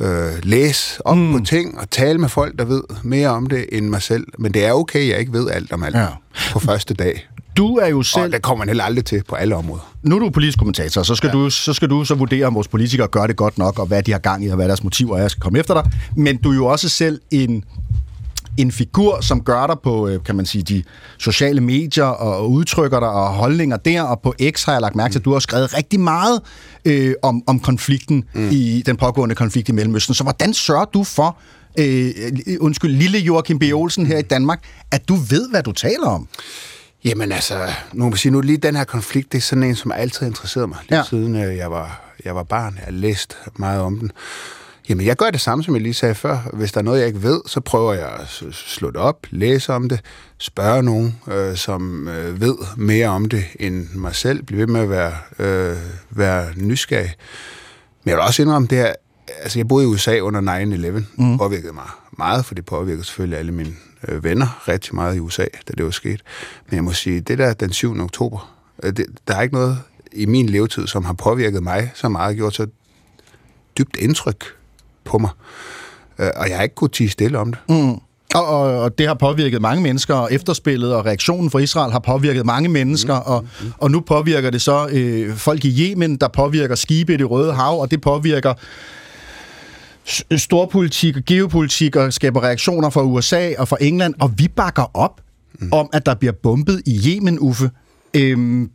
[0.00, 1.32] øh, læse op mm.
[1.32, 4.26] på ting og tale med folk, der ved mere om det end mig selv.
[4.38, 6.06] Men det er okay, jeg ikke ved alt om alt Ja.
[6.52, 7.28] på første dag.
[7.56, 8.32] Du er jo Og selv...
[8.32, 9.92] det kommer man heller aldrig til på alle områder.
[10.02, 11.32] Nu er du politisk kommentator, så skal, ja.
[11.32, 14.02] du, så skal du så vurdere, om vores politikere gør det godt nok, og hvad
[14.02, 15.92] de har gang i, og hvad deres motiver er, jeg skal komme efter dig.
[16.16, 17.64] Men du er jo også selv en,
[18.58, 20.82] en figur, som gør dig på, øh, kan man sige, de
[21.18, 25.12] sociale medier, og udtrykker dig, og holdninger der, og på X har jeg lagt mærke
[25.12, 26.40] til, at du har skrevet rigtig meget
[26.84, 28.48] øh, om, om konflikten, mm.
[28.52, 30.14] i den pågående konflikt i Mellemøsten.
[30.14, 31.36] Så hvordan sørger du for,
[31.78, 32.10] øh,
[32.60, 33.62] undskyld, lille Joachim B.
[33.74, 36.28] Olsen her i Danmark, at du ved, hvad du taler om?
[37.04, 37.54] Jamen altså,
[37.92, 40.20] nu må man sige, nu lige den her konflikt, det er sådan en, som altid
[40.20, 41.04] har interesseret mig, lige Ja.
[41.10, 42.74] siden øh, jeg var, jeg var barn.
[42.76, 44.10] Jeg har læst meget om den.
[44.88, 46.38] Jamen, jeg gør det samme, som jeg lige sagde før.
[46.52, 49.72] Hvis der er noget, jeg ikke ved, så prøver jeg at slå det op, læse
[49.72, 50.00] om det,
[50.38, 54.42] spørge nogen, øh, som øh, ved mere om det end mig selv.
[54.42, 55.76] Blive ved med at være, øh,
[56.10, 57.14] være nysgerrig.
[58.04, 58.92] Men jeg vil også indrømme det her,
[59.42, 60.40] altså jeg boede i USA under
[61.00, 61.38] 9-11, mm.
[61.38, 61.88] påvirkede mig
[62.18, 63.72] meget, for det påvirkede selvfølgelig alle mine
[64.08, 66.22] øh, venner rigtig meget i USA, da det var sket.
[66.66, 68.00] Men jeg må sige, det der den 7.
[68.00, 69.78] oktober, øh, det, der er ikke noget
[70.12, 72.66] i min levetid, som har påvirket mig så meget, gjort så
[73.78, 74.57] dybt indtryk
[75.08, 75.30] på mig.
[76.18, 77.60] Øh, og jeg har ikke kunnet tige stille om det.
[77.68, 77.90] Mm.
[78.34, 81.98] Og, og, og det har påvirket mange mennesker, og efterspillet og reaktionen fra Israel har
[81.98, 83.26] påvirket mange mennesker, mm.
[83.26, 83.46] og,
[83.78, 87.52] og nu påvirker det så øh, folk i Yemen, der påvirker skibe i det røde
[87.52, 88.54] hav, og det påvirker
[90.36, 95.20] storpolitik og geopolitik og skaber reaktioner fra USA og fra England, og vi bakker op
[95.60, 95.72] mm.
[95.72, 97.70] om, at der bliver bombet i Yemen, Uffe.
[98.14, 98.70] Øhm,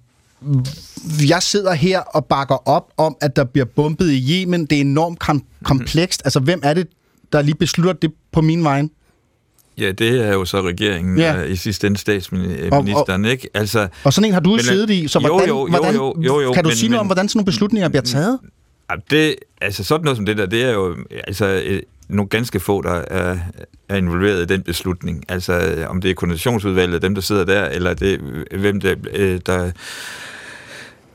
[1.30, 4.66] jeg sidder her og bakker op om, at der bliver bombet i Yemen.
[4.66, 6.22] Det er enormt kom- komplekst.
[6.26, 6.88] Altså, hvem er det,
[7.34, 8.84] der lige beslutter det på min vej?
[9.78, 11.34] Ja, det er jo så regeringen, Ja.
[11.36, 11.44] ja.
[11.44, 13.50] i sidste ende statsministeren, ikke?
[13.54, 15.68] Altså, Og sådan en har du jo Men, siddet i, så jo, hvordan, jo, jo,
[15.70, 18.02] hvordan jo, jo, jo, kan du men- sige noget om, hvordan sådan nogle beslutninger bliver
[18.02, 18.40] taget?
[18.92, 20.96] Ja, det, altså sådan noget som det der, det er jo
[21.28, 23.38] altså, øh, nogle ganske få, der er,
[23.90, 25.24] er involveret i den beslutning.
[25.30, 28.20] Altså øh, om det er koordinationsudvalget, dem der sidder der, eller det,
[28.52, 29.72] øh, hvem der, øh, der,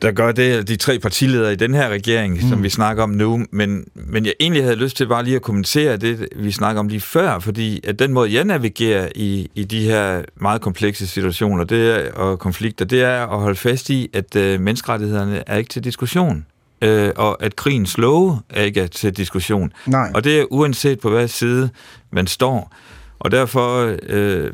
[0.03, 2.49] der gør det, de tre partiledere i den her regering, mm.
[2.49, 3.45] som vi snakker om nu.
[3.51, 6.89] Men, men jeg egentlig havde lyst til bare lige at kommentere det, vi snakker om
[6.89, 11.65] lige før, fordi at den måde, jeg navigerer i, i de her meget komplekse situationer
[11.65, 15.71] det er, og konflikter, det er at holde fast i, at øh, menneskerettighederne er ikke
[15.71, 16.47] til diskussion.
[16.83, 19.73] Øh, og at krigens love er ikke til diskussion.
[19.87, 20.11] Nej.
[20.15, 21.71] Og det er uanset på hvad side
[22.11, 22.73] man står.
[23.19, 24.51] Og derfor øh,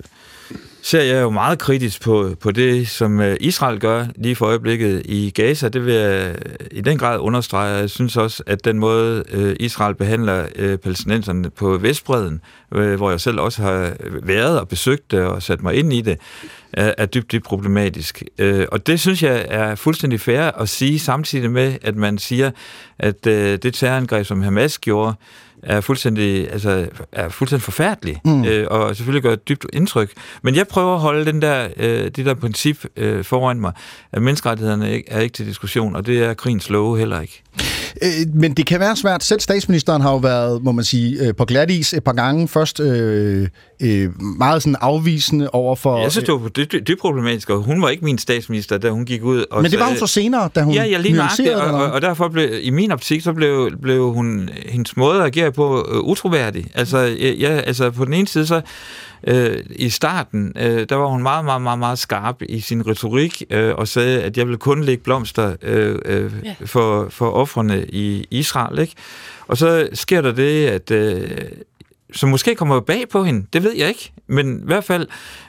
[0.84, 5.02] ser jeg jo meget kritisk på, på det, som øh, Israel gør lige for øjeblikket
[5.04, 5.68] i Gaza.
[5.68, 7.74] Det vil jeg øh, i den grad understrege.
[7.74, 10.46] Jeg synes også, at den måde, øh, Israel behandler
[10.76, 13.92] palæstinenserne på Vestbreden, hvor jeg selv også har
[14.22, 16.18] været og besøgt det og sat mig ind i det,
[16.72, 18.22] er dybt, dybt problematisk.
[18.72, 22.50] Og det synes jeg er fuldstændig fair at sige, samtidig med, at man siger,
[22.98, 25.14] at det terrorangreb, som Hamas gjorde,
[25.66, 28.44] er fuldstændig, altså, er fuldstændig forfærdelig, mm.
[28.44, 30.12] øh, og selvfølgelig gør et dybt indtryk.
[30.42, 33.72] Men jeg prøver at holde den der, øh, det der princip øh, foran mig,
[34.12, 37.42] at menneskerettighederne ikke, er ikke til diskussion, og det er krigens love heller ikke.
[38.02, 39.24] Øh, men det kan være svært.
[39.24, 42.48] Selv statsministeren har jo været, må man sige, øh, på glat is et par gange.
[42.48, 43.48] Først øh,
[43.82, 46.00] øh, meget sådan afvisende over for...
[46.00, 49.04] Jeg synes, det, var, det, det problematisk, og hun var ikke min statsminister, da hun
[49.04, 49.44] gik ud.
[49.50, 51.92] Og men det var hun så senere, da hun Ja, ja lige nøjagtigt, og, og,
[51.92, 55.82] og derfor blev, i min optik, så blev, blev hun, hendes måde at agere på
[55.82, 56.66] uh, utroværdig.
[56.74, 56.98] Altså,
[57.40, 58.60] ja, altså, på den ene side, så
[59.26, 63.42] øh, i starten, øh, der var hun meget, meget, meget, meget skarp i sin retorik
[63.50, 66.54] øh, og sagde, at jeg vil kun lægge blomster øh, øh, ja.
[66.66, 68.78] for, for offrene i Israel.
[68.78, 68.94] Ikke?
[69.46, 71.30] Og så sker der det, at øh,
[72.12, 75.06] som måske kommer bag på hende, det ved jeg ikke, men i hvert fald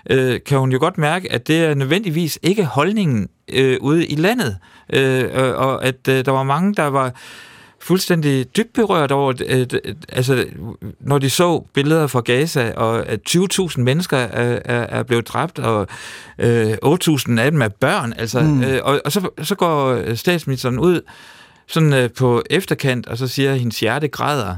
[0.10, 4.16] øh, kan hun jo godt mærke, at det er nødvendigvis ikke holdningen øh, ude i
[4.16, 4.58] landet,
[4.94, 7.14] øh, og at øh, der var mange, der var
[7.86, 9.80] fuldstændig dybt berørt over, at,
[10.10, 10.46] altså,
[11.00, 15.60] når de så billeder fra Gaza, og at 20.000 mennesker er, er, er blevet dræbt,
[15.60, 15.88] og
[16.40, 18.64] øh, 8.000 af dem er børn, altså, mm.
[18.64, 21.02] øh, og, og så, så går statsministeren ud
[21.68, 24.58] sådan øh, på efterkant, og så siger, at hendes hjerte græder.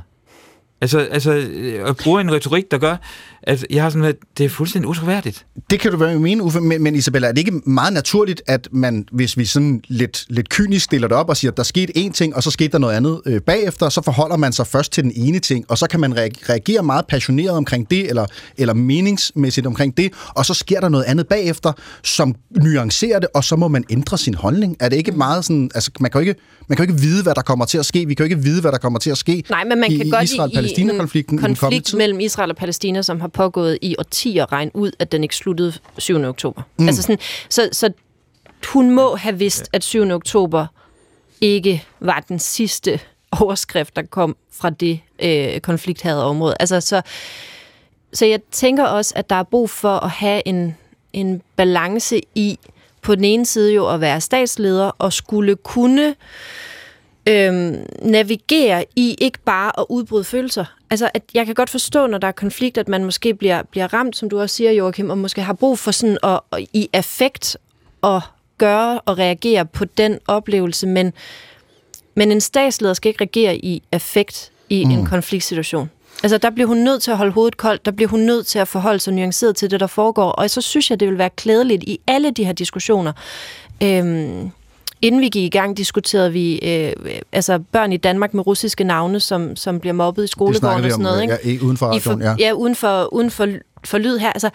[0.82, 1.32] Altså, altså
[1.86, 2.95] at bruge en retorik, der gør,
[3.48, 5.45] at jeg har sådan, at det er fuldstændig utroværdigt.
[5.69, 8.68] Det kan du være mene, Uffe, men, men Isabella, er det ikke meget naturligt, at
[8.72, 11.98] man, hvis vi sådan lidt, lidt kynisk stiller det op og siger, at der skete
[11.98, 14.91] én ting, og så skete der noget andet øh, bagefter, så forholder man sig først
[14.91, 18.26] til den ene ting, og så kan man reagere meget passioneret omkring det, eller,
[18.57, 21.72] eller meningsmæssigt omkring det, og så sker der noget andet bagefter,
[22.03, 24.76] som nuancerer det, og så må man ændre sin holdning.
[24.80, 27.24] Er det ikke meget sådan, altså man kan jo ikke, man kan jo ikke vide,
[27.24, 29.10] hvad der kommer til at ske, vi kan jo ikke vide, hvad der kommer til
[29.10, 32.57] at ske Nej, men man kan i, godt Israel-Palæstina-konflikten i en konflikt mellem Israel og
[32.57, 36.23] Palæstina, som har pågået i årtier regne ud, at den ikke sluttede 7.
[36.23, 36.61] oktober.
[36.80, 36.88] Mm.
[36.88, 37.19] Altså sådan,
[37.49, 37.91] så, så
[38.68, 40.11] hun må have vidst, at 7.
[40.11, 40.65] oktober
[41.41, 42.99] ikke var den sidste
[43.41, 46.55] overskrift, der kom fra det øh, konflikthade område.
[46.59, 47.01] Altså, så,
[48.14, 50.76] så jeg tænker også, at der er brug for at have en,
[51.14, 52.59] en balance i
[53.01, 56.15] på den ene side jo at være statsleder og skulle kunne
[57.28, 60.66] øhm, navigere i ikke bare at udbryde følelser.
[60.90, 63.94] Altså, at jeg kan godt forstå, når der er konflikt, at man måske bliver, bliver
[63.94, 66.90] ramt, som du også siger, Joachim, og måske har brug for sådan at, at i
[66.94, 67.58] affekt
[68.04, 68.22] at
[68.58, 71.14] gøre og reagere på den oplevelse, men,
[72.16, 74.91] men en statsleder skal ikke reagere i affekt i mm.
[74.91, 75.90] en konfliktsituation.
[76.24, 78.60] Altså, der bliver hun nødt til at holde hovedet koldt, der bliver hun nødt til
[78.60, 81.30] at forholde sig nuanceret til det, der foregår, og så synes jeg, det vil være
[81.30, 83.14] klædeligt i alle de her diskussioner,
[83.84, 84.52] øhm,
[85.02, 86.94] Inden vi gik i gang, diskuterede vi øh,
[87.32, 91.03] altså børn i Danmark med russiske navne, som, som bliver mobbet i skolegården og sådan
[91.03, 91.22] noget.
[91.22, 91.38] Ikke?
[91.45, 92.36] Ja, uden for radioen, ja.
[92.40, 93.48] Ja, uden for, uden for,
[93.84, 94.34] for lyd her.
[94.34, 94.49] Altså,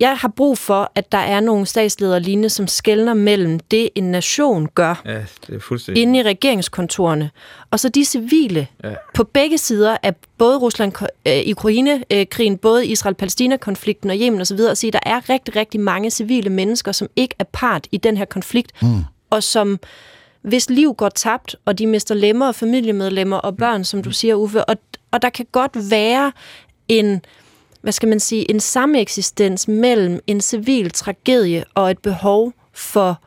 [0.00, 4.04] jeg har brug for, at der er nogle statsledere lignende, som skældner mellem det, en
[4.04, 6.02] nation gør ja, det er fuldstændig.
[6.02, 7.30] inde i regeringskontorene,
[7.70, 8.94] og så de civile ja.
[9.14, 14.92] på begge sider af både Rusland-Ukraine-krigen, øh, både Israel-Palæstina-konflikten og Yemen osv., og sige, at
[14.92, 18.82] der er rigtig, rigtig mange civile mennesker, som ikke er part i den her konflikt,
[18.82, 19.04] mm
[19.34, 19.78] og som
[20.42, 24.34] hvis liv går tabt, og de mister lemmer og familiemedlemmer og børn, som du siger,
[24.34, 24.76] Uffe, og,
[25.10, 26.32] og der kan godt være
[26.88, 27.24] en,
[27.80, 33.22] hvad skal man sige, en sameksistens mellem en civil tragedie og et behov for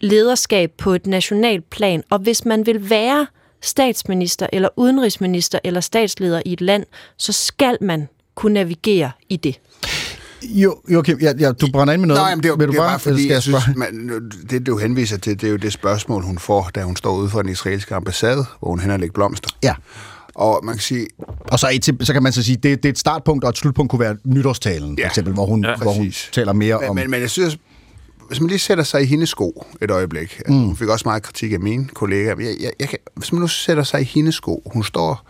[0.00, 2.02] lederskab på et nationalt plan.
[2.10, 3.26] Og hvis man vil være
[3.60, 6.86] statsminister eller udenrigsminister eller statsleder i et land,
[7.16, 9.60] så skal man kunne navigere i det.
[10.42, 12.22] Jo, Joachim, ja, ja, du brænder ind med noget.
[12.22, 15.40] Nej, men det er, det er bare, fordi, jeg synes, man, det du henviser til,
[15.40, 18.44] det er jo det spørgsmål, hun får, da hun står ude for den israelske ambassade,
[18.60, 19.50] hvor hun hen og lægger blomster.
[19.62, 19.74] Ja.
[20.34, 21.06] Og man kan sige...
[21.52, 23.58] Og så, et, så kan man så sige, det, det er et startpunkt, og et
[23.58, 25.04] slutpunkt kunne være nytårstalen, ja.
[25.04, 26.96] for eksempel, hvor hun, ja, hvor hun taler mere men, om...
[26.96, 27.58] Men, men jeg synes,
[28.28, 30.54] hvis man lige sætter sig i hendes sko et øjeblik, mm.
[30.54, 33.48] hun fik også meget kritik af mine kollegaer, jeg, jeg, jeg kan, hvis man nu
[33.48, 35.28] sætter sig i hendes sko, hun står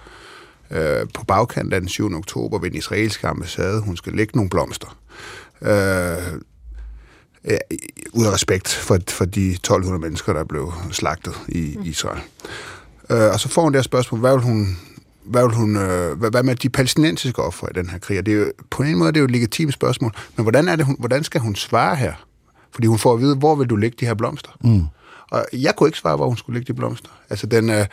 [0.71, 2.17] øh, på bagkanten af den 7.
[2.17, 4.99] oktober ved den israelske ambassade, hun skal lægge nogle blomster
[5.63, 6.41] øh,
[7.45, 7.59] ja,
[8.13, 11.83] ud af respekt for, for de 1200 mennesker, der blev slagtet i mm.
[11.85, 12.23] Israel.
[13.11, 14.77] Øh, og så får hun det her spørgsmål, hvad vil hun,
[15.25, 18.19] hvad, vil hun, øh, hvad, hvad med de palæstinensiske ofre i den her krig?
[18.19, 20.45] Og det er jo, på en måde det er det jo et legitimt spørgsmål, men
[20.45, 22.13] hvordan, er det, hun, hvordan skal hun svare her?
[22.73, 24.51] Fordi hun får at vide, hvor vil du lægge de her blomster?
[24.65, 24.83] Mm.
[25.31, 27.11] Og jeg kunne ikke svare, hvor hun skulle lægge de blomster.
[27.31, 27.87] Altså den øh,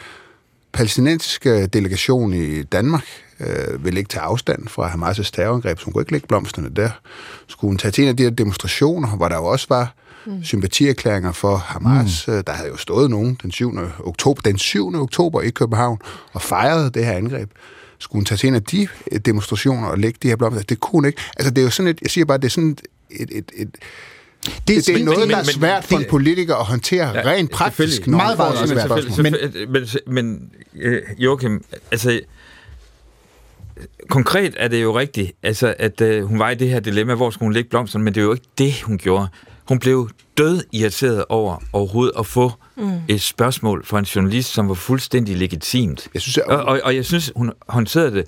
[0.75, 3.05] palæstinensiske delegation i Danmark
[3.39, 6.89] øh, ville ikke tage afstand fra Hamas' terrorangreb, så hun kunne ikke lægge blomsterne der.
[7.47, 9.95] Skulle hun tage til en af de her demonstrationer, hvor der jo også var
[10.25, 10.43] mm.
[10.43, 12.27] sympatierklæringer for Hamas.
[12.27, 12.43] Mm.
[12.43, 13.77] Der havde jo stået nogen den 7.
[14.03, 14.95] oktober, den 7.
[14.95, 15.99] oktober i København
[16.33, 17.51] og fejrede det her angreb.
[17.99, 18.87] Skulle hun tage til en af de
[19.25, 20.63] demonstrationer og lægge de her blomster?
[20.63, 21.21] Det kunne hun ikke.
[21.37, 22.77] Altså, det er jo sådan et, jeg siger bare, det er sådan
[23.09, 23.69] et, et, et
[24.45, 27.51] det, det, det er noget, der er svært for en politiker at håndtere ja, rent
[27.51, 28.07] praktisk.
[28.07, 29.17] Meget, meget svært.
[29.17, 29.35] Men,
[29.69, 32.19] men, men øh, Joachim, altså
[34.09, 37.29] konkret er det jo rigtigt, altså, at øh, hun var i det her dilemma, hvor
[37.29, 39.27] skulle hun lægge blomsterne, men det er jo ikke det, hun gjorde.
[39.67, 42.91] Hun blev død irriteret over overhovedet at få mm.
[43.07, 46.07] et spørgsmål fra en journalist, som var fuldstændig legitimt.
[46.13, 46.45] Jeg synes, jeg...
[46.45, 48.25] Og, og, og jeg synes, hun håndterede det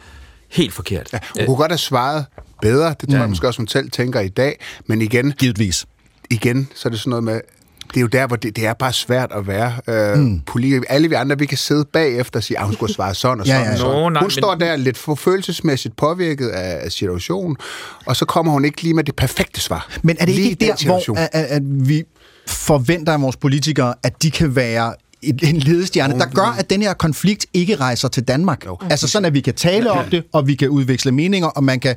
[0.50, 1.14] helt forkert.
[1.14, 2.26] Ja, hun kunne godt have svaret
[2.62, 3.22] bedre, det tror ja.
[3.22, 5.32] jeg måske også, hun selv tænker i dag, men igen...
[5.32, 5.86] Givetvis.
[6.30, 7.42] Igen, så er det sådan noget med,
[7.88, 10.40] det er jo der, hvor det, det er bare svært at være øh, mm.
[10.40, 10.82] politiker.
[10.90, 13.48] Alle vi andre, vi kan sidde bagefter og sige, at hun skulle svare sådan og
[13.48, 13.62] sådan.
[13.62, 13.78] ja, ja.
[13.78, 13.92] sådan.
[13.92, 14.32] Nå, nej, hun men...
[14.32, 17.58] står der lidt for følelsesmæssigt påvirket af, af situationen,
[18.06, 19.90] og så kommer hun ikke lige med det perfekte svar.
[20.02, 22.04] Men er det ikke der, hvor at, at vi
[22.48, 26.94] forventer af vores politikere, at de kan være en ledestjerne, der gør, at den her
[26.94, 28.66] konflikt ikke rejser til Danmark.
[28.66, 28.78] Jo.
[28.90, 31.80] Altså sådan, at vi kan tale om det, og vi kan udveksle meninger, og man
[31.80, 31.96] kan,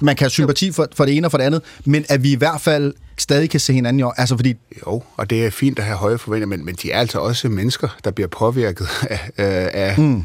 [0.00, 2.32] man kan have sympati for, for det ene og for det andet, men at vi
[2.32, 4.14] i hvert fald stadig kan se hinanden i år.
[4.16, 4.54] Altså fordi...
[4.86, 7.48] Jo, og det er fint at have høje forventninger, men, men de er altså også
[7.48, 9.30] mennesker, der bliver påvirket af...
[9.74, 10.24] af mm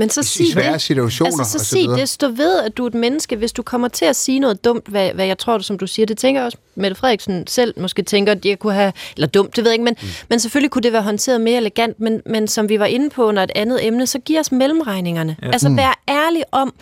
[0.00, 0.82] men så sig svære det.
[0.82, 1.38] situationer.
[1.38, 2.08] Altså, så, så sig det.
[2.08, 3.36] Stå ved, at du er et menneske.
[3.36, 6.06] Hvis du kommer til at sige noget dumt, hvad, hvad jeg tror, som du siger,
[6.06, 8.92] det tænker også Mette Frederiksen selv måske tænker, at jeg kunne have...
[9.16, 10.08] Eller dumt, det ved jeg ikke, men, mm.
[10.28, 12.00] men selvfølgelig kunne det være håndteret mere elegant.
[12.00, 15.36] Men, men som vi var inde på under et andet emne, så giv os mellemregningerne.
[15.42, 15.46] Ja.
[15.46, 15.76] Altså, mm.
[15.76, 16.74] vær ærlig om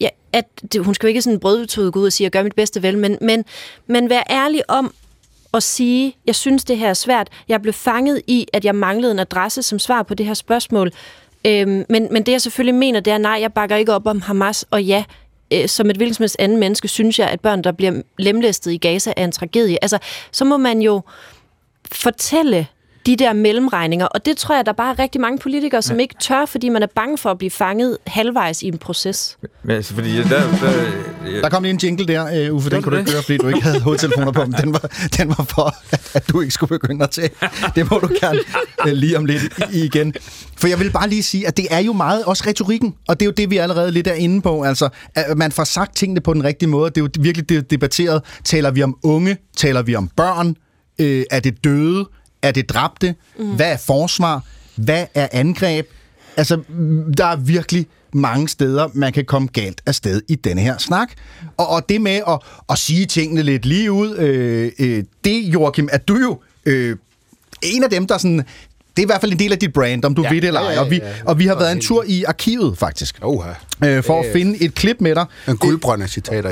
[0.00, 2.42] ja, at det, hun skal jo ikke sådan brødutøde gå ud og sige, at gør
[2.42, 3.44] mit bedste vel, men, men,
[3.86, 4.94] men vær ærlig om
[5.54, 7.28] at sige, jeg synes, det her er svært.
[7.48, 10.92] Jeg blev fanget i, at jeg manglede en adresse som svar på det her spørgsmål.
[11.46, 14.20] Øhm, men, men det jeg selvfølgelig mener, det er, nej, jeg bakker ikke op om
[14.20, 15.04] Hamas, og ja,
[15.52, 18.72] øh, som et hvilket som helst andet menneske, synes jeg, at børn, der bliver lemlæstet
[18.72, 19.78] i Gaza, er en tragedie.
[19.82, 19.98] Altså,
[20.32, 21.00] så må man jo
[21.92, 22.66] fortælle
[23.06, 24.06] de der mellemregninger.
[24.06, 26.02] Og det tror jeg, der bare er rigtig mange politikere, som ja.
[26.02, 29.38] ikke tør, fordi man er bange for at blive fanget halvvejs i en proces.
[29.62, 30.28] Men altså, fordi der...
[30.28, 30.40] Der,
[31.30, 31.40] ja.
[31.40, 33.48] der kom lige en jingle der, uh, Uffe, den kunne du ikke høre, fordi du
[33.48, 36.78] ikke havde hovedtelefoner på, men den var, den var for, at, at du ikke skulle
[36.78, 37.30] begynde at tage.
[37.74, 38.38] Det må du gerne
[38.86, 39.42] uh, lige om lidt
[39.72, 40.14] i, igen.
[40.56, 43.26] For jeg vil bare lige sige, at det er jo meget også retorikken, og det
[43.26, 44.62] er jo det, vi allerede lidt er inde på.
[44.62, 46.90] Altså, at man får sagt tingene på den rigtige måde.
[46.90, 48.22] Det er jo virkelig debatteret.
[48.44, 49.36] Taler vi om unge?
[49.56, 50.56] Taler vi om børn?
[51.00, 52.06] Øh, er det døde?
[52.46, 53.14] Er det dræbte?
[53.38, 53.46] Mm.
[53.46, 54.42] Hvad er forsvar?
[54.76, 55.86] Hvad er angreb?
[56.36, 56.60] Altså,
[57.16, 61.08] der er virkelig mange steder, man kan komme galt afsted i denne her snak.
[61.56, 62.38] Og, og det med at,
[62.70, 66.96] at sige tingene lidt lige ud, øh, øh, det, Joachim, er du jo øh,
[67.62, 68.38] en af dem, der sådan...
[68.96, 70.46] Det er i hvert fald en del af dit brand, om du ja, ved det
[70.46, 70.66] eller ej.
[70.66, 73.18] Ja, ja, ja, og vi, og vi har været en tur i arkivet, faktisk.
[73.22, 73.50] Oha.
[73.84, 75.26] Øh, for at finde et klip med dig.
[75.48, 76.50] En guldbrønd af citater.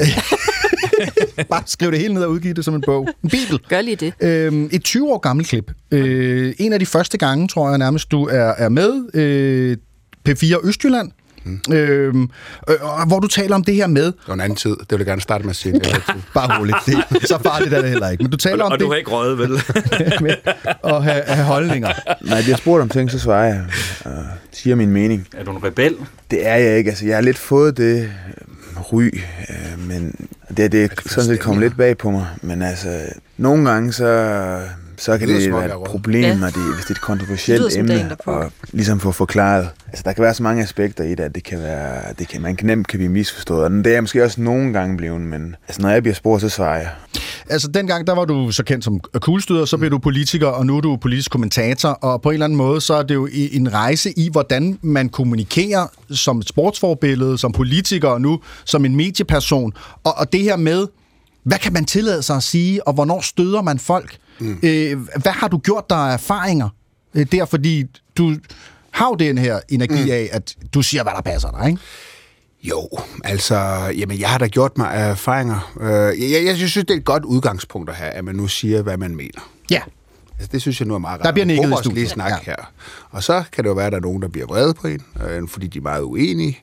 [1.50, 3.08] Bare skriv det hele ned og udgive det som en bog.
[3.22, 3.60] En bibel.
[3.68, 4.12] Gør lige det.
[4.20, 5.72] Øhm, et 20 år gammelt klip.
[5.90, 9.14] Øh, en af de første gange, tror jeg nærmest, du er, er med.
[9.14, 9.76] Øh,
[10.28, 11.10] P4 Østjylland.
[11.44, 11.60] Mm.
[11.72, 12.30] Øhm,
[12.68, 12.76] øh,
[13.06, 14.04] hvor du taler om det her med...
[14.04, 14.70] Det var en anden tid.
[14.70, 15.80] Det vil jeg gerne starte med at sige.
[16.34, 16.76] Bare roligt.
[16.86, 18.22] Det, så farligt er det heller ikke.
[18.22, 18.84] Men du taler og, om og det...
[18.84, 19.50] du har ikke røget, vel?
[20.22, 20.34] med
[20.84, 21.92] at have, have holdninger.
[22.20, 23.64] Nej, jeg spurgt om ting, så svarer jeg.
[24.04, 25.28] Og siger min mening.
[25.32, 25.96] Er du en rebel?
[26.30, 26.90] Det er jeg ikke.
[26.90, 28.12] Altså, jeg har lidt fået det
[28.92, 29.10] ry,
[29.50, 32.26] øh, men det, det er sådan set kommet lidt bag på mig.
[32.42, 33.00] Men altså,
[33.36, 34.60] nogle gange så,
[34.98, 36.34] så kan det, det være et problem, ja.
[36.34, 39.68] når det, hvis det er et kontroversielt emne, og ligesom få forklaret.
[39.88, 42.42] Altså, der kan være så mange aspekter i det, at det kan være, det kan,
[42.42, 43.64] man kan nemt kan blive misforstået.
[43.64, 46.40] Og det er jeg måske også nogle gange blevet, men altså, når jeg bliver spurgt,
[46.40, 46.90] så svarer jeg.
[47.50, 50.76] Altså, dengang, der var du så kendt som kuglestøder, så blev du politiker, og nu
[50.76, 53.72] er du politisk kommentator, og på en eller anden måde, så er det jo en
[53.72, 59.72] rejse i, hvordan man kommunikerer som et sportsforbillede, som politiker, og nu som en medieperson.
[60.04, 60.86] Og, og det her med,
[61.42, 64.16] hvad kan man tillade sig at sige, og hvornår støder man folk?
[64.38, 64.58] Mm.
[64.62, 66.68] Øh, hvad har du gjort der erfaringer
[67.14, 67.84] øh, der, fordi
[68.18, 68.34] du
[68.90, 70.10] har jo den her energi mm.
[70.10, 71.80] af, at du siger, hvad der passer dig, ikke?
[72.62, 72.88] Jo,
[73.24, 73.56] altså,
[73.96, 75.72] jamen, jeg har da gjort mig erfaringer.
[75.80, 78.82] Øh, jeg, jeg synes, det er et godt udgangspunkt at have, at man nu siger,
[78.82, 79.50] hvad man mener.
[79.70, 79.80] Ja.
[80.38, 81.26] Altså, det synes jeg nu er meget rart.
[81.26, 81.94] Der bliver nikket i studiet.
[81.94, 82.36] lige snak ja.
[82.42, 82.72] her.
[83.10, 85.02] Og så kan det jo være, at der er nogen, der bliver vrede på en,
[85.28, 86.58] øh, fordi de er meget uenige.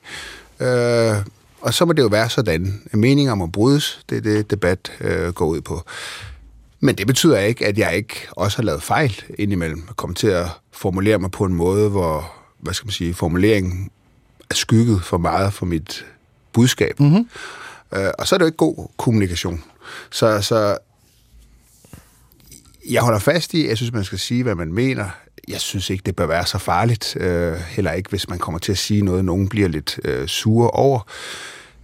[0.60, 1.16] Øh,
[1.60, 2.82] og så må det jo være sådan.
[2.92, 4.00] Meninger må brydes.
[4.10, 5.82] Det er det, debat øh, går ud på.
[6.84, 9.84] Men det betyder ikke, at jeg ikke også har lavet fejl indimellem.
[9.86, 13.90] Jeg kommer til at formulere mig på en måde, hvor, hvad skal man sige, formuleringen
[14.50, 16.06] er skygget for meget for mit
[16.52, 17.00] budskab.
[17.00, 17.28] Mm-hmm.
[17.94, 19.64] Øh, og så er det jo ikke god kommunikation.
[20.10, 20.78] Så, så
[22.90, 25.08] jeg holder fast i, jeg synes, man skal sige, hvad man mener.
[25.48, 27.16] jeg synes ikke, det bør være så farligt.
[27.16, 30.70] Øh, heller ikke, hvis man kommer til at sige noget, nogen bliver lidt øh, sure
[30.70, 31.00] over.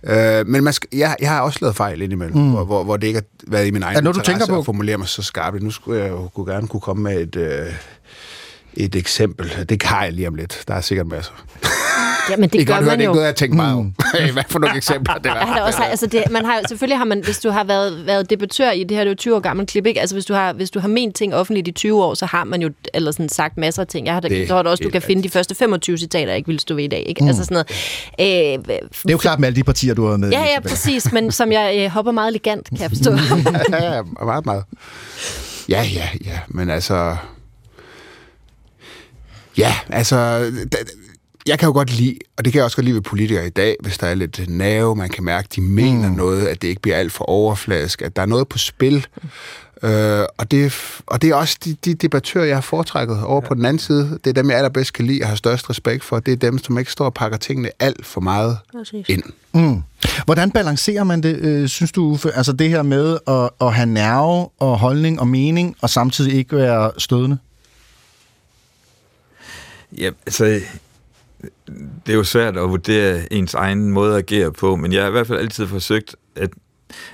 [0.05, 2.51] Øh, men man skal, jeg, jeg har også lavet fejl indimellem, mm.
[2.51, 4.59] hvor, hvor, hvor det ikke har været i min egen Er noget, du tænker på?
[4.59, 5.63] at formulere mig så skarpt.
[5.63, 7.73] Nu skulle jeg jo kunne gerne kunne komme med et, øh,
[8.75, 9.67] et eksempel.
[9.69, 10.65] Det kan jeg lige om lidt.
[10.69, 11.33] Der er sikkert masser.
[12.31, 13.11] Ja, men det I gør godt høre, man det er jo.
[13.11, 13.95] ikke noget, jeg tænker meget om.
[14.33, 15.55] Hvad for nogle eksempler det Ja, var.
[15.55, 18.31] der også, altså det, man har, jo- selvfølgelig har man, hvis du har været, været
[18.31, 20.01] debattør i det her, det er jo 20 år gammelt klip, ikke?
[20.01, 22.45] Altså hvis du har, hvis du har ment ting offentligt i 20 år, så har
[22.45, 24.07] man jo eller sådan sagt masser af ting.
[24.07, 26.47] Jeg har da, Det da også, du kan finde de første 25 citater, jeg ikke
[26.47, 27.21] ville stå ved i dag, ikke?
[27.23, 27.29] Mm.
[27.29, 27.65] Altså sådan
[28.19, 28.59] noget.
[28.59, 30.31] Øh, Det er jo klart med alle de partier, du har med.
[30.31, 33.11] Ja, ja, præcis, men som jeg øh, hopper meget elegant, kan jeg forstå.
[33.77, 34.65] ja, ja, meget, meget.
[35.69, 37.17] Ja, ja, ja, men altså...
[39.59, 40.51] Ja, altså...
[41.49, 43.51] Jeg kan jo godt lide, og det kan jeg også godt lide ved politikere i
[43.51, 46.15] dag, hvis der er lidt nerve, man kan mærke, de mener mm.
[46.15, 49.07] noget, at det ikke bliver alt for overfladisk, at der er noget på spil.
[49.83, 50.75] Øh, og, det,
[51.07, 54.19] og det er også de, de debattører, jeg har foretrækket over på den anden side.
[54.25, 56.21] Det er dem, jeg allerbedst kan lide og har størst respekt for.
[56.21, 58.59] Det er dem, som ikke står og pakker tingene alt for meget
[59.09, 59.23] ind.
[59.55, 59.83] Mm.
[60.25, 62.33] Hvordan balancerer man det, øh, synes du, Uffe?
[62.33, 66.57] Altså det her med at, at have nerve og holdning og mening, og samtidig ikke
[66.57, 67.39] være stødende?
[69.99, 70.61] Ja, altså,
[72.07, 75.09] det er jo svært at vurdere ens egen måde at agere på, men jeg har
[75.09, 76.51] i hvert fald altid forsøgt, at,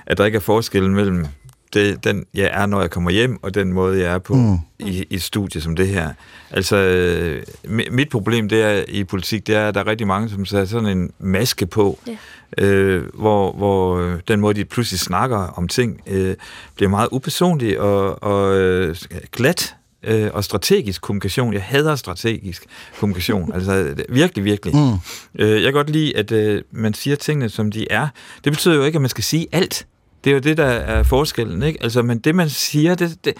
[0.05, 1.25] at der ikke er forskel mellem
[1.73, 4.57] det, den, jeg er, når jeg kommer hjem, og den måde, jeg er på Mm.
[4.79, 6.09] i, i et studie som det her.
[6.51, 10.07] Altså, øh, mi- mit problem det er i politik, det er, at der er rigtig
[10.07, 12.17] mange, som sætter sådan en maske på, Ja.
[12.65, 16.35] øh, hvor, hvor øh, den måde, de pludselig snakker om ting, øh,
[16.75, 18.95] bliver meget upersonlig og, og øh,
[19.31, 19.75] glat
[20.05, 21.53] øh, og strategisk kommunikation.
[21.53, 22.65] Jeg hader strategisk
[22.99, 23.53] kommunikation.
[23.53, 24.75] altså virkelig, virkelig.
[24.75, 24.93] Mm.
[25.39, 28.07] Øh, jeg kan godt lide, at øh, man siger tingene, som de er.
[28.43, 29.87] Det betyder jo ikke, at man skal sige alt.
[30.23, 31.63] Det er jo det, der er forskellen.
[31.63, 31.83] Ikke?
[31.83, 33.33] Altså, men det, man siger, det, det,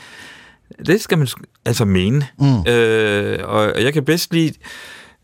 [0.86, 1.28] det skal man
[1.66, 2.28] altså mene.
[2.40, 2.72] Mm.
[2.72, 4.54] Øh, og jeg kan bedst lide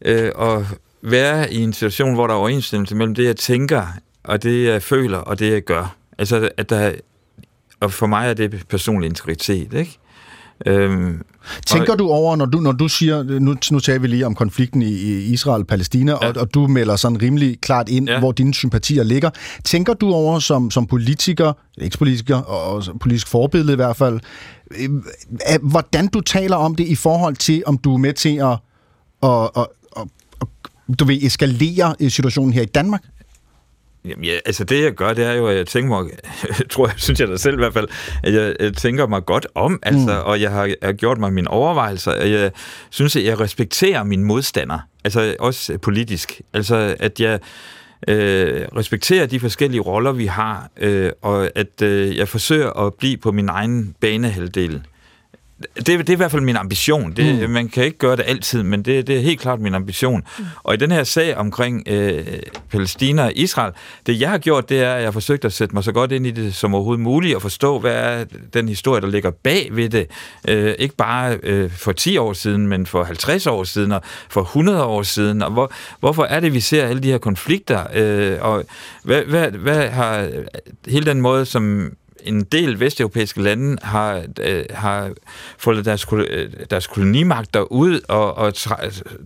[0.05, 0.65] øh, at
[1.01, 3.87] være i en situation, hvor der er overensstemmelse mellem det, jeg tænker,
[4.23, 5.95] og det, jeg føler, og det, jeg gør.
[6.17, 6.91] Altså, at der,
[7.79, 9.97] og for mig er det personlig integritet, ikke?
[10.65, 11.21] Øhm,
[11.67, 14.81] Tænker du over, når du, når du siger, nu, nu taler vi lige om konflikten
[14.81, 16.27] i, i Israel og Palæstina, ja.
[16.27, 18.19] og, og du melder sådan rimelig klart ind, ja.
[18.19, 19.29] hvor dine sympatier ligger.
[19.63, 24.19] Tænker du over som, som politiker, ikke politiker, og, og politisk forbillede i hvert fald,
[24.77, 24.89] øh,
[25.61, 28.57] hvordan du taler om det i forhold til, om du er med til at,
[29.23, 29.67] at, at,
[29.97, 30.07] at,
[30.91, 33.01] at du vil eskalere øh, situationen her i Danmark?
[34.05, 36.11] Jamen, ja, altså det jeg gør, det er jo, at jeg tænker mig,
[36.71, 37.87] tror jeg, synes jeg da selv i hvert fald,
[38.23, 40.29] at jeg, jeg tænker mig godt om, altså, mm.
[40.29, 42.51] og jeg har, jeg har gjort mig mine overvejelser, og jeg
[42.89, 47.39] synes, at jeg respekterer mine modstandere, altså også politisk, altså at jeg
[48.07, 53.17] øh, respekterer de forskellige roller, vi har, øh, og at øh, jeg forsøger at blive
[53.17, 54.81] på min egen banehalvdel.
[55.75, 57.11] Det, det er i hvert fald min ambition.
[57.11, 57.49] Det, mm.
[57.49, 60.23] Man kan ikke gøre det altid, men det, det er helt klart min ambition.
[60.39, 60.45] Mm.
[60.63, 62.25] Og i den her sag omkring øh,
[62.71, 63.73] Palæstina og Israel,
[64.05, 66.11] det jeg har gjort, det er, at jeg har forsøgt at sætte mig så godt
[66.11, 69.69] ind i det som overhovedet muligt, og forstå, hvad er den historie, der ligger bag
[69.71, 70.07] ved det.
[70.47, 74.41] Øh, ikke bare øh, for 10 år siden, men for 50 år siden, og for
[74.41, 75.41] 100 år siden.
[75.41, 77.83] Og hvor, hvorfor er det, vi ser alle de her konflikter?
[77.93, 78.63] Øh, og
[79.03, 80.29] hvad, hvad, hvad har
[80.87, 81.91] hele den måde, som
[82.23, 85.11] en del vesteuropæiske lande har, øh, har
[85.57, 88.53] fået deres, øh, deres kolonimagter ud og, og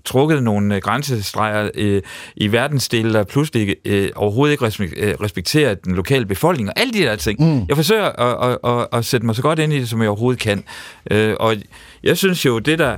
[0.05, 2.01] trukket nogle øh, grænsestreger øh,
[2.35, 6.99] i verdensdele, der pludselig øh, overhovedet ikke øh, respekterer den lokale befolkning, og alle de
[6.99, 7.39] der ting.
[7.39, 7.65] Mm.
[7.69, 10.09] Jeg forsøger at, at, at, at sætte mig så godt ind i det, som jeg
[10.09, 10.63] overhovedet kan.
[11.11, 11.55] Øh, og
[12.03, 12.97] jeg synes jo, det der...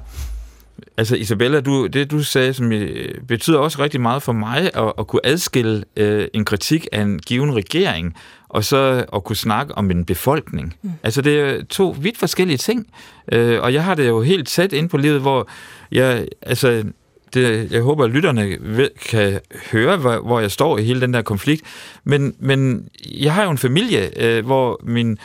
[0.97, 2.71] Altså Isabella, du, det du sagde, som
[3.27, 7.19] betyder også rigtig meget for mig, at, at kunne adskille øh, en kritik af en
[7.19, 8.15] given regering,
[8.49, 10.73] og så at kunne snakke om en befolkning.
[10.81, 10.91] Mm.
[11.03, 12.87] Altså det er to vidt forskellige ting,
[13.31, 15.47] øh, og jeg har det jo helt tæt ind på livet, hvor
[15.91, 16.83] jeg, altså,
[17.33, 19.39] det, jeg håber, at lytterne ved, kan
[19.71, 21.61] høre, hvor, hvor jeg står i hele den der konflikt,
[22.03, 25.17] men, men jeg har jo en familie, øh, hvor min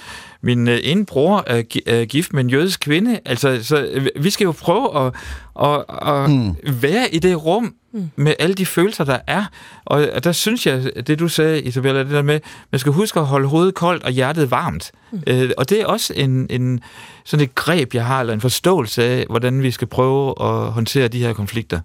[0.44, 3.20] min øh, ene bror er, gi- gift med en jødisk kvinde.
[3.24, 5.14] Altså, så øh, vi skal jo prøve at,
[5.62, 6.56] at, at mm.
[6.82, 8.10] være i det rum mm.
[8.16, 9.44] med alle de følelser, der er.
[9.84, 12.40] Og, og der synes jeg, det du sagde, Isabella, det der med,
[12.70, 14.92] man skal huske at holde hovedet koldt og hjertet varmt.
[15.10, 15.22] Mm.
[15.26, 16.80] Øh, og det er også en, en,
[17.24, 21.08] sådan et greb, jeg har, eller en forståelse af, hvordan vi skal prøve at håndtere
[21.08, 21.80] de her konflikter.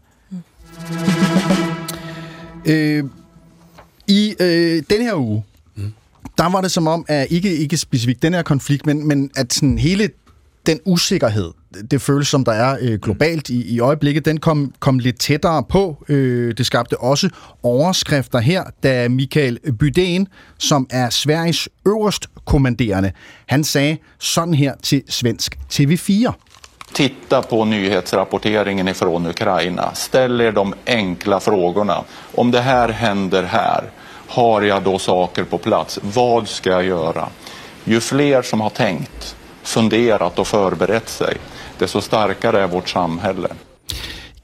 [2.65, 3.03] Øh,
[4.07, 5.43] I øh, den her uge,
[5.75, 5.93] mm.
[6.37, 9.53] der var det som om, at ikke, ikke specifikt den her konflikt, men, men at
[9.53, 10.09] sådan hele
[10.65, 11.51] den usikkerhed,
[11.91, 15.63] det føles som der er øh, globalt i, i øjeblikket, den kom, kom lidt tættere
[15.69, 16.05] på.
[16.09, 17.29] Øh, det skabte også
[17.63, 20.25] overskrifter her, da Michael Bydén,
[20.57, 23.11] som er Sveriges øverst kommanderende,
[23.45, 26.33] han sagde sådan her til svensk TV4.
[26.93, 29.91] titta på nyhetsrapporteringen ifrån Ukraina.
[29.93, 32.03] Ställ er de enkla frågorna.
[32.35, 33.83] Om det här händer här,
[34.27, 35.99] har jag då saker på plats?
[36.01, 37.29] Vad ska jag göra?
[37.83, 41.37] Ju fler som har tänkt, funderat och förberett sig,
[41.79, 43.47] desto starkare är vårt samhälle.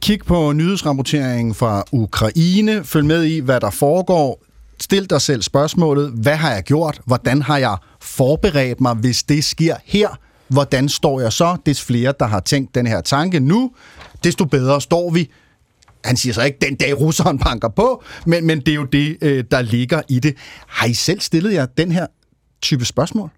[0.01, 2.83] Kig på nyhedsrapporteringen fra Ukraine.
[2.83, 4.43] Følg med i, hvad der foregår.
[4.81, 7.01] Stil dig selv spørgsmålet, hvad har jeg gjort?
[7.05, 10.07] Hvordan har jeg forberedt mig, hvis det sker her?
[10.47, 11.57] Hvordan står jeg så?
[11.65, 13.71] Des flere, der har tænkt den her tanke nu,
[14.23, 15.31] desto bedre står vi.
[16.05, 19.17] Han siger så ikke, den dag russeren banker på, men, men det er jo det,
[19.21, 20.35] øh, der ligger i det.
[20.67, 22.07] Har I selv stillet jer den her
[22.61, 23.29] type spørgsmål?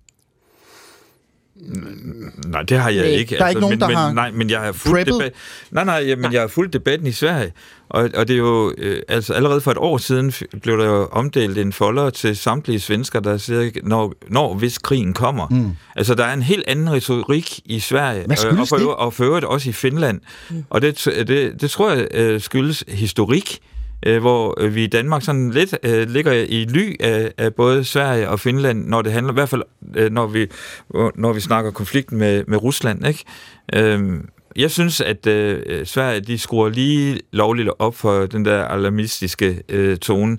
[2.48, 3.38] Nej, det har jeg Nej, ikke.
[3.38, 5.34] der er ikke nogen, men, der men, har Nej, men jeg har fulgt debat.
[5.72, 7.52] Nej, nej, ja, men jeg har fulgt debatten i Sverige,
[7.90, 11.08] og, og det er jo, øh, altså allerede for et år siden blev der jo
[11.12, 15.48] omdelt en folder til samtlige svensker, der siger, når, når hvis krigen kommer.
[15.48, 15.72] Mm.
[15.96, 19.46] Altså, der er en helt anden retorik i Sverige, skyldes og, for, og for øvrigt
[19.46, 20.22] også i Finland.
[20.50, 20.66] Mm.
[20.70, 23.60] Og det, det, det tror jeg øh, skyldes historik,
[24.06, 27.84] øh, hvor øh, vi i Danmark sådan lidt øh, ligger i ly af, af både
[27.84, 29.64] Sverige og Finland, når det handler, i hvert fald
[29.96, 30.48] øh, når, vi,
[31.16, 33.08] når vi snakker konflikten med, med Rusland.
[33.08, 33.24] Ikke?
[33.74, 34.20] Øh,
[34.56, 39.98] jeg synes, at øh, Sverige de skruer lige lovligt op for den der alarmistiske øh,
[39.98, 40.38] tone,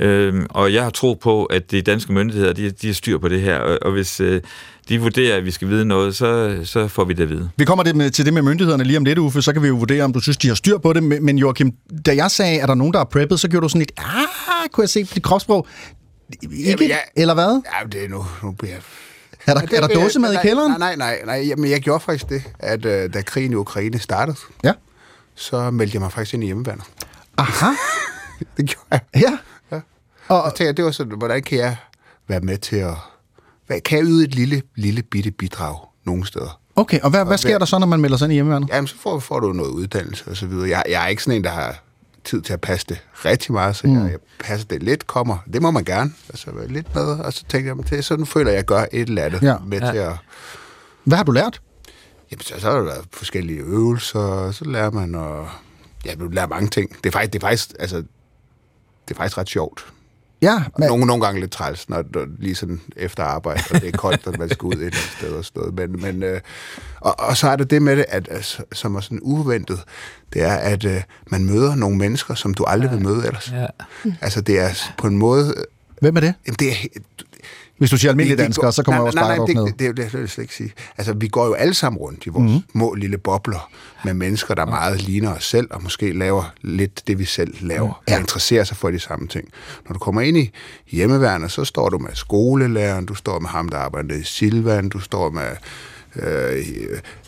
[0.00, 3.28] øhm, og jeg har tro på, at de danske myndigheder de, de har styr på
[3.28, 4.40] det her, og, og hvis øh,
[4.88, 7.50] de vurderer, at vi skal vide noget, så, så får vi det at vide.
[7.56, 9.68] Vi kommer det med, til det med myndighederne lige om lidt, Uffe, så kan vi
[9.68, 11.02] jo vurdere, om du synes, de har styr på det.
[11.02, 11.72] Men Joachim,
[12.06, 13.92] da jeg sagde, at der er nogen, der er preppet, så gjorde du sådan lidt,
[13.96, 15.66] ah, kunne jeg se på dit kropssprog.
[16.42, 17.62] Ikke, Jamen, jeg- eller hvad?
[17.82, 18.82] Ja, det er nu, nu bliver jeg...
[19.46, 20.72] Er der, Ja, det er der dåsemad i nej, kælderen?
[20.78, 21.36] Nej, nej, nej.
[21.38, 24.72] nej jamen, jeg gjorde faktisk det, at øh, da krigen i Ukraine startede, Ja.
[25.34, 26.84] så meldte jeg mig faktisk ind i hjemmeværnet.
[27.36, 27.66] Aha.
[28.56, 29.00] det gjorde jeg.
[29.16, 29.38] Ja.
[29.76, 29.80] ja.
[30.28, 31.76] Og, og tænkte, jeg, det var sådan, hvordan kan jeg
[32.28, 32.94] være med til at...
[33.66, 36.60] Hvad, kan jeg yde et lille, lille bitte bidrag nogle steder?
[36.76, 38.68] Okay, og hvad, hvad sker der så, når man melder sig ind i hjemmeværnet?
[38.68, 40.68] Jamen, så får, får du noget uddannelse og så videre.
[40.68, 41.82] Jeg, jeg er ikke sådan en, der har
[42.24, 43.94] tid til at passe det rigtig meget, så mm.
[44.02, 45.38] jeg, jeg passer det lidt, kommer.
[45.52, 46.12] Det må man gerne.
[46.28, 49.08] Altså, være lidt med, og så tænker jeg mig til, sådan føler jeg, gør et
[49.08, 49.56] eller andet Ja.
[49.66, 49.86] med Ja.
[49.86, 49.92] ja.
[49.92, 50.12] til at...
[51.04, 51.60] Hvad har du lært?
[52.30, 55.46] Jamen, så, så har der været forskellige øvelser, og så lærer man at...
[56.04, 56.90] Ja, du lærer mange ting.
[57.04, 57.96] Det er faktisk, det er faktisk, altså,
[59.08, 59.92] det er faktisk ret sjovt.
[60.42, 60.88] Ja, men...
[60.88, 64.26] nogle, nogle gange lidt træls, når, når lige sådan efter arbejde, og det er koldt,
[64.26, 65.74] og man skal ud et eller andet sted og sådan noget.
[65.74, 66.40] Men, men, øh,
[67.00, 69.84] og, og så er der det med det, at, altså, som er sådan uventet,
[70.32, 72.94] det er, at øh, man møder nogle mennesker, som du aldrig ja.
[72.94, 73.52] vil møde ellers.
[73.52, 73.66] Ja.
[74.20, 75.54] Altså, det er på en måde...
[76.00, 76.34] Hvem er det?
[76.46, 76.74] Jamen, det er,
[77.82, 79.54] Hvis du siger almindelige vi- vi danskere, går- så kommer nej, jeg også nej, bare
[79.54, 80.72] nej, op det, det, det, det, det slet ikke sige.
[80.98, 82.58] Altså, vi går jo alle sammen rundt i vores mm.
[82.72, 83.70] små lille bobler
[84.04, 88.02] med mennesker, der meget ligner os selv, og måske laver lidt det, vi selv laver,
[88.08, 88.14] ja.
[88.14, 89.48] og interesserer sig for de samme ting.
[89.88, 90.50] Når du kommer ind i
[90.90, 94.98] hjemmeværnet, så står du med skolelæreren, du står med ham, der arbejder i Silvan, du
[94.98, 95.48] står med
[96.16, 96.66] øh,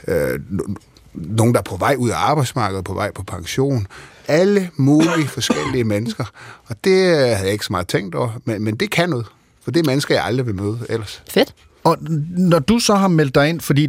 [0.08, 0.74] øh, no-
[1.14, 3.86] nogen, der er på vej ud af arbejdsmarkedet, på vej på pension.
[4.28, 6.24] Alle mulige forskellige mennesker.
[6.66, 9.26] Og det havde jeg ikke så meget tænkt over, men, men det kan noget.
[9.64, 11.22] For det er mennesker, jeg aldrig vil møde ellers.
[11.30, 11.54] Fedt.
[11.84, 11.96] Og
[12.36, 13.88] når du så har meldt dig ind, fordi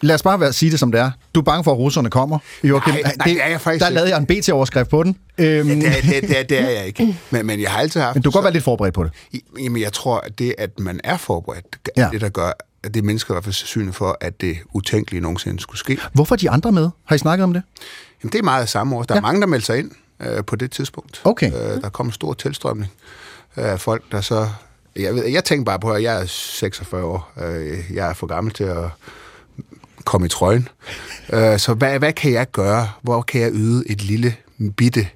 [0.00, 1.10] lad os bare være, sige det som det er.
[1.34, 2.38] Du er bange for, at russerne kommer.
[2.64, 3.94] Joachim, Nej, nej, det er jeg faktisk Der ikke.
[3.94, 5.16] lavede jeg en BT-overskrift på den.
[5.38, 7.18] Øhm, Ja, det, er, det, er- det, er, det er jeg ikke.
[7.30, 8.16] Men, men jeg har altid haft...
[8.16, 9.12] Men du kan godt være lidt forberedt på det.
[9.60, 11.66] Jamen, jeg tror, at det, at man er forberedt,
[11.96, 12.02] Ja.
[12.02, 12.08] ja.
[12.12, 12.52] det der gør,
[12.82, 15.98] at det er mennesker i hvert fald sandsynligt for, at det utænkelige nogensinde skulle ske.
[16.12, 16.88] Hvorfor er de andre med?
[17.04, 17.62] Har I snakket om det?
[18.22, 19.02] Jamen, det er meget af samme år.
[19.02, 19.20] Der er Ja.
[19.20, 19.90] mange, der melder sig ind
[20.20, 21.20] øh, på det tidspunkt.
[21.24, 21.46] Okay.
[21.52, 22.90] Øh, der kommer stor tilstrømning
[23.56, 24.48] af folk, der så...
[24.96, 27.32] Jeg, ved, jeg tænker bare på, at jeg er 46 år.
[27.42, 28.84] Øh, jeg er for gammel til at
[30.04, 30.68] komme i trøjen.
[31.32, 32.88] Øh, så hvad, hvad kan jeg gøre?
[33.02, 34.34] Hvor kan jeg yde et lille,
[34.76, 35.08] bitte,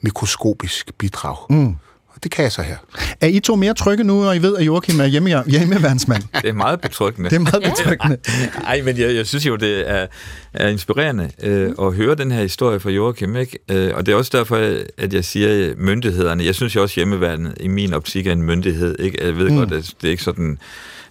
[0.00, 1.36] mikroskopisk bidrag?
[1.50, 1.76] Mm.
[2.18, 2.76] Og det kan jeg så her.
[3.20, 6.22] Er I to mere trygge nu, når I ved, at Joachim er hjemme, hjemmeværnsmand?
[6.42, 7.30] Det er meget betryggende.
[7.30, 8.16] Det er meget betryggende.
[8.62, 10.06] Nej, men jeg, jeg synes jo, det er,
[10.54, 13.58] er inspirerende øh, at høre den her historie fra Joachim, ikke?
[13.70, 14.56] Øh, og det er også derfor,
[14.98, 16.44] at jeg siger øh, myndighederne.
[16.44, 18.96] Jeg synes jo også, hjemmeværnet i min optik er en myndighed.
[18.98, 19.24] Ikke?
[19.26, 19.56] Jeg ved Mm.
[19.56, 20.58] godt, at det er ikke sådan,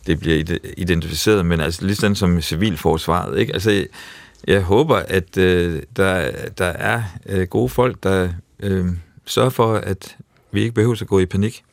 [0.08, 3.40] det bliver ide- identificeret, men altså lige sådan som civilforsvaret.
[3.40, 3.54] Ikke?
[3.54, 3.86] Altså, jeg,
[4.48, 8.30] jeg håber, at øh, der, der er øh, gode folk, der
[8.64, 8.86] øh,
[9.26, 10.16] sørger for, at
[10.52, 11.64] vi ikke behøver at gå i panik.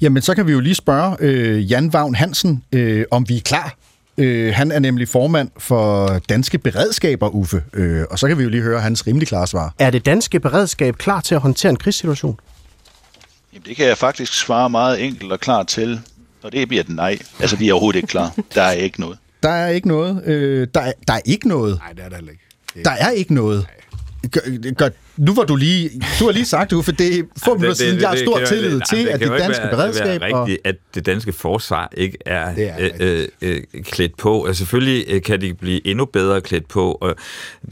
[0.00, 3.40] Jamen, så kan vi jo lige spørge øh, Jan Vagn Hansen, øh, om vi er
[3.40, 3.76] klar.
[4.18, 7.62] Øh, han er nemlig formand for Danske Beredskaber, Uffe.
[7.72, 9.74] Øh, og så kan vi jo lige høre hans rimelig klare svar.
[9.78, 12.40] Er det danske beredskab klar til at håndtere en krigssituation?
[13.52, 16.00] Jamen, det kan jeg faktisk svare meget enkelt og klart til,
[16.42, 17.18] og det bliver den nej.
[17.40, 18.34] Altså, vi er overhovedet ikke klar.
[18.54, 19.18] Der er ikke noget.
[19.42, 20.24] Der er ikke noget.
[20.24, 21.78] Øh, der, er, der er ikke noget.
[21.78, 22.84] Nej, det er der ikke.
[22.84, 23.66] Der er ikke noget.
[24.30, 25.90] Gør, gør nu var du lige,
[26.20, 29.08] du har lige sagt, Uffe, det er få minutter siden, jeg har stor tillid til,
[29.08, 30.06] at det danske være, beredskab...
[30.06, 30.68] Det rigtigt, og...
[30.68, 34.44] at det danske forsvar ikke er, er øh, øh, klædt på.
[34.44, 37.14] Altså, selvfølgelig øh, kan de blive endnu bedre klædt på, og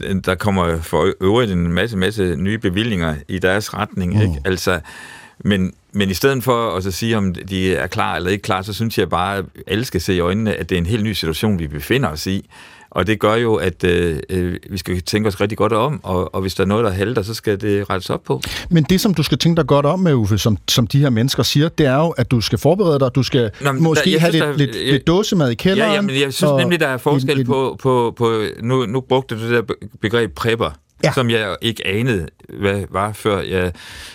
[0.03, 4.15] øh, der kommer for øvrigt en masse, masse nye bevillinger i deres retning.
[4.15, 4.21] Mm.
[4.21, 4.41] Ikke?
[4.45, 4.79] Altså,
[5.39, 8.61] men, men i stedet for at så sige, om de er klar eller ikke klar,
[8.61, 11.03] så synes jeg bare, at alle skal se i øjnene, at det er en helt
[11.03, 12.49] ny situation, vi befinder os i.
[12.95, 16.35] Og det gør jo, at øh, øh, vi skal tænke os rigtig godt om, og,
[16.35, 18.41] og hvis der er noget, der halter, så skal det rettes op på.
[18.69, 21.09] Men det, som du skal tænke dig godt om med, Uffe, som, som de her
[21.09, 24.19] mennesker siger, det er jo, at du skal forberede dig, du skal Nå, måske der,
[24.19, 25.89] have synes, lidt, der, lidt, lidt dåsemad i kælderen.
[25.89, 29.01] Ja, ja, men jeg synes nemlig, der er forskel en, på, på, på nu, nu
[29.01, 30.71] brugte du det der begreb prepper
[31.03, 31.11] ja.
[31.13, 33.71] som jeg ikke anede, hvad var, før jeg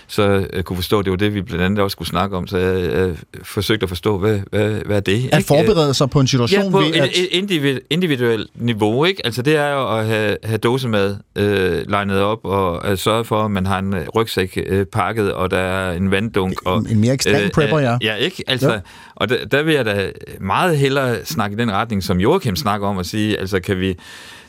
[0.07, 2.47] så jeg kunne forstå, at det var det, vi blandt andet også skulle snakke om,
[2.47, 5.29] så jeg, jeg forsøgte at forstå, hvad, hvad, hvad er det?
[5.33, 5.47] At ikke?
[5.47, 7.11] forberede sig på en situation ja, på ved at...
[7.15, 9.27] et individuelt niveau, ikke?
[9.27, 13.45] Altså det er jo at have, have dåsemad øh, legnet op, og at sørge for,
[13.45, 16.67] at man har en rygsæk øh, pakket, og der er en vanddunk.
[16.67, 17.99] Og, en mere ekstrem øh, prepper, ja.
[18.03, 18.45] Ja, ikke?
[18.47, 18.81] Altså, ja.
[19.15, 22.89] Og der, der vil jeg da meget hellere snakke i den retning, som Joachim snakker
[22.89, 23.97] om, at sige, altså kan vi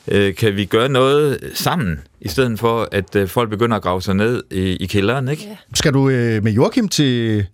[0.08, 4.02] øh, kan vi gøre noget sammen, i stedet for, at øh, folk begynder at grave
[4.02, 5.44] sig ned i, i kælderen, ikke?
[5.44, 5.56] Ja.
[5.74, 7.46] Skal du øh, med Joachim til...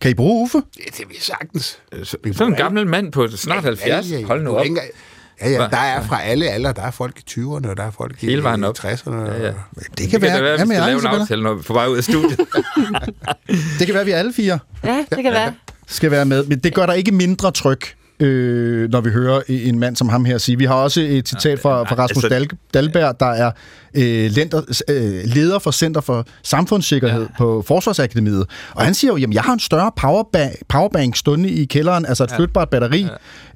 [0.00, 0.62] Kan I bruge Uffe?
[0.78, 1.78] Ja, det vil sagtens.
[1.92, 3.88] Øh, så, sådan en gammel mand på snart 70.
[3.88, 4.26] Ja, ja, ja.
[4.26, 4.66] Hold nu op.
[5.40, 6.72] Ja, ja, der er fra alle aldre.
[6.72, 9.10] Der er folk i 20'erne, og der er folk i, i 60'erne.
[9.14, 9.52] Ja, ja.
[9.98, 11.96] Det kan, være, kan være, vi skal lave en aftale, når vi får vej ud
[11.96, 12.38] af studiet.
[13.78, 15.54] det kan være, vi alle fire ja, det kan være.
[15.86, 16.44] skal være med.
[16.44, 20.24] Men det gør der ikke mindre tryk øh, når vi hører en mand som ham
[20.24, 20.58] her sige.
[20.58, 23.50] Vi har også et citat fra, fra Rasmus altså, Dal, Dalberg, der er
[23.94, 27.38] øh, lender, øh, leder for Center for Samfundssikkerhed ja.
[27.38, 28.46] på Forsvarsakademiet.
[28.74, 32.24] Og han siger jo, jamen jeg har en større powerbank, powerbank stående i kælderen, altså
[32.24, 32.36] et ja.
[32.36, 33.06] flytbart batteri.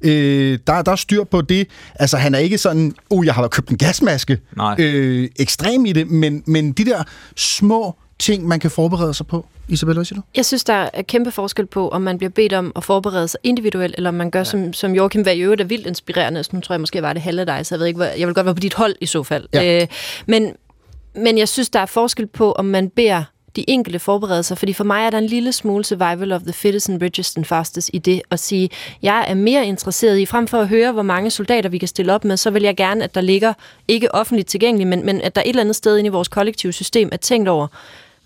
[0.03, 0.09] Ja.
[0.09, 1.67] Øh, der, der er styr på det.
[1.95, 4.39] Altså han er ikke sådan, oh jeg har købt en gasmaske.
[4.57, 4.75] Nej.
[4.79, 7.03] Øh, ekstrem i det, men, men de der
[7.35, 9.45] små ting, man kan forberede sig på?
[9.67, 10.25] Isabel, hvad siger du?
[10.35, 13.39] Jeg synes, der er kæmpe forskel på, om man bliver bedt om at forberede sig
[13.43, 14.43] individuelt, eller om man gør, ja.
[14.43, 16.43] som, som Joachim var i øvrigt er vildt inspirerende.
[16.51, 18.45] Nu tror jeg måske, var det halve dig, så jeg ved ikke, jeg vil godt
[18.45, 19.47] være på dit hold i så fald.
[19.53, 19.81] Ja.
[19.81, 19.87] Øh,
[20.25, 20.53] men,
[21.15, 23.23] men jeg synes, der er forskel på, om man beder
[23.55, 26.53] de enkelte forberede sig, fordi for mig er der en lille smule survival of the
[26.53, 28.69] fittest and richest and fastest i det at sige,
[29.01, 32.13] jeg er mere interesseret i, frem for at høre, hvor mange soldater vi kan stille
[32.13, 33.53] op med, så vil jeg gerne, at der ligger,
[33.87, 36.71] ikke offentligt tilgængeligt, men, men at der et eller andet sted inde i vores kollektive
[36.71, 37.67] system er tænkt over,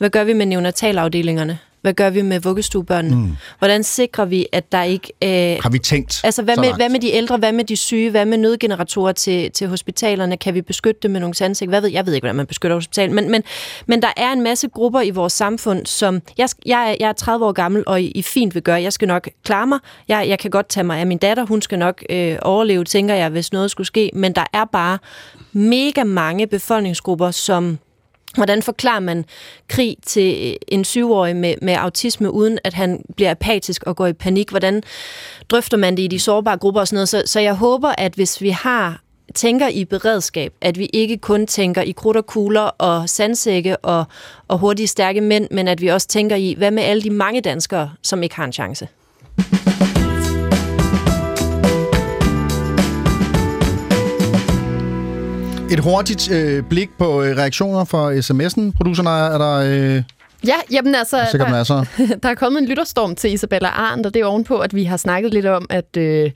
[0.03, 1.59] hvad gør vi med neonatalafdelingerne?
[1.81, 3.15] Hvad gør vi med vuggestuebørnene?
[3.15, 3.31] Mm.
[3.59, 5.13] Hvordan sikrer vi, at der ikke...
[5.23, 7.37] Øh, Har vi tænkt Altså, hvad med, hvad med de ældre?
[7.37, 8.09] Hvad med de syge?
[8.09, 10.37] Hvad med nødgeneratorer til, til hospitalerne?
[10.37, 11.69] Kan vi beskytte dem med nogle sandsæk?
[11.69, 12.05] Hvad ved jeg?
[12.05, 13.11] ved ikke, hvordan man beskytter hospital.
[13.11, 13.43] Men, men,
[13.85, 16.21] men der er en masse grupper i vores samfund, som...
[16.37, 18.81] Jeg, jeg, jeg er 30 år gammel, og I, I fint vil gøre.
[18.81, 19.79] Jeg skal nok klare mig.
[20.07, 21.45] Jeg, jeg kan godt tage mig af min datter.
[21.45, 24.11] Hun skal nok øh, overleve, tænker jeg, hvis noget skulle ske.
[24.13, 24.97] Men der er bare
[25.53, 27.77] mega mange befolkningsgrupper, som
[28.33, 29.25] Hvordan forklarer man
[29.67, 34.07] krig til øh, en syvårig med, med autisme, uden at han bliver apatisk og går
[34.07, 34.49] i panik?
[34.49, 34.83] Hvordan
[35.49, 37.09] drøfter man det i de sårbare grupper og sådan noget?
[37.09, 39.03] Så, så jeg håber, at hvis vi har
[39.35, 44.05] tænker i beredskab, at vi ikke kun tænker i krudt og kugler og sandsække og,
[44.47, 47.41] og hurtige, stærke mænd, men at vi også tænker i, hvad med alle de mange
[47.41, 48.87] danskere, som ikke har en chance?
[55.73, 58.71] Et hurtigt øh, blik på øh, reaktioner fra sms'en.
[58.77, 59.95] Producerne, er der...
[59.97, 60.03] Øh
[60.47, 61.85] Ja, jamen altså, Sikkert der, masser.
[62.23, 64.97] der er kommet en lytterstorm til Isabella Arndt, og det er ovenpå, at vi har
[64.97, 66.31] snakket lidt om, at, øh,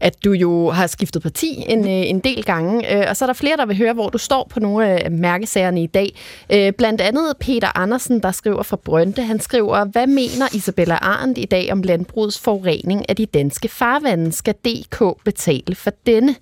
[0.00, 3.26] at du jo har skiftet parti en, øh, en del gange, øh, og så er
[3.26, 6.18] der flere, der vil høre, hvor du står på nogle af mærkesagerne i dag.
[6.52, 11.38] Øh, blandt andet Peter Andersen, der skriver fra Brønte, han skriver, hvad mener Isabella Arndt
[11.38, 14.32] i dag om landbrugets forurening af de danske farvande?
[14.32, 16.34] Skal DK betale for denne?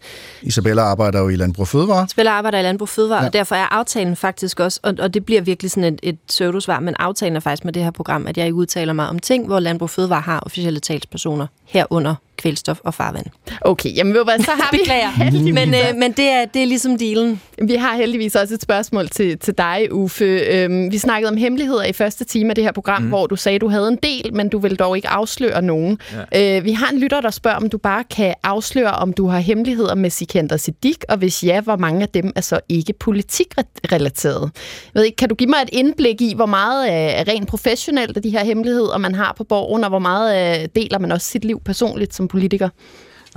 [0.42, 2.04] Isabella arbejder jo i Landbrug Fødevare.
[2.04, 3.26] Isabella arbejder i Landbrug Fødevare, ja.
[3.26, 6.80] og derfor er aftalen faktisk også, og, og det bliver virkelig sådan et, et pseudosvar,
[6.80, 9.46] men aftalen er faktisk med det her program, at jeg ikke udtaler mig om ting,
[9.46, 13.26] hvor Landbrug Fødevare har officielle talspersoner herunder kvælstof og farvand.
[13.60, 14.78] Okay, jamen ved hvad, så har vi...
[14.78, 17.40] Beklager, men, øh, men det, er, det er ligesom dealen.
[17.62, 20.24] Vi har heldigvis også et spørgsmål til, til dig, Uffe.
[20.24, 23.08] Øhm, vi snakkede om hemmeligheder i første time af det her program, mm.
[23.08, 25.98] hvor du sagde, at du havde en del, men du vil dog ikke afsløre nogen.
[26.32, 26.58] Ja.
[26.58, 29.38] Øh, vi har en lytter, der spørger, om du bare kan afsløre, om du har
[29.38, 34.50] hemmeligheder med Sikander Siddiq, og hvis ja, hvor mange af dem er så ikke politikrelateret?
[34.94, 38.16] Jeg ved ikke, kan du give mig et indblik i, hvor meget er rent professionelt
[38.16, 41.44] af de her hemmeligheder, man har på borgen, og hvor meget deler man også sit
[41.44, 42.68] liv personligt som politiker?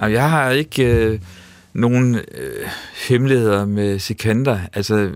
[0.02, 1.20] Jeg har ikke øh,
[1.74, 2.68] nogen øh,
[3.10, 4.60] hemmeligheder med Sikander.
[4.74, 5.14] Altså, øh,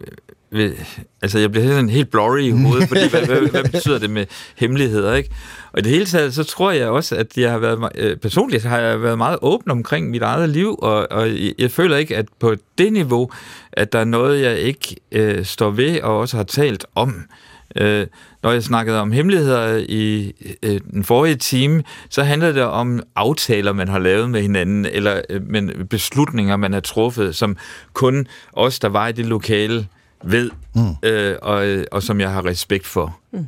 [0.52, 0.74] ved,
[1.22, 4.26] altså jeg bliver sådan helt blurry i hovedet, fordi hvad, hvad, hvad betyder det med
[4.56, 5.30] hemmeligheder, ikke?
[5.72, 8.64] Og i det hele taget, så tror jeg også, at jeg har været, øh, personligt
[8.64, 11.30] har jeg været meget åben omkring mit eget liv, og, og
[11.60, 13.32] jeg føler ikke, at på det niveau,
[13.72, 17.10] at der er noget, jeg ikke øh, står ved og også har talt om.
[17.10, 17.47] Øh,
[18.44, 20.34] når jeg snakkede om hemmeligheder i
[20.64, 25.22] øh, den forrige time, så handler det om aftaler, man har lavet med hinanden, eller
[25.30, 27.58] øh, men beslutninger, man har truffet, som
[27.94, 29.88] kun os, der var i det lokale,
[30.24, 31.10] ved, mm.
[31.10, 33.18] øh, og, og som jeg har respekt for.
[33.32, 33.48] Mm.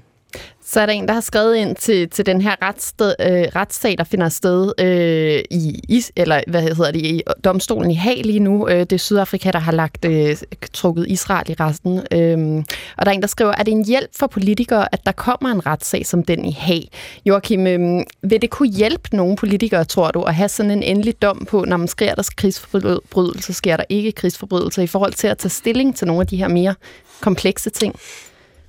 [0.72, 3.98] Så er der en, der har skrevet ind til, til den her retssted, øh, retssag,
[3.98, 8.22] der finder sted øh, i, is, eller hvad hedder det, i øh, domstolen i Haag
[8.26, 8.68] lige nu.
[8.68, 10.38] Øh, det er Sydafrika, der har lagt øh,
[10.74, 11.98] trukket Israel i resten.
[12.12, 12.64] Øh,
[12.98, 15.50] og der er en, der skriver, er det en hjælp for politikere, at der kommer
[15.50, 16.90] en retssag som den i Haag.
[17.26, 21.22] Joachim, øh, vil det kunne hjælpe nogle politikere, tror du, at have sådan en endelig
[21.22, 25.38] dom på, når man sker der krigsforbrydelse, sker der ikke krigsforbrydelser, i forhold til at
[25.38, 26.76] tage stilling til nogle af de her mere
[27.22, 27.96] komplekse ting?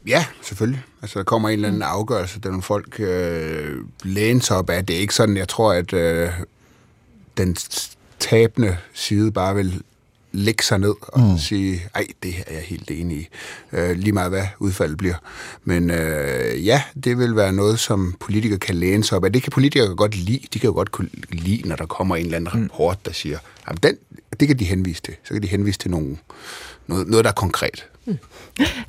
[0.06, 0.82] Ja, selvfølgelig.
[1.02, 4.86] Altså, der kommer en eller anden afgørelse, der nogle folk øh, læner sig op af.
[4.86, 6.30] Det er ikke sådan, jeg tror, at øh,
[7.36, 7.56] den
[8.18, 9.82] tabende side bare vil
[10.32, 11.38] lægge sig ned og mm.
[11.38, 13.28] sige, ej, det er jeg helt enig i,
[13.72, 15.14] øh, lige meget hvad udfaldet bliver.
[15.64, 19.32] Men øh, ja, det vil være noget, som politikere kan læne sig op af.
[19.32, 20.40] Det kan politikere godt lide.
[20.54, 22.62] De kan jo godt kunne lide, når der kommer en eller anden mm.
[22.62, 23.96] rapport, der siger, jamen den,
[24.40, 25.14] det kan de henvise til.
[25.24, 26.20] Så kan de henvise til nogen,
[26.86, 27.86] noget, noget der er konkret.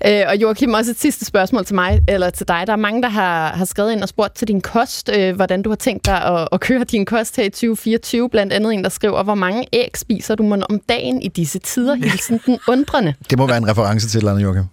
[0.07, 2.63] Øh, og Joachim, også et sidste spørgsmål til mig, eller til dig.
[2.67, 5.61] Der er mange, der har, har skrevet ind og spurgt til din kost, øh, hvordan
[5.61, 8.29] du har tænkt dig at, at køre din kost her i 2024.
[8.29, 11.95] Blandt andet en, der skriver, hvor mange æg spiser du om dagen i disse tider?
[11.95, 13.13] Hilsen den undrende.
[13.29, 14.63] Det må være en reference til eller andet, Joachim.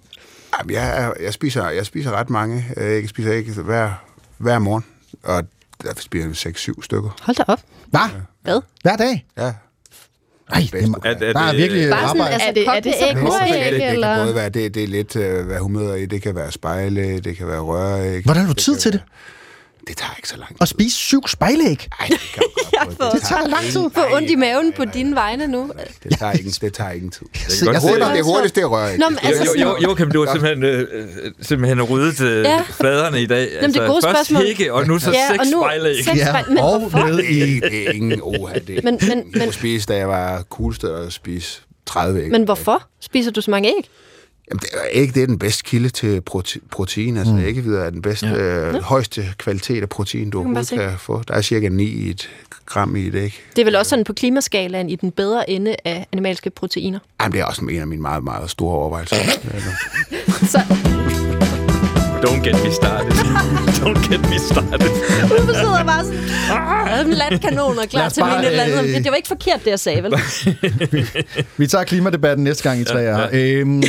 [0.59, 3.01] Jamen, jeg, jeg, spiser, jeg spiser ret mange æg.
[3.01, 3.91] Jeg spiser æg hver,
[4.39, 4.85] hver morgen,
[5.25, 5.45] og
[5.83, 7.11] der spiser jeg 6-7 stykker.
[7.23, 7.61] Hold da op.
[7.87, 8.01] Hvad?
[8.43, 8.61] Hvad?
[8.83, 9.27] Hver dag?
[9.37, 9.53] Ja.
[10.53, 13.17] Ej, det, er, er, der er virkelig bare sådan, altså, er det, er det æg,
[13.55, 14.09] æg, det, eller?
[14.09, 16.07] Det kan både være, det, det er lidt, uh, hvad humør i.
[16.07, 18.25] Det kan være spejle, det kan være røræg.
[18.25, 19.01] Hvordan har du tid til det?
[19.89, 20.57] Det tager ikke så lang tid.
[20.61, 21.89] At spise syv spejlæg?
[22.01, 22.43] Nej, det kan
[22.73, 23.91] jeg det tager lang tid.
[23.95, 25.71] Få ondt i maven på dine vegne nu.
[26.05, 27.27] Det tager ikke, det tager ingen tid.
[27.33, 28.99] Det er, jeg hurtigt, det er hurtigst, det er røræg.
[28.99, 30.89] Nå, men altså, jo, jo, jo, kan du simpelthen, øh,
[31.41, 32.63] simpelthen ryddet øh, ja.
[32.71, 33.49] fladerne i dag.
[33.55, 34.43] Jamen, det er gode først spørgsmål.
[34.43, 36.05] hække, og nu så ja, seks spejlæg.
[36.05, 37.07] Seks ja, men og hvorfor?
[37.07, 37.61] ned i...
[37.61, 38.85] Det er ingen oha, det.
[38.85, 42.31] Men, men, jeg kunne spise, da jeg var coolste at spise 30 æg.
[42.31, 43.91] Men hvorfor spiser du så mange æg?
[44.51, 47.17] Jamen, det er, æg det er den bedste kilde til prote- protein.
[47.17, 47.39] Altså, mm.
[47.41, 48.67] æggevidere er den bedste, ja.
[48.69, 48.81] øh, ja.
[48.81, 51.23] højeste kvalitet af protein, du overhovedet kan få.
[51.29, 52.31] Der er cirka 9 i et
[52.67, 53.43] gram i et æg.
[53.57, 56.99] Det er vel også sådan på klimaskalaen i den bedre ende af animalske proteiner?
[57.21, 59.17] Jamen, det er også en af mine meget, meget store overvejelser.
[60.53, 60.61] så...
[62.23, 63.13] Don't get me started.
[63.83, 64.91] Don't get me started.
[65.49, 66.19] Du sidder bare sådan,
[67.79, 68.85] og klar til min et eller andet.
[68.95, 70.13] Det, det var ikke forkert, det jeg sagde, vel?
[71.57, 73.29] Vi tager klimadebatten næste gang i tre ja, ja.
[73.33, 73.83] øhm,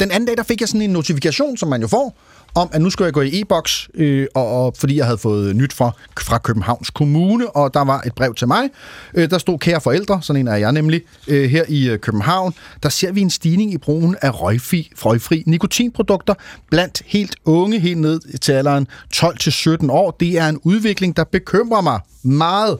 [0.00, 2.16] Den anden dag, der fik jeg sådan en notifikation, som man jo får,
[2.54, 5.56] om, at nu skulle jeg gå i e-boks, øh, og, og, fordi jeg havde fået
[5.56, 8.70] nyt fra, fra Københavns Kommune, og der var et brev til mig.
[9.14, 12.54] Øh, der stod, kære forældre, sådan en er jeg nemlig, øh, her i øh, København,
[12.82, 16.34] der ser vi en stigning i brugen af røgfri, røgfri nikotinprodukter
[16.70, 20.16] blandt helt unge, helt ned til alderen 12-17 år.
[20.20, 22.78] Det er en udvikling, der bekymrer mig meget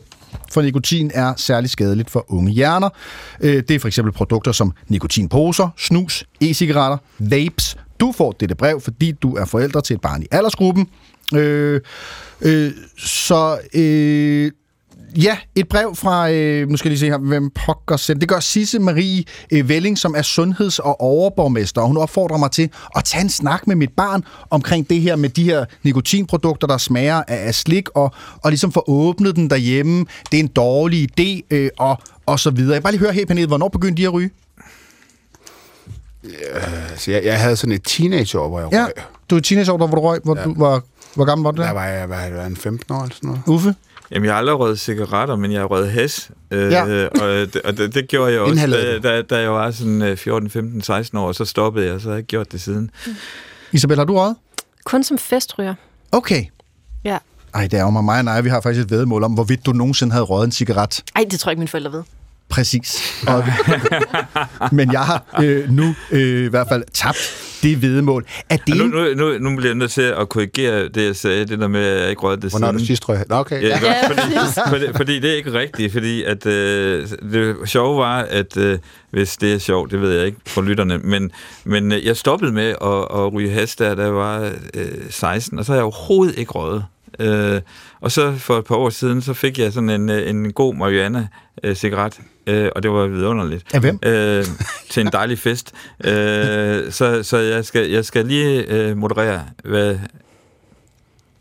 [0.53, 2.89] for nikotin er særlig skadeligt for unge hjerner.
[3.41, 8.81] Øh, det er for eksempel produkter som nikotinposer, snus, e-cigaretter, vapes, du får dette brev,
[8.81, 10.89] fordi du er forældre til et barn i aldersgruppen.
[11.35, 11.81] Øh,
[12.41, 14.51] øh, så øh,
[15.17, 18.21] ja, et brev fra, øh, nu skal jeg lige se her, hvem pokker sendte.
[18.21, 22.51] Det gør Sisse Marie øh, Velling, som er sundheds- og overborgmester, og hun opfordrer mig
[22.51, 26.67] til at tage en snak med mit barn omkring det her med de her nikotinprodukter,
[26.67, 30.07] der smager af, af slik, og, og ligesom få åbnet den derhjemme.
[30.31, 32.75] Det er en dårlig idé, øh, og, og så videre.
[32.75, 34.31] Jeg bare lige høre her, Pernille, hvornår begyndte de at ryge?
[36.25, 36.59] Ja,
[36.91, 38.93] altså jeg, jeg havde sådan et teenageår, hvor jeg Ja, røg.
[39.31, 40.21] du er teenageår, hvor du røg.
[40.25, 40.45] Hvor, ja.
[40.45, 40.85] du, hvor,
[41.15, 41.75] hvor gammel var du Der der?
[41.75, 43.43] var jeg, var jeg en 15 år eller sådan noget.
[43.47, 43.75] Uffe?
[44.11, 46.31] Jamen, jeg har aldrig røget cigaretter, men jeg har røget has.
[46.51, 47.07] Øh, Ja.
[47.07, 50.17] og, det, og det, det gjorde jeg også, da, da, da jeg var sådan øh,
[50.17, 52.91] 14, 15, 16 år, og så stoppede jeg, så har jeg ikke gjort det siden.
[53.73, 54.37] Isabel, har du røget?
[54.85, 55.75] Kun som festryger.
[56.13, 56.45] Okay.
[57.05, 57.19] Ja.
[57.55, 58.41] Ej, det er jo mig, mig og nej.
[58.41, 61.03] Vi har faktisk et vedmål om, hvorvidt du nogensinde havde røget en cigaret.
[61.17, 62.03] Ej, det tror jeg ikke, mine forældre ved.
[62.53, 63.03] Præcis.
[63.27, 63.45] Og,
[64.77, 67.19] men jeg har øh, nu øh, i hvert fald tabt
[67.63, 68.25] det vedmål.
[68.49, 71.47] Er det nu, nu, nu, nu bliver jeg nødt til at korrigere det, jeg sagde,
[71.47, 72.79] det der med, at jeg ikke røget det Hvornår siden.
[72.79, 73.19] du sidst røg?
[73.29, 73.63] Nå, okay.
[73.63, 74.09] Ja, Ja.
[74.09, 74.23] Fordi,
[74.69, 78.79] fordi, fordi det er ikke rigtigt, fordi at, øh, det sjove var, at øh,
[79.11, 81.31] hvis det er sjovt, det ved jeg ikke for lytterne, men,
[81.65, 85.59] men øh, jeg stoppede med at, at ryge has, der, da jeg var øh, 16,
[85.59, 86.85] og så har jeg overhovedet ikke røget.
[87.19, 87.61] Øh,
[88.01, 90.75] og så for et par år siden, så fik jeg sådan en, øh, en god
[90.75, 93.65] marihuana-cigaret, øh, og det var vidunderligt.
[93.75, 93.99] Af hvem?
[94.03, 94.45] Øh,
[94.91, 95.73] til en dejlig fest.
[96.05, 99.99] Øh, så så jeg, skal, jeg skal lige øh, moderere, hvad,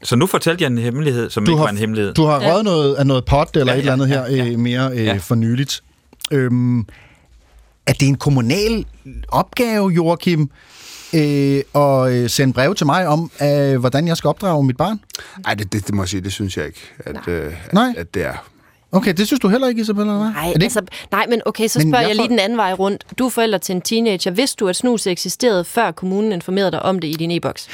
[0.03, 2.13] så nu fortalte jeg en hemmelighed, som Du ikke har- var en hemmelighed.
[2.13, 4.59] Du har røget noget af noget pot eller Ja, et eller andet ja, her øh,
[4.59, 5.83] mere øh, for nyligt.
[6.31, 6.79] Øhm,
[7.87, 8.85] er det en kommunal
[9.27, 10.49] opgave, Joachim,
[11.13, 14.99] øh, at øh, sende brev til mig om, øh, hvordan jeg skal opdrage mit barn?
[15.45, 17.87] Nej, det, det, det må jeg sige, det synes jeg ikke, at, øh, Nej.
[17.89, 18.47] at, at det er.
[18.93, 20.13] Okay, det synes du heller ikke, Isabella?
[20.13, 20.81] Nej, ikke- altså,
[21.11, 23.03] nej, men okay, så Men spørger jeg jeg, lige den anden vej rundt.
[23.19, 24.31] Du er forælder til en teenager.
[24.31, 27.67] Vidste du, at snus eksisterede, før kommunen informerede dig om det i din e-boks?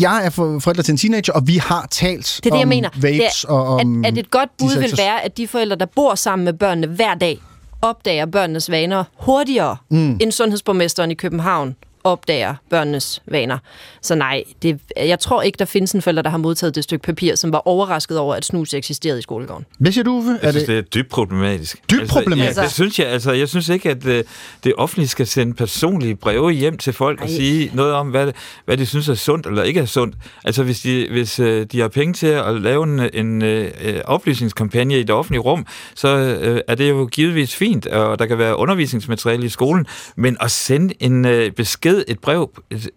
[0.00, 2.58] Jeg er for- forældre til en teenager, og vi har talt Det er det, om
[2.58, 2.88] jeg mener.
[2.94, 4.04] vapes det er, og om...
[4.04, 6.86] at, at et godt bud vil være, at de forældre, der bor sammen med børnene
[6.86, 7.38] hver dag,
[7.82, 10.18] opdager børnenes vaner hurtigere, mm.
[10.20, 11.74] end sundhedsborgmesteren i København
[12.12, 13.58] opdager børnenes vaner.
[14.02, 17.02] Så nej, det, jeg tror ikke, der findes en forælder, der har modtaget det stykke
[17.02, 19.64] papir, som var overrasket over, at snus eksisterede i skolegården.
[19.78, 20.38] Hvad siger du, Uffe?
[20.42, 21.78] Jeg synes, det er dybt problematisk.
[21.90, 22.46] Dybt problematisk?
[22.46, 23.06] Altså, ja, det synes jeg.
[23.06, 24.24] Altså, jeg synes ikke, at øh,
[24.64, 27.32] det offentlige skal sende personlige breve hjem til folk og Ej.
[27.32, 30.14] sige noget om, hvad, det- hvad de synes er sundt eller ikke er sundt.
[30.44, 34.00] Altså, hvis de, hvis, øh, de har penge til at lave en, en øh, øh,
[34.04, 38.38] oplysningskampagne i det offentlige rum, så øh, er det jo givetvis fint, og der kan
[38.38, 39.86] være undervisningsmateriale i skolen,
[40.16, 42.90] men at sende en øh, besked, et brev et,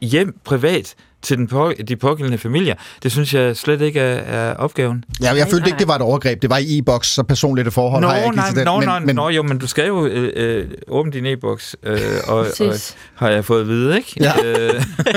[0.00, 4.54] hjem privat til den på, de pågældende familier, det synes jeg slet ikke er, er
[4.54, 5.04] opgaven.
[5.22, 6.42] Ja, jeg følte ikke, det var et overgreb.
[6.42, 8.64] Det var i e-boks, så personligt et forhold Nå, har jeg ikke nej, til den.
[8.64, 11.76] nå, men, nej, men, nå, jo, men du skal jo øh, øh, åbne din e-boks,
[11.82, 12.96] øh, og, og Præcis.
[13.14, 14.14] har jeg fået at vide, ikke?
[14.20, 14.32] Ja.
[14.44, 14.74] Øh,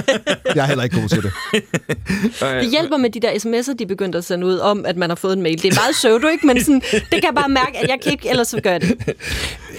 [0.55, 1.31] jeg er heller ikke god til det.
[2.61, 5.15] Det hjælper med de der sms'er, de begyndte at sende ud om, at man har
[5.15, 5.64] fået en mail.
[5.64, 6.47] Det er meget pseudo, ikke?
[6.47, 9.15] Men sådan, det kan jeg bare mærke, at jeg kan ikke, ellers så gør det.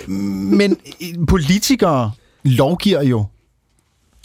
[0.08, 2.12] Men øh, politikere
[2.44, 3.26] lovgiver jo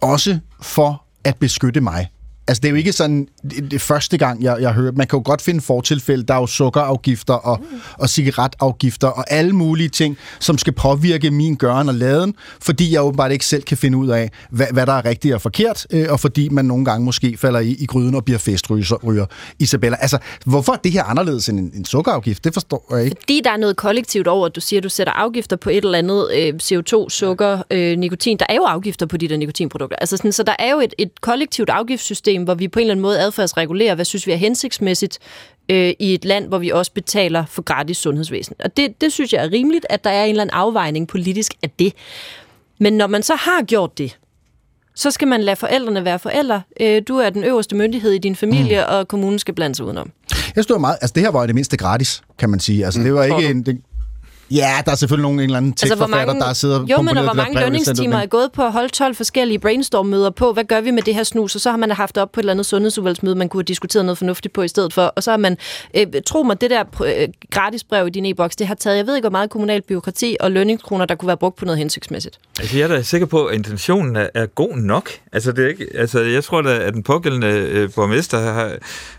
[0.02, 2.08] også for at beskytte mig.
[2.50, 4.92] Altså, det er jo ikke sådan det, det første gang, jeg, jeg hører.
[4.92, 6.24] Man kan jo godt finde fortilfælde.
[6.24, 7.60] Der er jo sukkerafgifter og,
[7.98, 13.04] og cigaretafgifter og alle mulige ting, som skal påvirke min gøren og laden, fordi jeg
[13.04, 16.06] åbenbart ikke selv kan finde ud af, hvad, hvad der er rigtigt og forkert, øh,
[16.10, 19.26] og fordi man nogle gange måske falder i, i gryden og bliver festryger.
[19.60, 22.44] Isabella, altså, hvorfor er det her anderledes end en, en sukkerafgift?
[22.44, 23.16] Det forstår jeg ikke.
[23.20, 25.84] Fordi der er noget kollektivt over, at du siger, at du sætter afgifter på et
[25.84, 28.38] eller andet øh, CO2, sukker, øh, nikotin.
[28.38, 29.96] Der er jo afgifter på de der nikotinprodukter.
[29.96, 32.94] Altså sådan, så der er jo et, et kollektivt afgiftssystem, hvor vi på en eller
[32.94, 35.20] anden måde adfærdsregulerer, hvad synes vi er hensigtsmæssigt
[35.70, 38.56] øh, i et land, hvor vi også betaler for gratis sundhedsvæsen.
[38.64, 41.54] Og det, det synes jeg er rimeligt, at der er en eller anden afvejning politisk
[41.64, 41.94] af det.
[42.80, 44.18] Men når man så har gjort det,
[44.96, 46.62] så skal man lade forældrene være forældre.
[46.82, 48.96] Øh, du er den øverste myndighed i din familie, mm.
[48.96, 50.12] og kommunen skal blande sig udenom.
[50.56, 52.86] Jeg stod meget, altså det her var jo det mindste gratis, kan man sige.
[52.86, 53.66] Altså det var ikke en...
[53.66, 53.82] Det,
[54.52, 57.02] ja, der er selvfølgelig nogen en eller anden Altså, hvor tekstforfatter, mange, der sidder jo,
[57.02, 60.64] men og hvor mange lønningstimer er gået på at holde 12 forskellige brainstorm-møder på, hvad
[60.64, 62.54] gør vi med det her snus, og så har man haft op på et eller
[62.54, 65.38] andet sundhedsudvalgsmøde, man kunne have diskuteret noget fornuftigt på i stedet for, og så har
[65.38, 65.58] man,
[65.94, 69.08] øh, tro mig, det der øh, gratis brev i din e-boks, det har taget, jeg
[69.08, 72.40] ved ikke, hvor meget kommunalt byråkrati og lønningskroner, der kunne være brugt på noget hensigtsmæssigt.
[72.60, 75.10] Altså, jeg er da sikker på, at intentionen er, er god nok.
[75.32, 78.72] Altså, det er ikke, altså, jeg tror da, at den pågældende øh, borgmester har,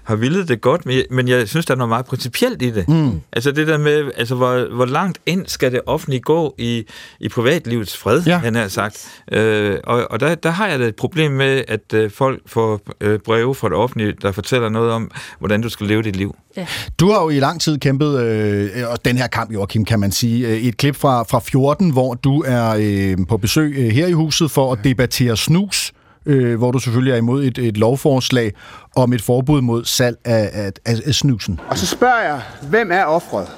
[0.02, 2.70] har villet det godt, men jeg, men jeg synes, der er noget meget principielt i
[2.70, 2.89] det.
[2.89, 3.20] Mm.
[3.32, 6.84] Altså, det der med, altså, hvor, hvor langt ind skal det offentlige gå i,
[7.20, 8.38] i privatlivets fred, ja.
[8.38, 9.22] han har sagt.
[9.32, 12.80] Øh, og og der, der har jeg da et problem med, at øh, folk får
[13.01, 16.36] øh, breve fra det offentlige, der fortæller noget om, hvordan du skal leve dit liv.
[16.56, 16.66] Ja.
[17.01, 20.12] Du har jo i lang tid kæmpet, øh, og den her kamp, Joachim, kan man
[20.12, 24.06] sige, øh, et klip fra, fra 14, hvor du er øh, på besøg øh, her
[24.06, 25.92] i huset for at debattere snus,
[26.26, 28.52] øh, hvor du selvfølgelig er imod et, et lovforslag
[28.97, 31.60] om et forbud mod salg af, af, af, af snusen.
[31.68, 33.48] Og så spørger jeg, hvem er offret?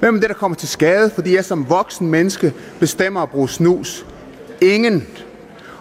[0.00, 3.48] Hvem er det, der kommer til skade, fordi jeg som voksen menneske bestemmer at bruge
[3.48, 4.06] snus?
[4.60, 5.06] Ingen.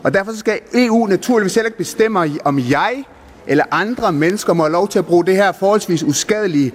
[0.03, 3.03] Og derfor skal EU naturligvis heller ikke bestemme, om jeg
[3.48, 6.72] eller andre mennesker må have lov til at bruge det her forholdsvis uskadelige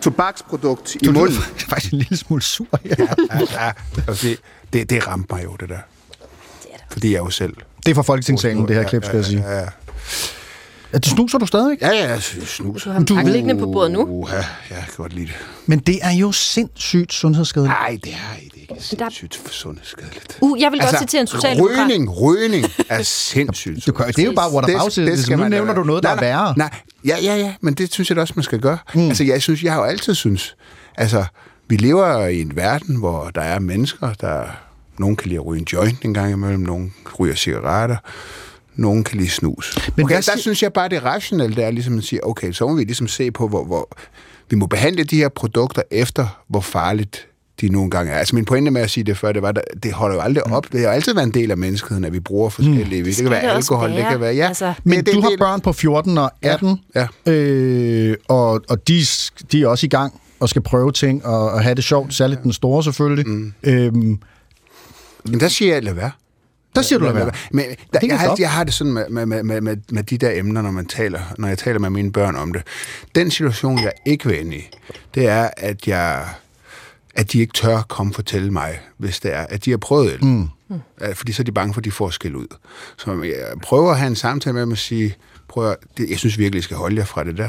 [0.00, 1.28] tobaksprodukt i Du munden.
[1.34, 2.66] lyder faktisk en lille smule sur.
[2.84, 2.94] Ja.
[2.98, 3.06] Ja,
[3.66, 3.72] ja.
[4.08, 4.38] Altså, det,
[4.72, 5.78] det, det ramte mig jo, det der.
[6.90, 7.54] Fordi jeg jo selv...
[7.86, 9.42] Det er fra Folketingssalen, det her klip, skal jeg sige.
[9.48, 9.66] Ja, ja.
[10.92, 11.80] Er det snuser du stadigvæk?
[11.80, 12.82] Ja, ja, jeg snus.
[12.82, 14.02] Du har en pakke liggende på bordet nu.
[14.02, 15.34] Uh, ja, jeg kan godt lide det.
[15.66, 17.74] Men det er jo sindssygt sundhedsskadeligt.
[17.80, 20.38] Nej, det er ikke sindssygt for sundhedsskadeligt.
[20.40, 21.78] Uh, jeg vil godt citere en socialdemokrat.
[21.78, 23.86] Rygning, rygning er sindssygt.
[23.86, 25.18] Du kan, det er jo bare what about it.
[25.18, 26.30] skal Nu man nævner du noget, der være.
[26.30, 26.54] er værre.
[26.56, 26.70] Nej,
[27.06, 28.78] ja, ja, ja, men det synes jeg også, man skal gøre.
[28.94, 29.08] Mm.
[29.08, 30.56] Altså, jeg synes, jeg har jo altid synes,
[30.96, 31.24] altså,
[31.68, 34.42] vi lever i en verden, hvor der er mennesker, der...
[34.98, 37.96] Nogen kan lide at ryge en joint en gang imellem, nogen ryger cigaretter,
[38.80, 39.74] nogen kan lide snus.
[39.76, 42.26] Men Men okay, der synes jeg bare, det er rationelt, det er ligesom at sige,
[42.26, 43.88] okay, så må vi ligesom se på, hvor, hvor
[44.50, 47.26] vi må behandle de her produkter efter, hvor farligt
[47.60, 48.18] de nogle gange er.
[48.18, 50.46] Altså min pointe med at sige det før, det var, at det holder jo aldrig
[50.46, 50.72] op.
[50.72, 53.00] Det har altid været en del af menneskeheden, at vi bruger forskellige.
[53.00, 53.04] Mm.
[53.04, 54.34] Det, skal kan være det alkohol, det kan være...
[54.34, 58.16] Ja, Altså- Men det er du har del- børn på 14 og 18, Ja, Øh,
[58.28, 59.02] og, og de,
[59.52, 62.42] de er også i gang og skal prøve ting og, og have det sjovt, særligt
[62.42, 63.28] den store selvfølgelig.
[63.28, 63.52] Mm.
[63.62, 64.18] Øhm,
[65.24, 66.10] Men der siger jeg, lad være.
[66.74, 67.30] Der siger du lad være.
[67.50, 70.18] Men der, jeg, har, jeg har det sådan med, med, med, med, med, med de
[70.18, 72.62] der emner, når man taler, når jeg taler med mine børn om det.
[73.14, 74.70] Den situation, jeg ikke vil ind i,
[75.14, 76.24] det er, at jeg
[77.14, 80.12] at de ikke tør komme og fortælle mig, hvis det er, at de har prøvet
[80.12, 80.22] det.
[80.22, 80.48] Mm.
[81.14, 82.46] Fordi så er de bange for, at de får skæld ud.
[82.96, 85.16] Så jeg prøver at have en samtale med dem og sige,
[85.48, 87.48] prøv at, det, jeg synes virkelig, I skal holde jer fra det der.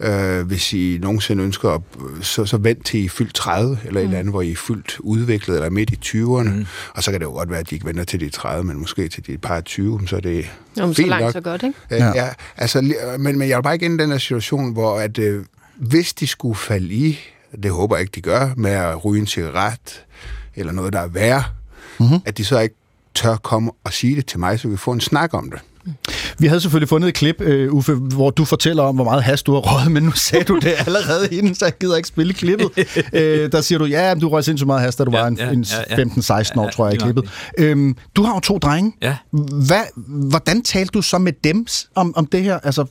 [0.00, 1.80] Øh, hvis I nogensinde ønsker, at,
[2.22, 3.96] så, så vent til I er fyldt 30, eller mm.
[3.96, 6.50] et eller andet, hvor I er fyldt udviklet, eller midt i 20'erne.
[6.50, 6.66] Mm.
[6.94, 8.64] Og så kan det jo godt være, at de ikke venter til de er 30,
[8.64, 11.32] men måske til de er par 20, så er det Jamen, så fint langt, nok.
[11.32, 11.78] så godt, ikke?
[11.90, 12.06] Ja.
[12.14, 12.80] ja altså,
[13.18, 15.44] men, men jeg vil bare ikke ind i den her situation, hvor at, øh,
[15.76, 17.18] hvis de skulle falde i,
[17.62, 20.04] det håber jeg ikke, de gør, med at ryge en cigaret,
[20.54, 21.44] eller noget, der er værre,
[22.00, 22.18] mm-hmm.
[22.24, 22.74] at de så ikke
[23.14, 25.60] tør komme og sige det til mig, så vi får en snak om det.
[26.38, 29.42] Vi havde selvfølgelig fundet et klip, uh, Uffe, hvor du fortæller om, hvor meget has
[29.42, 32.32] du har røget, men nu sagde du det allerede inden, så jeg gider ikke spille
[32.32, 32.66] klippet.
[32.76, 32.82] uh,
[33.52, 35.50] der siger du, ja, du røg sindssygt meget has, da du ja, var en, ja,
[35.50, 36.04] en ja, ja.
[36.04, 37.24] 15-16 år, tror jeg, i klippet.
[37.72, 38.92] Um, du har jo to drenge.
[39.02, 39.16] Ja.
[39.66, 39.82] Hvad,
[40.30, 42.84] hvordan talte du så med dem om, om det her, altså,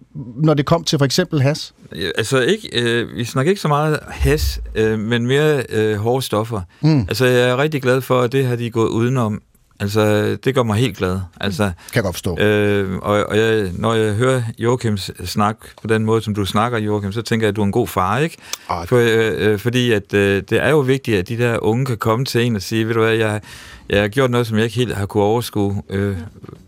[0.44, 1.74] når det kom til for eksempel has?
[2.18, 6.62] Altså ikke, øh, vi snakker ikke så meget has, øh, men mere øh, hårde stoffer.
[6.82, 7.00] Mm.
[7.00, 9.42] Altså jeg er rigtig glad for, at det har de gået udenom.
[9.80, 11.20] Altså det gør mig helt glad.
[11.42, 12.40] Altså, kan jeg godt forstå.
[12.40, 16.78] Øh, og og jeg, når jeg hører Joachims snak på den måde, som du snakker,
[16.78, 18.38] Joachim, så tænker jeg, at du er en god far, ikke?
[18.68, 21.98] For, øh, øh, fordi at, øh, det er jo vigtigt, at de der unge kan
[21.98, 23.42] komme til en og sige, ved du hvad, jeg,
[23.90, 25.82] jeg har gjort noget, som jeg ikke helt har kunne overskue.
[25.90, 26.18] Øh,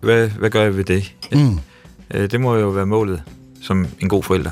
[0.02, 1.14] hvad, hvad gør jeg ved det?
[1.32, 1.60] Mm.
[2.14, 3.22] Øh, det må jo være målet
[3.62, 4.52] som en god forælder.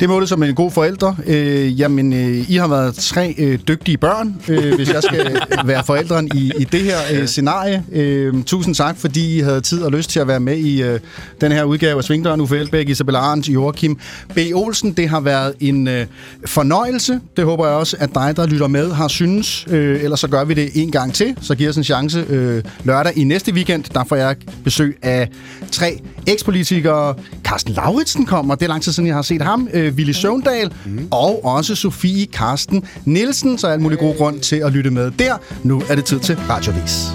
[0.00, 1.16] Det er som en god forældre.
[1.26, 5.68] Øh, jamen, øh, I har været tre øh, dygtige børn, øh, hvis jeg skal øh,
[5.68, 7.84] være forældren i, i det her øh, scenarie.
[7.92, 11.00] Øh, tusind tak, fordi I havde tid og lyst til at være med i øh,
[11.40, 12.40] den her udgave af Svingdøren.
[12.40, 13.98] Uffe Elbæk, Isabella Arndt, Joachim
[14.34, 14.38] B.
[14.54, 14.92] Olsen.
[14.92, 16.06] Det har været en øh,
[16.46, 17.20] fornøjelse.
[17.36, 19.66] Det håber jeg også, at dig, der lytter med, har synes.
[19.70, 21.36] Øh, ellers så gør vi det en gang til.
[21.40, 23.84] Så giver os en chance øh, lørdag i næste weekend.
[23.84, 25.28] Der får jeg besøg af
[25.72, 27.14] tre ekspolitikere.
[27.44, 28.54] Carsten Lauritsen kommer.
[28.54, 29.68] Det er lang tid siden, jeg har set ham.
[29.72, 30.74] Øh, ville Søvndal.
[30.86, 31.08] Mm.
[31.10, 33.58] Og også Sofie Karsten Nielsen.
[33.58, 35.34] Så er alt muligt god grund til at lytte med der.
[35.62, 37.06] Nu er det tid til Radiovis.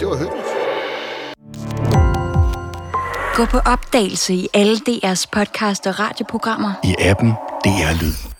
[0.00, 0.42] Det var hyggeligt.
[3.36, 6.72] Gå på opdagelse i alle DR's podcast og radioprogrammer.
[6.84, 7.32] I appen
[7.64, 8.31] DR Lyd.